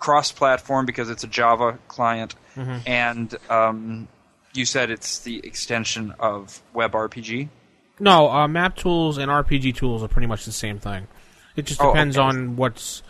[0.00, 2.82] cross-platform because it's a Java client, Mhm.
[2.86, 4.08] and um,
[4.56, 7.48] you said it's the extension of WebRPG.
[7.98, 11.06] No, uh, map tools and RPG tools are pretty much the same thing.
[11.56, 12.26] It just Oh, depends okay.
[12.26, 13.02] on what's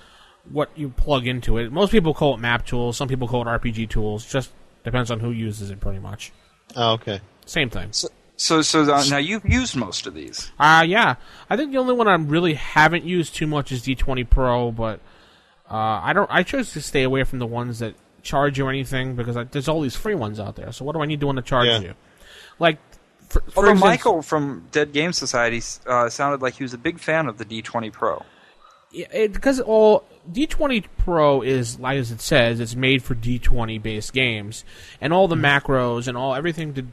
[0.51, 1.73] what you plug into it.
[1.73, 2.97] Most people call it map tools.
[2.97, 4.25] Some people call it RPG tools.
[4.25, 4.53] Just
[4.85, 6.33] depends on who uses it, pretty much.
[6.77, 7.21] Oh, okay.
[7.47, 7.89] Same thing.
[7.93, 10.53] So so, so uh, now you've used most of these.
[10.59, 11.17] Uh yeah.
[11.51, 15.01] I think the only one I really haven't used too much is D20 Pro, but
[15.69, 16.31] uh, I don't.
[16.33, 17.95] I chose to stay away from the ones that
[18.27, 20.73] charge you anything because I, there's all these free ones out there.
[20.73, 21.79] So what do I need to want to charge Yeah.
[21.81, 21.95] you?
[22.59, 22.79] Like,
[23.29, 26.79] for, for Although instance- Michael from Dead Game Society uh, sounded like he was a
[26.79, 28.23] big fan of the D20 Pro.
[28.93, 33.83] Yeah, it, because all D20 Pro is like as it says, it's made for D20
[33.83, 34.65] based games,
[35.01, 36.87] and all the macros and all everything to,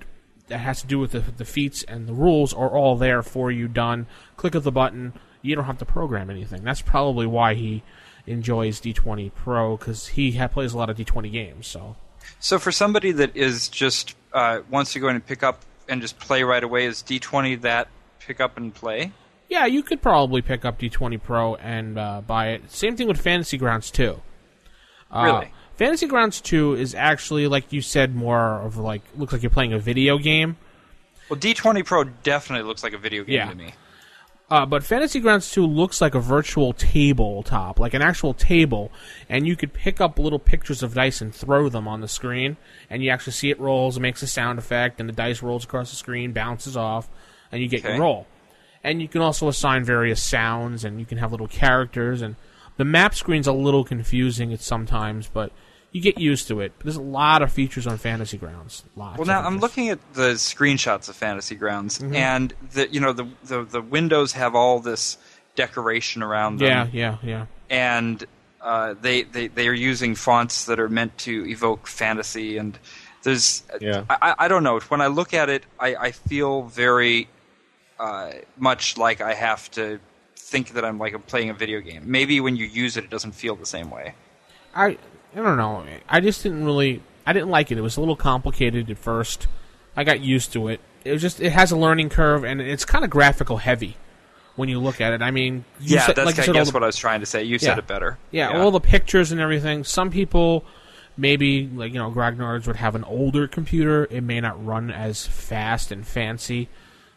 [0.48, 3.52] that has to do with the, the feats and the rules are all there for
[3.52, 3.68] you.
[3.68, 4.08] Done.
[4.38, 5.14] Click of the button.
[5.44, 6.64] You don't have to program anything.
[6.64, 7.84] That's probably why he
[8.26, 11.68] enjoys D20 Pro because he ha- plays a lot of D20 games.
[11.68, 11.96] So
[12.40, 16.02] So for somebody that is just uh, wants to go in and pick up and
[16.02, 17.88] just play right away, is D20 that
[18.20, 19.12] pick up and play?
[19.50, 22.72] yeah, you could probably pick up D20 Pro and uh, buy it.
[22.72, 24.20] Same thing with Fantasy Grounds 2.
[25.12, 25.52] Uh, Really?
[25.76, 29.74] Fantasy Grounds 2 is actually, like you said, more of like, looks like you're playing
[29.74, 30.56] a video game.
[31.30, 33.50] Well, D20 Pro definitely looks like a video game Yeah.
[33.50, 33.74] to me.
[34.54, 38.92] Uh, but Fantasy Grounds 2 looks like a virtual tabletop, like an actual table,
[39.28, 42.56] and you could pick up little pictures of dice and throw them on the screen,
[42.88, 45.64] and you actually see it rolls, it makes a sound effect, and the dice rolls
[45.64, 47.10] across the screen, bounces off,
[47.52, 47.94] and you get Okay.
[47.94, 48.28] your roll.
[48.84, 52.36] And you can also assign various sounds, and you can have little characters, and
[52.78, 55.52] the map screen's a little confusing at sometimes, but
[55.94, 56.74] you get used to it.
[56.84, 58.84] There's a lot of features on Fantasy Grounds.
[58.98, 59.18] Lots.
[59.18, 62.16] Well, now I'm looking at the screenshots of Fantasy Grounds, Mhm.
[62.16, 65.18] and the you know the, the the windows have all this
[65.56, 66.68] decoration around them.
[66.68, 67.46] Yeah, yeah, yeah.
[67.70, 68.26] and
[68.62, 72.80] uh, they, they they are using fonts that are meant to evoke fantasy and
[73.24, 74.06] there's Yeah.
[74.10, 77.28] I, I- I don't know when I look at it I, I feel very
[78.00, 80.00] uh, much like I have to
[80.38, 83.10] think that I'm like I'm playing a video game maybe when you use it it
[83.10, 84.16] doesn't feel the same way
[84.74, 84.98] I
[85.36, 85.86] I don't know.
[86.08, 87.02] I just didn't really.
[87.26, 87.78] I didn't like it.
[87.78, 89.48] It was a little complicated at first.
[89.96, 92.86] I got used to it, it was just it has a learning curve and it's
[92.86, 93.98] kind of graphical heavy
[94.56, 95.22] when you look at it.
[95.22, 97.20] I mean, you yeah, said- that's like I said, guess the- what I was trying
[97.20, 97.44] to say.
[97.44, 98.18] You said it better.
[98.32, 99.84] Yeah, all the pictures and everything.
[99.84, 100.66] Some people,
[101.18, 104.08] maybe like you know, Grognards would have an older computer.
[104.10, 106.70] It may not run as fast and fancy.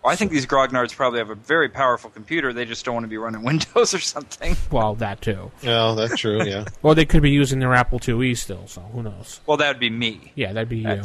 [0.07, 2.53] Well, I think these grognards probably have a very powerful computer.
[2.53, 4.57] They just don't want to be running Windows or something.
[4.71, 5.51] Well, that too.
[5.63, 6.45] Yeah, that's true.
[6.45, 6.67] Yeah.
[6.85, 8.69] Or they could be using their Apple IIe still.
[8.69, 9.41] So who knows?
[9.47, 10.31] Well, that would be me.
[10.37, 11.03] Yeah, that'd be you.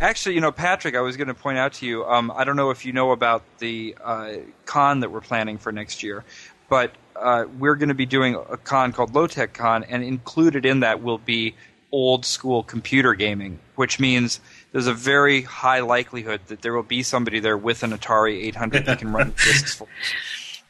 [0.00, 2.04] Actually, you know, Patrick, I was going to point out to you.
[2.04, 4.34] Um, I don't know if you know about the uh,
[4.66, 6.24] con that we're planning for next year,
[6.68, 10.64] but uh, we're going to be doing a con called Low Tech Con, and included
[10.64, 11.56] in that will be
[11.90, 14.38] old school computer gaming, which means
[14.72, 18.86] there's a very high likelihood that there will be somebody there with an Atari 800
[18.86, 19.88] that can run discs for.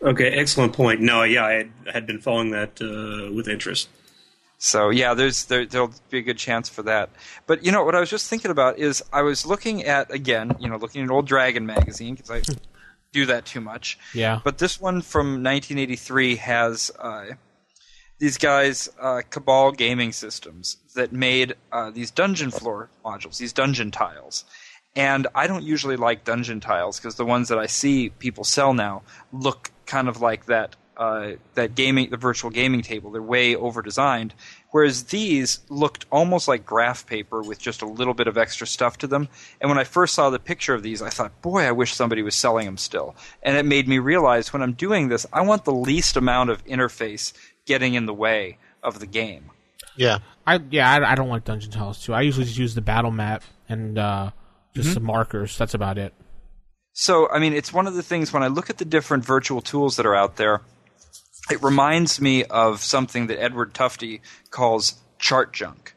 [0.02, 1.00] Okay, excellent point.
[1.00, 3.88] No, yeah, I had, had been following that uh, with interest.
[4.58, 7.10] So yeah, there's there, there'll be a good chance for that.
[7.46, 10.56] But you know what I was just thinking about is I was looking at again,
[10.58, 12.42] you know, looking at old Dragon magazine because I
[13.12, 13.98] do that too much.
[14.14, 14.40] Yeah.
[14.42, 17.26] But this one from 1983 has uh,
[18.18, 23.90] these guys uh, Cabal Gaming Systems that made uh, these dungeon floor modules, these dungeon
[23.90, 24.44] tiles.
[24.96, 28.74] And I don't usually like dungeon tiles because the ones that I see people sell
[28.74, 33.12] now look kind of like that uh, that gaming the virtual gaming table.
[33.12, 34.34] They're way over designed.
[34.70, 38.98] Whereas these looked almost like graph paper with just a little bit of extra stuff
[38.98, 39.28] to them.
[39.60, 42.20] And when I first saw the picture of these, I thought, boy, I wish somebody
[42.22, 43.14] was selling them still.
[43.42, 46.64] And it made me realize when I'm doing this, I want the least amount of
[46.66, 47.32] interface
[47.68, 49.50] getting in the way of the game.
[49.96, 50.18] Yeah.
[50.46, 52.14] I yeah, I, I don't like dungeon tiles too.
[52.14, 54.30] I usually just use the battle map and uh,
[54.74, 54.94] just Mhm.
[54.94, 55.56] some markers.
[55.56, 56.14] That's about it.
[56.94, 59.60] So, I mean, it's one of the things when I look at the different virtual
[59.60, 60.62] tools that are out there,
[61.50, 64.20] it reminds me of something that Edward Tufte
[64.50, 65.94] calls chart junk.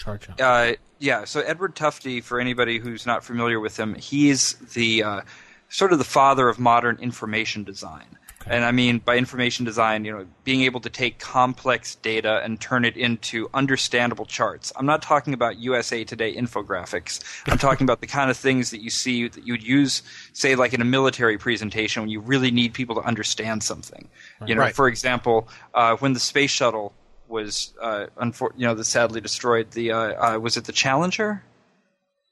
[0.00, 0.40] Chart junk.
[0.40, 5.20] Uh, yeah, so Edward Tufte, for anybody who's not familiar with him, he's the uh,
[5.68, 8.06] sort of the father of modern information design.
[8.46, 12.60] And I mean by information design, you know, being able to take complex data and
[12.60, 14.72] turn it into understandable charts.
[14.76, 17.22] I'm not talking about USA Today infographics.
[17.46, 20.02] I'm talking about the kind of things that you see that you would use,
[20.32, 24.08] say, like in a military presentation when you really need people to understand something.
[24.46, 24.74] You know, Right.
[24.74, 26.92] for example, uh, when the space shuttle
[27.28, 29.70] was, uh, unfor- you know, the sadly destroyed.
[29.70, 31.42] The uh, uh, was it the Challenger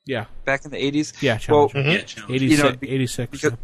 [0.05, 0.27] Yeah.
[0.45, 1.15] back in the 80s?
[1.23, 1.91] Yeah, Well, Challenger.
[1.93, 2.35] Yeah, Challenger.
[2.35, 3.59] 86, you know, be- 86, because-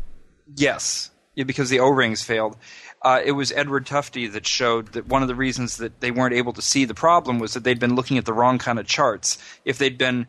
[0.56, 2.57] yes, yeah, because the O-rings failed.
[3.03, 6.35] Uh, it was Edward Tufte that showed that one of the reasons that they weren't
[6.35, 8.87] able to see the problem was that they'd been looking at the wrong kind of
[8.87, 9.39] charts.
[9.65, 10.27] If they'd been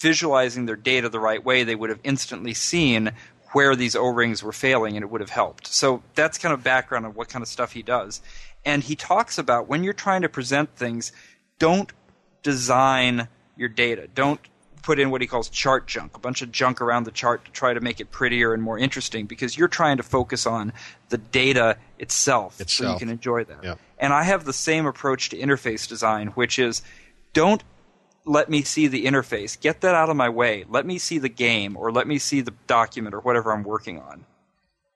[0.00, 3.12] visualizing their data the right way, they would have instantly seen
[3.52, 5.66] where these O-rings were failing, and it would have helped.
[5.66, 8.20] So that's kind of background of what kind of stuff he does.
[8.64, 11.12] And he talks about when you're trying to present things,
[11.58, 11.92] don't
[12.42, 14.08] design your data.
[14.14, 14.40] Don't
[14.88, 17.50] put in what he calls chart junk, a bunch of junk around the chart to
[17.50, 20.72] try to make it prettier and more interesting because you're trying to focus on
[21.10, 23.62] the data itself, so you can enjoy that.
[23.62, 23.74] Yeah.
[23.98, 26.80] And I have the same approach to interface design, which is
[27.34, 27.62] don't
[28.24, 29.60] let me see the interface.
[29.60, 30.64] Get that out of my way.
[30.66, 34.00] Let me see the game or let me see the document or whatever I'm working
[34.00, 34.24] on.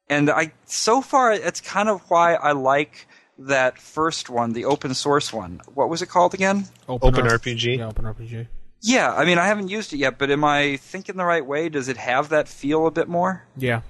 [0.09, 3.07] And I so far it's kind of why I like
[3.41, 5.61] that first one, the open source one.
[5.75, 6.65] What was it called again?
[6.89, 7.77] Open RPG.
[7.77, 8.47] Yeah, Open RPG.
[8.83, 11.69] Yeah, I mean I haven't used it yet, but am I thinking the right way?
[11.69, 13.45] Does it have that feel a bit more?
[13.57, 13.83] Yeah.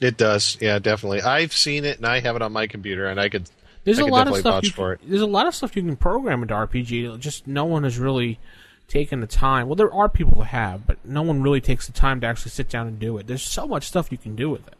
[0.00, 0.56] It does.
[0.60, 1.22] Yeah, definitely.
[1.22, 3.48] I've seen it and I have it on my computer and I could
[3.84, 5.00] There's I a could lot of stuff you for it.
[5.00, 7.18] can, there's a lot of stuff you can program into RPG.
[7.18, 8.38] Just no one has really
[8.86, 9.66] taken the time.
[9.66, 12.50] Well, there are people who have, but no one really takes the time to actually
[12.50, 13.26] sit down and do it.
[13.26, 14.74] There's so much stuff you can do with it.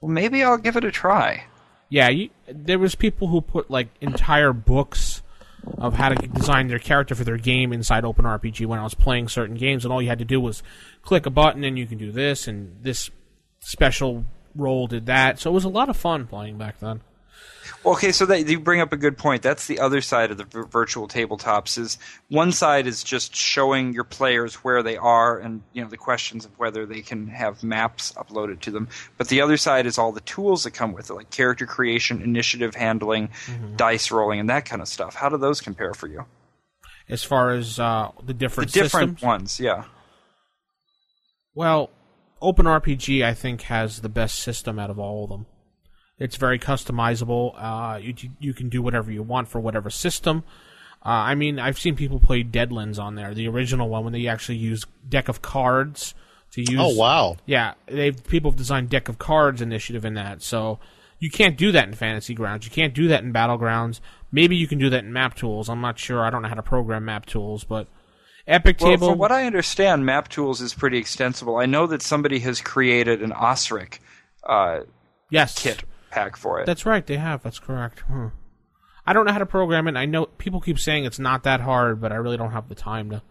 [0.00, 1.44] Well, maybe I'll give it a try.
[1.88, 5.22] Yeah, you, there was people who put like entire books
[5.78, 9.28] of how to design their character for their game inside OpenRPG when I was playing
[9.28, 10.62] certain games, and all you had to do was
[11.02, 13.10] click a button and you can do this, and this
[13.60, 14.24] special
[14.54, 15.38] role did that.
[15.38, 17.00] So it was a lot of fun playing back then.
[17.84, 19.42] Okay, so that you bring up a good point.
[19.42, 21.78] That's the other side of the vir- virtual tabletops.
[21.78, 21.98] Is
[22.28, 26.44] one side is just showing your players where they are, and you know the questions
[26.44, 28.88] of whether they can have maps uploaded to them.
[29.18, 32.22] But the other side is all the tools that come with it, like character creation,
[32.22, 33.74] initiative handling, Mm-hmm.
[33.76, 35.16] dice rolling, and that kind of stuff.
[35.16, 36.24] How do those compare for you?
[37.08, 39.84] As far as uh, the The different different systems, ones, yeah.
[41.54, 41.90] Well,
[42.40, 45.46] OpenRPG I think has the best system out of all of them.
[46.18, 47.54] It's very customizable.
[47.56, 50.44] Uh, you you can do whatever you want for whatever system.
[51.04, 54.28] Uh, I mean, I've seen people play Deadlands on there, the original one, when they
[54.28, 56.14] actually use deck of cards
[56.52, 56.78] to use.
[56.78, 57.36] Oh, wow.
[57.44, 60.42] Yeah, they people have designed deck of cards initiative in that.
[60.42, 60.78] So
[61.18, 62.64] you can't do that in Fantasy Grounds.
[62.64, 64.00] You can't do that in Battlegrounds.
[64.30, 65.68] Maybe you can do that in Map Tools.
[65.68, 66.24] I'm not sure.
[66.24, 67.88] I don't know how to program Map Tools, but
[68.46, 69.08] Epic Well, Table.
[69.10, 71.56] from what I understand, Map Tools is pretty extensible.
[71.56, 74.00] I know that somebody has created an Osric
[74.44, 74.80] uh,
[75.30, 75.82] yes, kit
[76.12, 76.66] pack for it.
[76.66, 77.04] That's right.
[77.04, 77.42] They have.
[77.42, 78.04] That's correct.
[78.08, 78.30] Huh.
[79.06, 79.96] I don't know how to program it.
[79.96, 82.74] I know people keep saying it's not that hard, but I really don't have the
[82.74, 83.22] time to.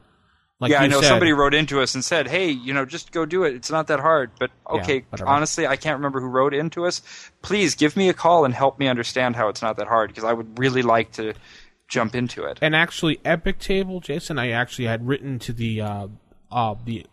[0.60, 2.86] Like yeah, I you know said, somebody wrote into us and said, "Hey, you know,
[2.86, 3.56] just go do it.
[3.56, 5.28] It's not that hard." But okay, whatever.
[5.28, 7.02] honestly, I can't remember who wrote into us.
[7.42, 10.24] Please give me a call and help me understand how it's not that hard because
[10.24, 11.34] I would really like to
[11.88, 12.60] jump into it.
[12.62, 16.08] And actually, Epic Table, Jason, I actually had written to the uh,
[16.52, 17.08] uh, the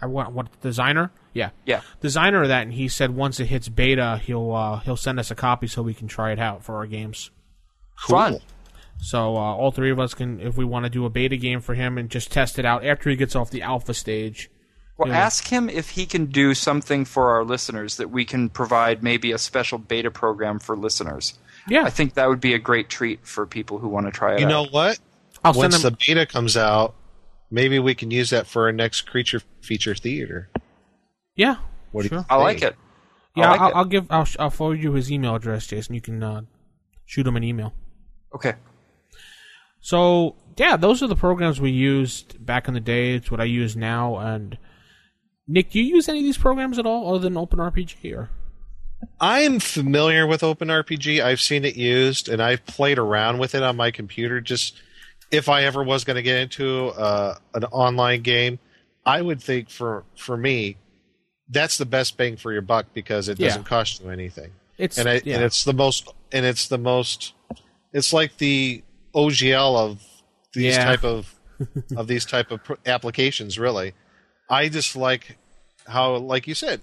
[0.00, 1.80] I want what designer, yeah, Yeah.
[2.00, 5.30] designer of that, and he said once it hits beta, he'll uh, he'll send us
[5.30, 7.30] a copy so we can try it out for our games.
[7.96, 8.38] Fun.
[9.00, 11.60] So uh, all three of us can, if we want to do a beta game
[11.60, 14.50] for him and just test it out after he gets off the alpha stage.
[14.96, 15.18] Well, Yeah.
[15.18, 19.30] ask him if he can do something for our listeners that we can provide maybe
[19.30, 21.34] a special beta program for listeners.
[21.68, 21.84] Yeah.
[21.84, 24.40] I think that would be a great treat for people who want to try it
[24.40, 24.48] You out.
[24.48, 24.98] know what?
[25.44, 26.94] I'll send Once them- the beta comes out,
[27.50, 30.50] maybe we can use that for our next creature feature theater.
[31.36, 31.56] Yeah,
[31.92, 32.26] What do you sure.
[32.28, 32.76] I like it.
[33.36, 33.74] Yeah, like I'll, it.
[33.76, 34.06] I'll give.
[34.10, 35.94] I'll, sh- I'll forward you his email address, Jason.
[35.94, 36.42] You can uh,
[37.06, 37.72] shoot him an email.
[38.34, 38.54] Okay.
[39.80, 43.14] So yeah, those are the programs we used back in the day.
[43.14, 44.16] It's what I use now.
[44.18, 44.58] And
[45.46, 48.16] Nick, do you use any of these programs at all, other than OpenRPG?
[48.16, 48.30] Or
[49.20, 51.22] I am familiar with OpenRPG.
[51.22, 54.40] I've seen it used, and I've played around with it on my computer.
[54.40, 54.80] Just
[55.30, 58.58] if I ever was going to get into uh, an online game,
[59.04, 60.76] I would think for for me,
[61.48, 64.50] that's the best bang for your buck because it doesn't cost you anything.
[64.76, 65.36] It's and, I, yeah.
[65.36, 67.34] and it's the most and it's the most.
[67.92, 68.82] It's like the
[69.14, 70.02] OGL of
[70.52, 70.84] these Yeah.
[70.84, 71.34] type of
[71.96, 73.58] of these type of pr- applications.
[73.58, 73.94] Really,
[74.48, 75.38] I just like
[75.86, 76.82] how, like you said,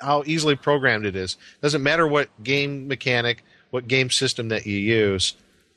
[0.00, 1.36] how easily programmed it is.
[1.62, 5.34] Doesn't matter what game mechanic, what game system that you use.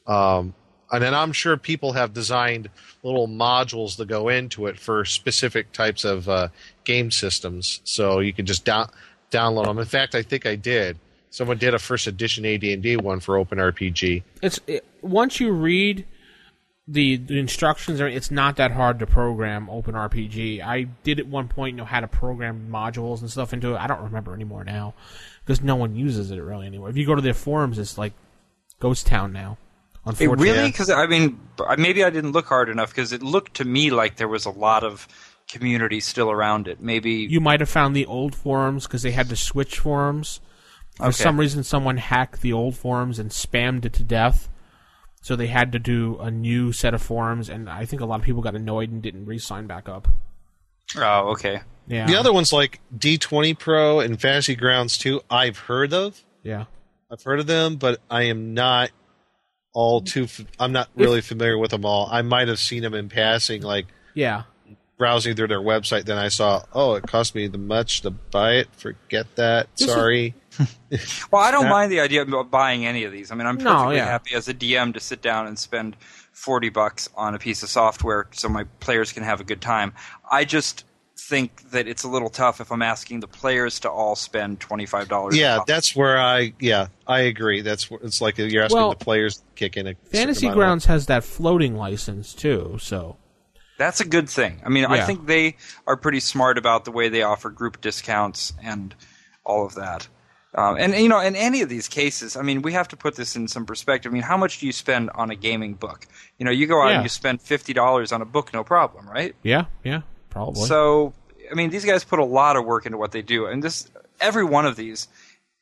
[0.08, 0.54] Um,
[0.94, 2.70] and then I'm sure people have designed
[3.02, 6.50] little modules that go into it for specific types of uh,
[6.84, 8.90] game systems, so you can just down,
[9.32, 9.80] download them.
[9.80, 11.00] In fact, I think I did.
[11.32, 14.22] Someone did a first edition AD&D one for OpenRPG.
[14.44, 16.06] it's it, once you read
[16.88, 20.62] the, the instructions, it's not that hard to program OpenRPG.
[20.62, 23.78] I did at one point know how to program modules and stuff into it.
[23.78, 24.94] I don't remember anymore now
[25.44, 26.90] because no one uses it really anymore.
[26.90, 28.14] If you go to their forums, it's like
[28.80, 29.58] Ghost Town now.
[30.20, 30.68] It really?
[30.70, 31.40] Because I mean,
[31.78, 34.50] maybe I didn't look hard enough because it looked to me like there was a
[34.50, 35.08] lot of
[35.48, 36.82] community still around it.
[36.82, 40.40] Maybe you might have found the old forums because they had to switch forums.
[40.98, 41.12] For Okay.
[41.24, 44.50] some reason, someone hacked the old forums and spammed it to death.
[45.22, 48.20] So they had to do a new set of forums, and I think a lot
[48.20, 50.10] of people got annoyed and didn't re-sign back up.
[50.98, 51.62] Oh, okay.
[51.88, 56.22] Yeah, The other ones like D20 Pro and Fantasy Grounds 2, I've heard of.
[56.44, 56.66] yeah.
[57.12, 58.90] I've heard of them, but I am not
[59.74, 60.06] all mm.
[60.06, 60.46] too.
[60.60, 62.08] I'm not really familiar with them all.
[62.12, 64.44] I might have seen them in passing, like Yeah.
[64.98, 66.06] browsing through their website.
[66.06, 68.68] Then I saw, oh, it cost me the much to buy it.
[68.78, 69.68] Forget that.
[69.76, 70.36] This is- Sorry.
[71.32, 73.32] Well, I don't That- mind the idea of buying any of these.
[73.32, 74.06] I mean, I'm No, perfectly yeah.
[74.06, 75.98] happy as a DM to sit down and spend
[76.32, 79.94] forty bucks on a piece of software so my players can have a good time.
[80.32, 84.16] I just think that it's a little tough if I'm asking the players to all
[84.16, 85.38] spend twenty five dollars.
[85.38, 86.54] Yeah, that's where I.
[86.60, 87.62] Yeah, I agree.
[87.62, 90.86] That's where it's like you're asking Well, the players to kick in a Fantasy Grounds
[90.86, 93.18] has that floating license too, so
[93.78, 94.62] That's a good thing.
[94.66, 95.56] I mean, I think they
[95.88, 98.94] are pretty smart about the way they offer group discounts and
[99.46, 100.08] all of that.
[100.56, 103.16] Um, and you know, in any of these cases, I mean, we have to put
[103.16, 104.12] this in some perspective.
[104.12, 106.06] I mean, how much do you spend on a gaming book?
[106.38, 106.96] You know, you go out Yeah.
[106.98, 109.36] and you spend fifty dollars on a book, no problem, right?
[109.42, 110.02] yeah, yeah,
[110.34, 110.68] probably.
[110.68, 111.14] So,
[111.50, 113.90] I mean, these guys put a lot of work into what they do, and this
[114.20, 115.08] every one of these,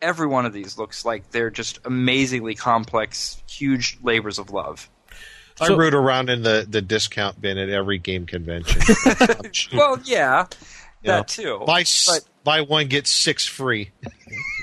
[0.01, 4.89] every one of these looks like they're just amazingly complex, huge labors of love.
[5.59, 8.81] I root around in the, the discount bin at every game convention.
[9.73, 10.47] Well, yeah,
[11.03, 11.61] You know, that too.
[11.67, 13.91] buy s- buy one get six free.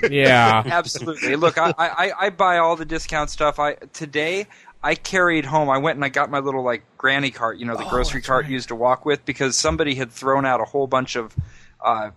[0.09, 1.35] yeah, Absolutely.
[1.37, 3.59] Look, I, I, I buy all the discount stuff.
[3.59, 4.47] I today
[4.81, 5.69] I carried home.
[5.69, 8.21] I went and I got my little like granny cart, you know, the Oh, grocery
[8.21, 8.51] cart right.
[8.51, 11.35] used to walk with, because somebody had thrown out a whole bunch of
[11.83, 12.11] uh,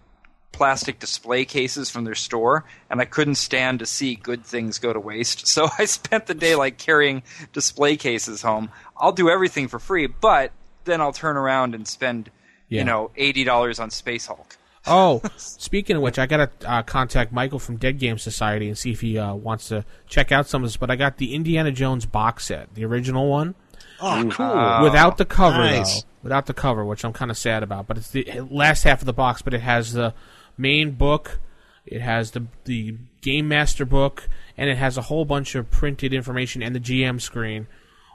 [0.53, 4.93] plastic display cases from their store, and I couldn't stand to see good things go
[4.93, 5.47] to waste.
[5.53, 7.23] So I spent the day like carrying
[7.53, 8.71] display cases home.
[8.97, 10.53] I'll do everything for free, but
[10.85, 12.31] then I'll turn around and spend,
[12.69, 12.81] Yeah.
[12.81, 14.57] you know, eighty dollars on Space Hulk.
[14.87, 18.91] Oh, speaking of which, I gotta uh, contact Michael from Dead Game Society and see
[18.91, 20.77] if he uh, wants to check out some of this.
[20.77, 23.55] But I got the Indiana Jones box set, the original one,
[24.01, 24.83] Oh, cool.
[24.83, 26.03] without the cover nice.
[26.03, 26.09] though.
[26.25, 27.87] Without the cover, which I'm kind of sad about.
[27.87, 29.43] But it's the last half of the box.
[29.43, 30.15] But it has the
[30.59, 31.39] main book,
[31.87, 36.13] it has the the game master book, and it has a whole bunch of printed
[36.13, 37.67] information and the GM screen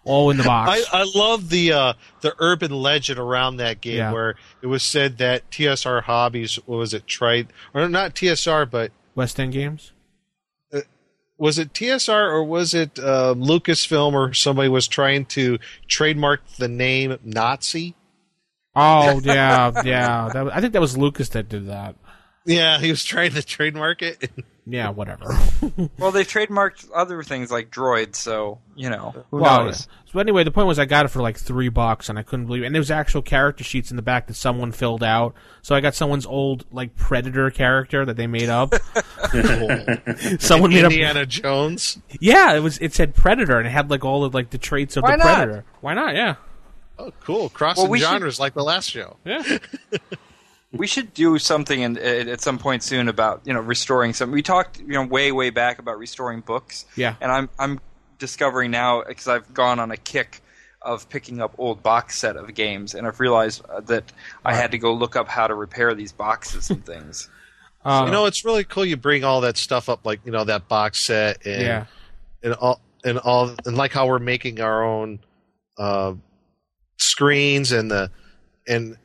[0.07, 0.85] all in the box.
[0.91, 4.11] I, I love the uh, the urban legend around that game Yeah.
[4.11, 8.91] where it was said that TSR Hobbies what was it tried or not TSR but
[9.15, 9.91] West End Games.
[11.37, 16.67] was it TSR or was it uh, Lucasfilm or somebody was trying to trademark the
[16.67, 17.95] name Nazi?
[18.75, 20.29] Oh yeah, yeah.
[20.33, 21.95] That, I think that was Lucas that did that.
[22.47, 24.31] Yeah, he was trying to trademark it.
[24.65, 25.25] Yeah, whatever.
[25.97, 29.87] Well, they've trademarked other things like droids, so you know who well, knows.
[29.89, 30.11] yeah.
[30.13, 32.45] so anyway, the point was I got it for like three bucks, and I couldn't
[32.45, 32.67] believe it.
[32.67, 35.33] And there was actual character sheets in the back that someone filled out.
[35.63, 38.75] So I got someone's old like Predator character that they made up.
[40.39, 40.91] someone made up.
[40.91, 41.99] Indiana Jones.
[42.19, 42.77] Yeah, it was.
[42.79, 45.17] It said Predator, and it had like all of like the traits of Why the
[45.17, 45.35] not?
[45.37, 45.65] Predator.
[45.81, 46.15] Why not?
[46.15, 46.35] Yeah,
[46.99, 47.49] Oh, cool!
[47.49, 49.17] Crossing Well, we should- genres like the last show.
[49.25, 49.43] yeah.
[50.77, 54.31] We should do something in, at at some point soon about you know restoring some.
[54.31, 56.85] We talked you know way way back about restoring books.
[56.95, 57.15] Yeah.
[57.21, 57.79] and I'm I'm
[58.19, 60.41] discovering now because I've gone on a kick
[60.81, 64.11] of picking up old box set of games, and I've realized uh, that
[64.45, 67.29] I had to go look up how to repair these boxes and things.
[67.83, 68.85] Uh, you know, it's really cool.
[68.85, 71.85] You bring all that stuff up, like you know that box set and Yeah.
[72.43, 75.19] and all and all and like how we're making our own
[75.77, 76.13] uh,
[76.97, 78.11] screens and the
[78.67, 78.97] and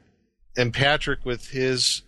[0.57, 2.03] and Patrick with his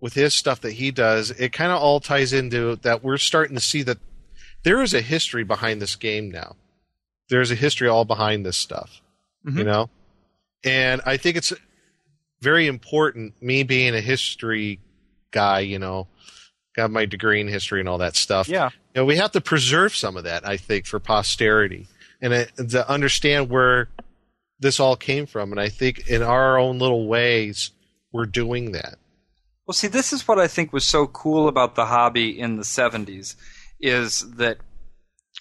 [0.00, 3.02] with his stuff that he does, it kind of all ties into that.
[3.02, 3.98] We're starting to see that
[4.62, 6.56] there is a history behind this game now.
[7.28, 9.00] There's a history all behind this stuff,
[9.44, 9.64] you mm-hmm.
[9.64, 9.90] know,
[10.64, 11.52] and I think it's
[12.40, 13.40] very important.
[13.42, 14.80] Me being a history
[15.30, 16.06] guy, you know,
[16.74, 18.48] got my degree in history and all that stuff.
[18.48, 18.70] Yeah.
[18.94, 21.86] You know, we have to preserve some of that, I think, for posterity
[22.20, 23.88] and it, to understand where
[24.60, 25.52] this all came from.
[25.52, 27.70] And I think in our own little ways,
[28.12, 28.98] we're doing that.
[29.66, 32.62] Well, see, this is what I think was so cool about the hobby in the
[32.62, 33.36] 70s
[33.80, 34.58] is that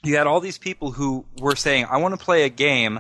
[0.04, 3.00] you had all these people who were saying, I want to play a game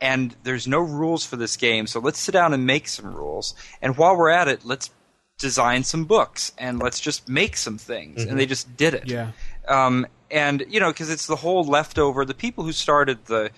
[0.00, 3.54] and there's no rules for this game, so let's sit down and make some rules.
[3.82, 4.90] And while we're at it, let's
[5.38, 8.24] design some books and let's just make some things.
[8.24, 9.10] And they just did it.
[9.10, 9.32] Yeah.
[9.68, 12.24] Um, and you know, because it's the whole leftover.
[12.24, 13.50] The people who started the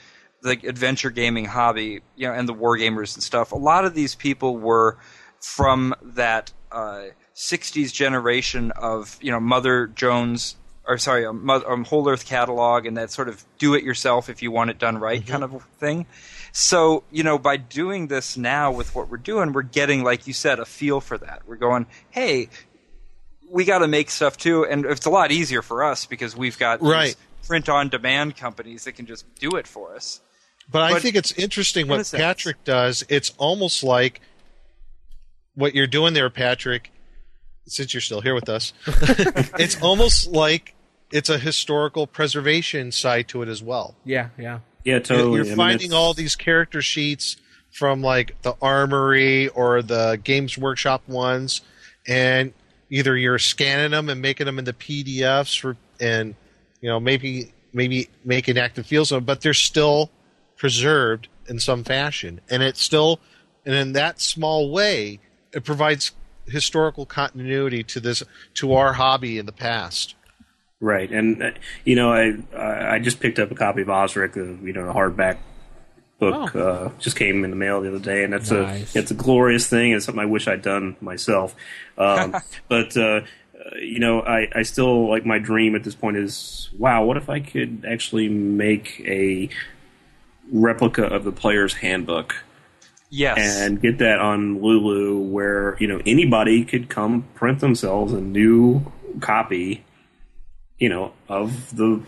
[0.42, 3.52] the adventure gaming hobby, you know, and the war gamers and stuff.
[3.52, 4.98] A lot of these people were
[5.40, 7.04] from that uh,
[7.34, 10.56] '60s generation of you know Mother Jones,
[10.86, 14.28] or sorry, um, Mo- um, Whole Earth catalog, and that sort of do it yourself
[14.28, 16.06] if you want it done right kind of thing.
[16.52, 20.32] So you know, by doing this now with what we're doing, we're getting, like you
[20.32, 21.42] said, a feel for that.
[21.46, 22.48] We're going, hey,
[23.50, 26.58] we got to make stuff too, and it's a lot easier for us because we've
[26.58, 27.16] got these Right.
[27.46, 30.20] print-on-demand companies that can just do it for us.
[30.72, 32.20] But, I think it's interesting what a sense.
[32.20, 33.04] Patrick does.
[33.08, 34.20] It's almost like
[35.54, 36.90] what you're doing there, Patrick,
[37.66, 38.72] since you're still here with us.
[38.86, 40.74] it's almost like
[41.12, 43.94] it's a historical preservation side to it as well.
[44.04, 44.60] Yeah, yeah.
[44.84, 45.36] Yeah, totally.
[45.36, 47.36] You're I mean, finding it's- all these character sheets
[47.70, 51.60] from like the Armory or the Games Workshop ones,
[52.06, 52.52] and
[52.90, 56.34] either you're scanning them and making them into PDFs for, and
[56.80, 60.10] you know maybe maybe making active fields of them, but they're still
[60.62, 63.18] preserved in some fashion, and it's still,
[63.66, 65.18] and in that small way,
[65.52, 66.12] it provides
[66.46, 68.22] historical continuity to this
[68.54, 70.14] to our hobby in the past.
[70.78, 71.50] Right, and uh,
[71.84, 75.38] you know, I I just picked up a copy of Osric, you know the hardback
[76.20, 76.54] book.
[76.54, 78.94] Uh, just came in the mail the other day, and that's Nice.
[78.94, 79.90] a it's a glorious thing.
[79.90, 81.56] It's something I wish I'd done myself.
[81.98, 82.36] Um,
[82.68, 83.22] but uh,
[83.80, 87.28] you know, I I still like my dream at this point is wow, what if
[87.28, 89.48] I could actually make a
[90.50, 92.34] replica of the player's handbook
[93.14, 93.60] Yes.
[93.60, 98.90] and get that on Lulu, where you know anybody could come print themselves a new
[99.20, 99.84] copy,
[100.78, 102.00] you know, of the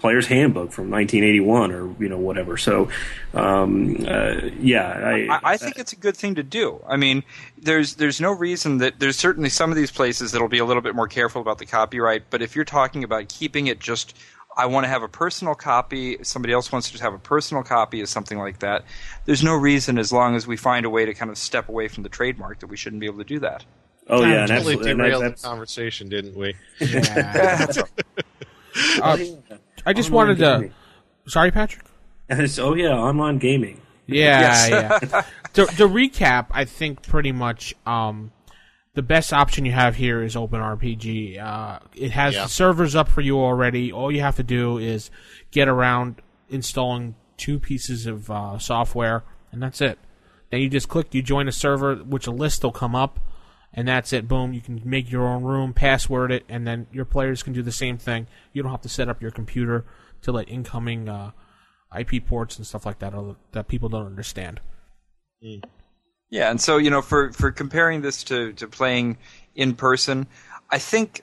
[0.00, 2.56] player's handbook from 1981 or you know whatever.
[2.56, 2.88] So,
[3.34, 6.82] um, uh, yeah, I, I, I think it's a good thing to do.
[6.88, 7.22] I mean,
[7.56, 10.82] there's there's no reason that there's certainly some of these places that'll be a little
[10.82, 12.24] bit more careful about the copyright.
[12.30, 14.16] But if you're talking about keeping it just,
[14.56, 16.18] I want to have a personal copy.
[16.22, 18.84] Somebody else wants to have a personal copy of something like that.
[19.24, 21.88] There's no reason, as long as we find a way to kind of step away
[21.88, 23.64] from the trademark, that we shouldn't be able to do that.
[24.08, 26.54] oh yeah, and totally absolutely, and that- derailed the conversation, didn't we?
[29.02, 29.18] Uh,
[29.84, 30.70] I just wanted to.
[31.26, 31.84] Sorry, Patrick.
[32.58, 33.80] oh yeah, online gaming.
[34.06, 34.98] Yeah, yeah.
[35.52, 38.32] to, to recap, I think pretty much um,
[38.94, 41.38] the best option you have here is OpenRPG.
[41.38, 42.42] Uh, it has Yeah.
[42.44, 43.90] the servers up for you already.
[43.90, 45.10] All you have to do is
[45.50, 49.98] get around installing two pieces of uh, software, and that's it.
[50.50, 53.18] Then you just click, you join a server, which a list will come up,
[53.72, 54.28] and that's it.
[54.28, 57.62] Boom, you can make your own room, password it, and then your players can do
[57.62, 58.26] the same thing.
[58.52, 59.86] You don't have to set up your computer
[60.20, 61.30] to let incoming uh,
[61.98, 63.14] IP ports and stuff like that
[63.52, 64.60] that people don't understand.
[66.32, 69.18] Yeah, and so you know, for for comparing this to to playing
[69.54, 70.26] in person,
[70.70, 71.20] I think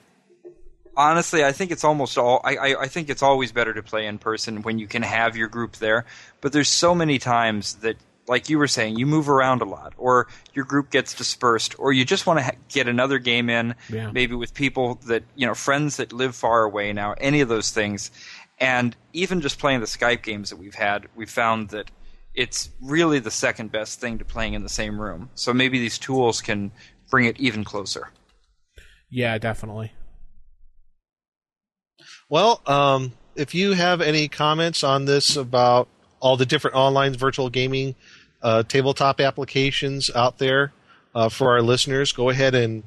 [0.96, 2.40] honestly, I think it's almost all.
[2.44, 5.36] I, I I think it's always better to play in person when you can have
[5.36, 6.06] your group there.
[6.40, 7.96] But there's so many times that.
[8.28, 11.92] Like you were saying, you move around a lot, or your group gets dispersed, or
[11.92, 14.12] you just want to ha- get another game in, Yeah.
[14.12, 17.14] maybe with people that you know, friends that live far away now.
[17.14, 18.12] Any of those things,
[18.60, 21.90] and even just playing the Skype games that we've had, we found that
[22.34, 25.30] it's really the second best thing to playing in the same room.
[25.34, 26.70] So maybe these tools can
[27.10, 28.10] bring it even closer.
[29.10, 29.92] Yeah, definitely.
[32.28, 35.88] Well, um, if you have any comments on this about
[36.20, 37.96] all the different online virtual gaming
[38.42, 40.72] uh, tabletop applications out there
[41.14, 42.84] uh, for our listeners, go ahead and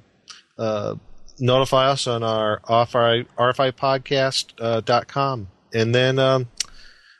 [0.57, 0.95] uh,
[1.39, 5.47] notify us on our RFI, RFIpodcast.com.
[5.73, 6.47] And then um,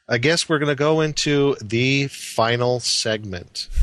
[0.08, 3.70] I guess we're going to go into the final segment.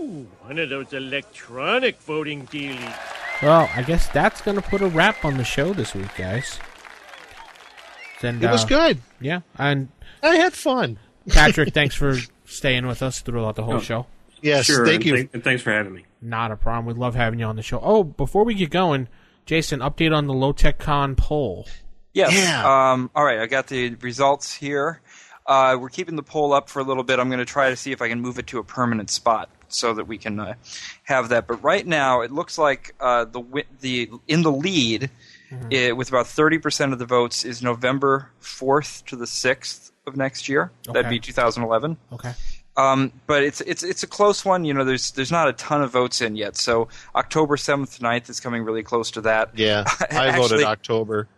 [0.00, 2.96] Ooh, one of those electronic voting dealies.
[3.42, 6.58] Well, I guess that's going to put a wrap on the show this week, guys.
[8.22, 9.02] And, It was uh, good.
[9.20, 9.88] Yeah, and
[10.22, 10.98] I had fun.
[11.28, 12.16] Patrick, thanks for
[12.46, 14.06] staying with us throughout the whole Oh, show.
[14.40, 15.16] Yes, sure, thank and you.
[15.16, 16.06] thank- and thanks for having me.
[16.22, 16.86] Not a problem.
[16.86, 17.80] We love having you on the show.
[17.82, 19.08] Oh, before we get going,
[19.44, 21.66] Jason, update on the Low Tech Con poll.
[22.14, 22.32] Yes.
[22.64, 25.00] Um, all right, I got the results here.
[25.46, 27.18] Uh, we're keeping the poll up for a little bit.
[27.18, 29.50] I'm going to try to see if I can move it to a permanent spot
[29.68, 30.54] so that we can uh,
[31.02, 31.46] have that.
[31.46, 35.10] But right now, it looks like uh, the wi- the in the lead
[35.70, 40.48] eh, with about 30% of the votes is November 4th to the 6th of next
[40.48, 40.70] year.
[40.86, 41.96] That'd be 2011.
[42.12, 42.32] Okay.
[42.76, 44.64] Um, but it's it's it's a close one.
[44.64, 46.56] You know, there's there's not a ton of votes in yet.
[46.56, 49.50] So October 7th, 9th is coming really close to that.
[49.56, 51.28] Yeah, I voted October.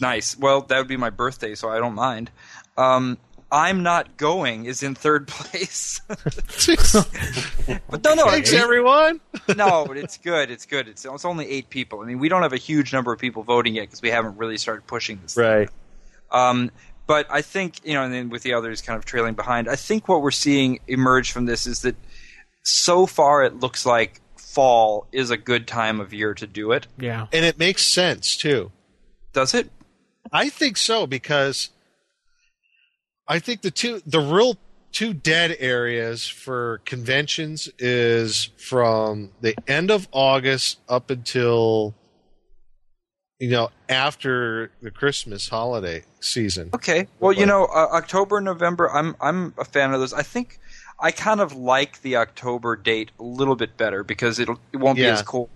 [0.00, 0.36] Nice.
[0.38, 2.30] Well, that would be my birthday, so I don't mind.
[2.76, 3.18] Um,
[3.50, 6.00] I'm not going is in third place.
[6.08, 9.20] but no, no, Thanks, it- everyone.
[9.56, 10.50] no, but it's good.
[10.50, 10.88] It's good.
[10.88, 12.00] It's, it's only eight people.
[12.00, 14.36] I mean, we don't have a huge number of people voting yet because we haven't
[14.36, 15.36] really started pushing this.
[15.36, 15.68] Right.
[16.30, 16.70] Um,
[17.06, 19.76] but I think you know, and then with the others kind of trailing behind, I
[19.76, 21.96] think what we're seeing emerge from this is that
[22.64, 26.86] so far it looks like fall is a good time of year to do it.
[26.98, 27.26] Yeah.
[27.32, 28.70] And it makes sense too.
[29.32, 29.70] Does it?
[30.32, 31.70] I think so because
[33.26, 34.56] I think the two the real
[34.92, 41.94] two dead areas for conventions is from the end of August up until
[43.38, 46.70] you know after the Christmas holiday season.
[46.74, 47.06] Okay.
[47.20, 48.90] Well, you know, uh, October, November.
[48.90, 50.12] I'm I'm a fan of those.
[50.12, 50.58] I think
[51.00, 54.96] I kind of like the October date a little bit better because it'll it won't
[54.96, 55.50] be as cold.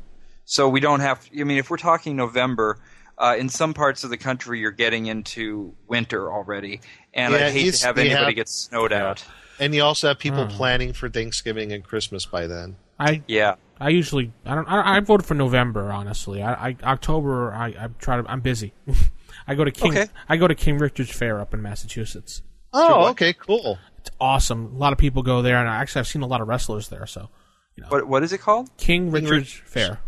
[0.45, 1.29] So we don't have.
[1.39, 2.79] I mean, if we're talking November,
[3.23, 6.81] uh, in some parts of the country, you're getting into winter already,
[7.15, 9.25] and Yeah, I hate to have anybody have- get snowed out.
[9.61, 10.57] And you also have people Hmm.
[10.57, 12.77] planning for Thanksgiving and Christmas by then.
[12.99, 13.55] I yeah.
[13.81, 16.43] I usually I don't I, I voted for November honestly.
[16.43, 18.73] I, I October I I try to I'm busy.
[19.47, 20.07] I go to King Okay.
[20.29, 22.43] I go to King Richard's Fair up in Massachusetts.
[22.73, 23.79] Oh, okay, cool.
[23.99, 24.75] It's awesome.
[24.75, 26.89] A lot of people go there, and I actually I've seen a lot of wrestlers
[26.89, 27.07] there.
[27.07, 27.29] So
[27.77, 28.71] you What what is it called?
[28.79, 29.71] King Richard's Richard's.
[29.71, 30.01] Fair.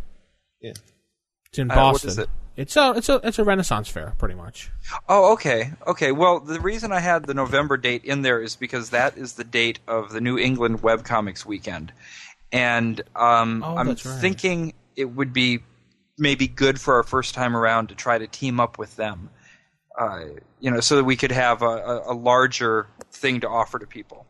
[0.61, 0.73] Yeah.
[1.51, 2.11] It's in Uh, Boston.
[2.11, 2.29] is it?
[2.57, 4.71] It's a it's a it's a Renaissance fair, pretty much.
[5.09, 6.13] Oh, okay, okay.
[6.13, 9.45] Well, the reason I had the November date in there is because that is the
[9.45, 11.93] date of the New England Webcomics weekend,
[12.53, 13.99] and um, Oh, I'm right.
[13.99, 15.61] thinking it would be
[16.17, 19.31] maybe good for our first time around to try to team up with them,
[19.99, 20.21] uh,
[20.61, 23.87] you know, so that we could have a, a, a larger thing to offer to
[23.87, 24.27] people.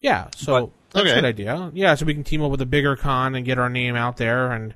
[0.00, 1.12] Yeah, so that's okay.
[1.12, 1.70] a good idea.
[1.74, 4.16] Yeah, so we can team up with a bigger con and get our name out
[4.16, 4.74] there and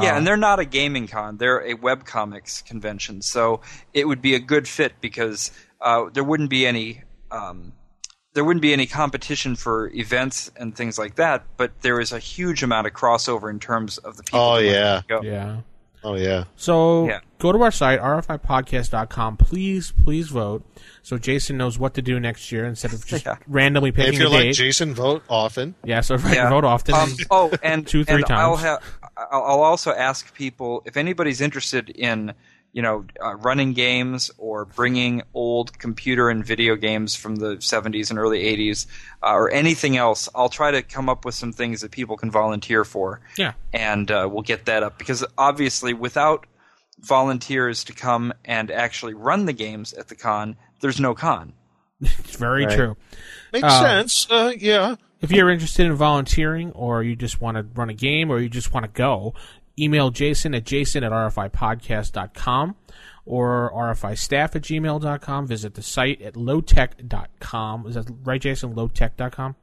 [0.00, 3.22] yeah, uh, and they're not a gaming con; they're a webcomics convention.
[3.22, 3.60] So
[3.94, 5.50] it would be a good fit because
[5.80, 7.72] uh, there wouldn't be any um,
[8.34, 11.44] there wouldn't be any competition for events and things like that.
[11.56, 14.40] But there is a huge amount of crossover in terms of the people.
[14.40, 15.02] Oh, yeah.
[15.08, 15.22] go.
[15.22, 15.60] yeah.
[16.04, 16.44] Oh yeah.
[16.54, 17.20] So Yeah.
[17.38, 19.38] go to our site, rfipodcast.com.
[19.38, 20.62] Please, please vote
[21.02, 23.36] so Jason knows what to do next year instead of just Yeah.
[23.48, 24.54] randomly picking if you're a like date.
[24.54, 25.74] Jason, vote often.
[25.84, 26.48] yeah, so Yeah.
[26.50, 26.94] vote often.
[26.94, 28.62] Um, oh, and Two, three and I'll times.
[28.62, 32.34] have I'll I'll also ask people if anybody's interested in
[32.72, 38.10] you know uh, running games or bringing old computer and video games from the 70s
[38.10, 38.86] and early 80s
[39.22, 40.28] uh, or anything else.
[40.34, 43.20] I'll try to come up with some things that people can volunteer for.
[43.38, 43.52] yeah.
[43.72, 46.46] and uh, we'll get that up because obviously without
[47.00, 51.52] volunteers to come and actually run the games at the con there's no con
[52.00, 52.76] It's very Right.
[52.76, 52.96] true.
[53.52, 54.26] Makes Uh, sense.
[54.30, 54.96] Uh, yeah.
[55.20, 58.48] If you're interested in volunteering or you just want to run a game or you
[58.48, 59.34] just want to go,
[59.78, 62.76] email Jason at jason at rfipodcast.com
[63.24, 65.46] or rfistaff at gmail.com.
[65.46, 67.86] Visit the site at lowtech.com.
[67.86, 68.74] Is that right, Jason?
[68.74, 69.56] Lowtech.com?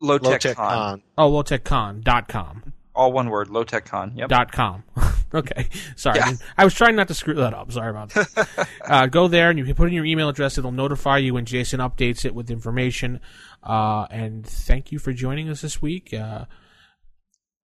[0.00, 0.68] Low Tech Tech Con.
[0.68, 1.02] Con.
[1.16, 2.72] Oh, lowtechcon.com.
[2.94, 3.48] All one word.
[3.48, 4.12] Low Tech Con.
[4.16, 4.28] Yep.
[4.28, 4.82] Dot com.
[5.34, 6.18] okay, sorry.
[6.18, 6.32] Yeah.
[6.56, 7.70] I was trying not to screw that up.
[7.70, 8.68] Sorry about that.
[8.84, 10.58] uh, go there and you can put in your email address.
[10.58, 13.20] It'll notify you when Jason updates it with information.
[13.62, 16.14] Uh, and thank you for joining us this week.
[16.14, 16.44] Uh,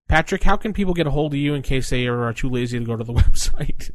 [0.08, 2.78] Patrick, how can people get a hold of you in case they are too lazy
[2.78, 3.90] to go to the website?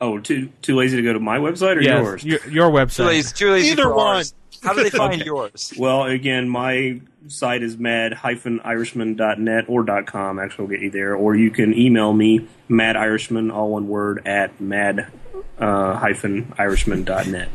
[0.00, 2.24] Oh, too too lazy to go to my website or Yes, yours?
[2.24, 2.96] Your, your website.
[2.96, 4.16] Too lazy, too lazy Either for one.
[4.16, 4.34] ours.
[4.62, 5.24] How do they find Okay.
[5.24, 5.72] yours?
[5.78, 10.38] Well, again, my site is mad-irishman.net or .com.
[10.38, 11.14] Actually, will get you there.
[11.14, 17.48] Or you can email me, madirishman, all one word, at mad-irishman.net.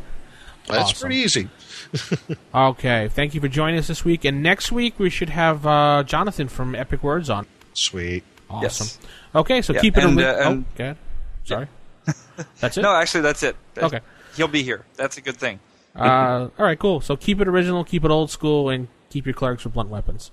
[0.67, 0.99] That's Awesome.
[1.07, 1.49] pretty easy.
[2.53, 4.25] Okay, thank you for joining us this week.
[4.25, 7.45] And next week we should have uh, Jonathan from Epic Words on.
[7.73, 8.23] Sweet.
[8.49, 8.85] Awesome.
[8.85, 8.99] Yes.
[9.35, 10.03] Okay, so Yeah, keep it.
[10.03, 10.95] and, a uh, oh, go.
[11.43, 11.67] Sorry.
[12.59, 12.81] That's it.
[12.81, 13.55] No, actually, that's it.
[13.77, 13.99] Okay.
[14.35, 14.85] He'll be here.
[14.95, 15.59] That's a good thing.
[15.95, 17.01] Uh, all right, cool.
[17.01, 20.31] So keep it original, keep it old school, and keep your clerics with blunt weapons.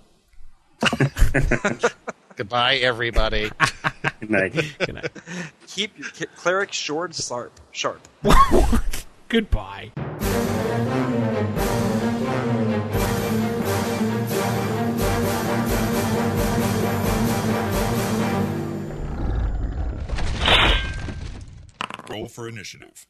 [2.37, 3.51] Goodbye, everybody.
[4.21, 4.53] Good night.
[4.79, 5.11] Good night.
[5.67, 7.53] Keep your ki- cleric short, sharp.
[7.73, 8.07] Sharp.
[9.29, 9.93] Goodbye.
[22.17, 23.07] Roll for initiative.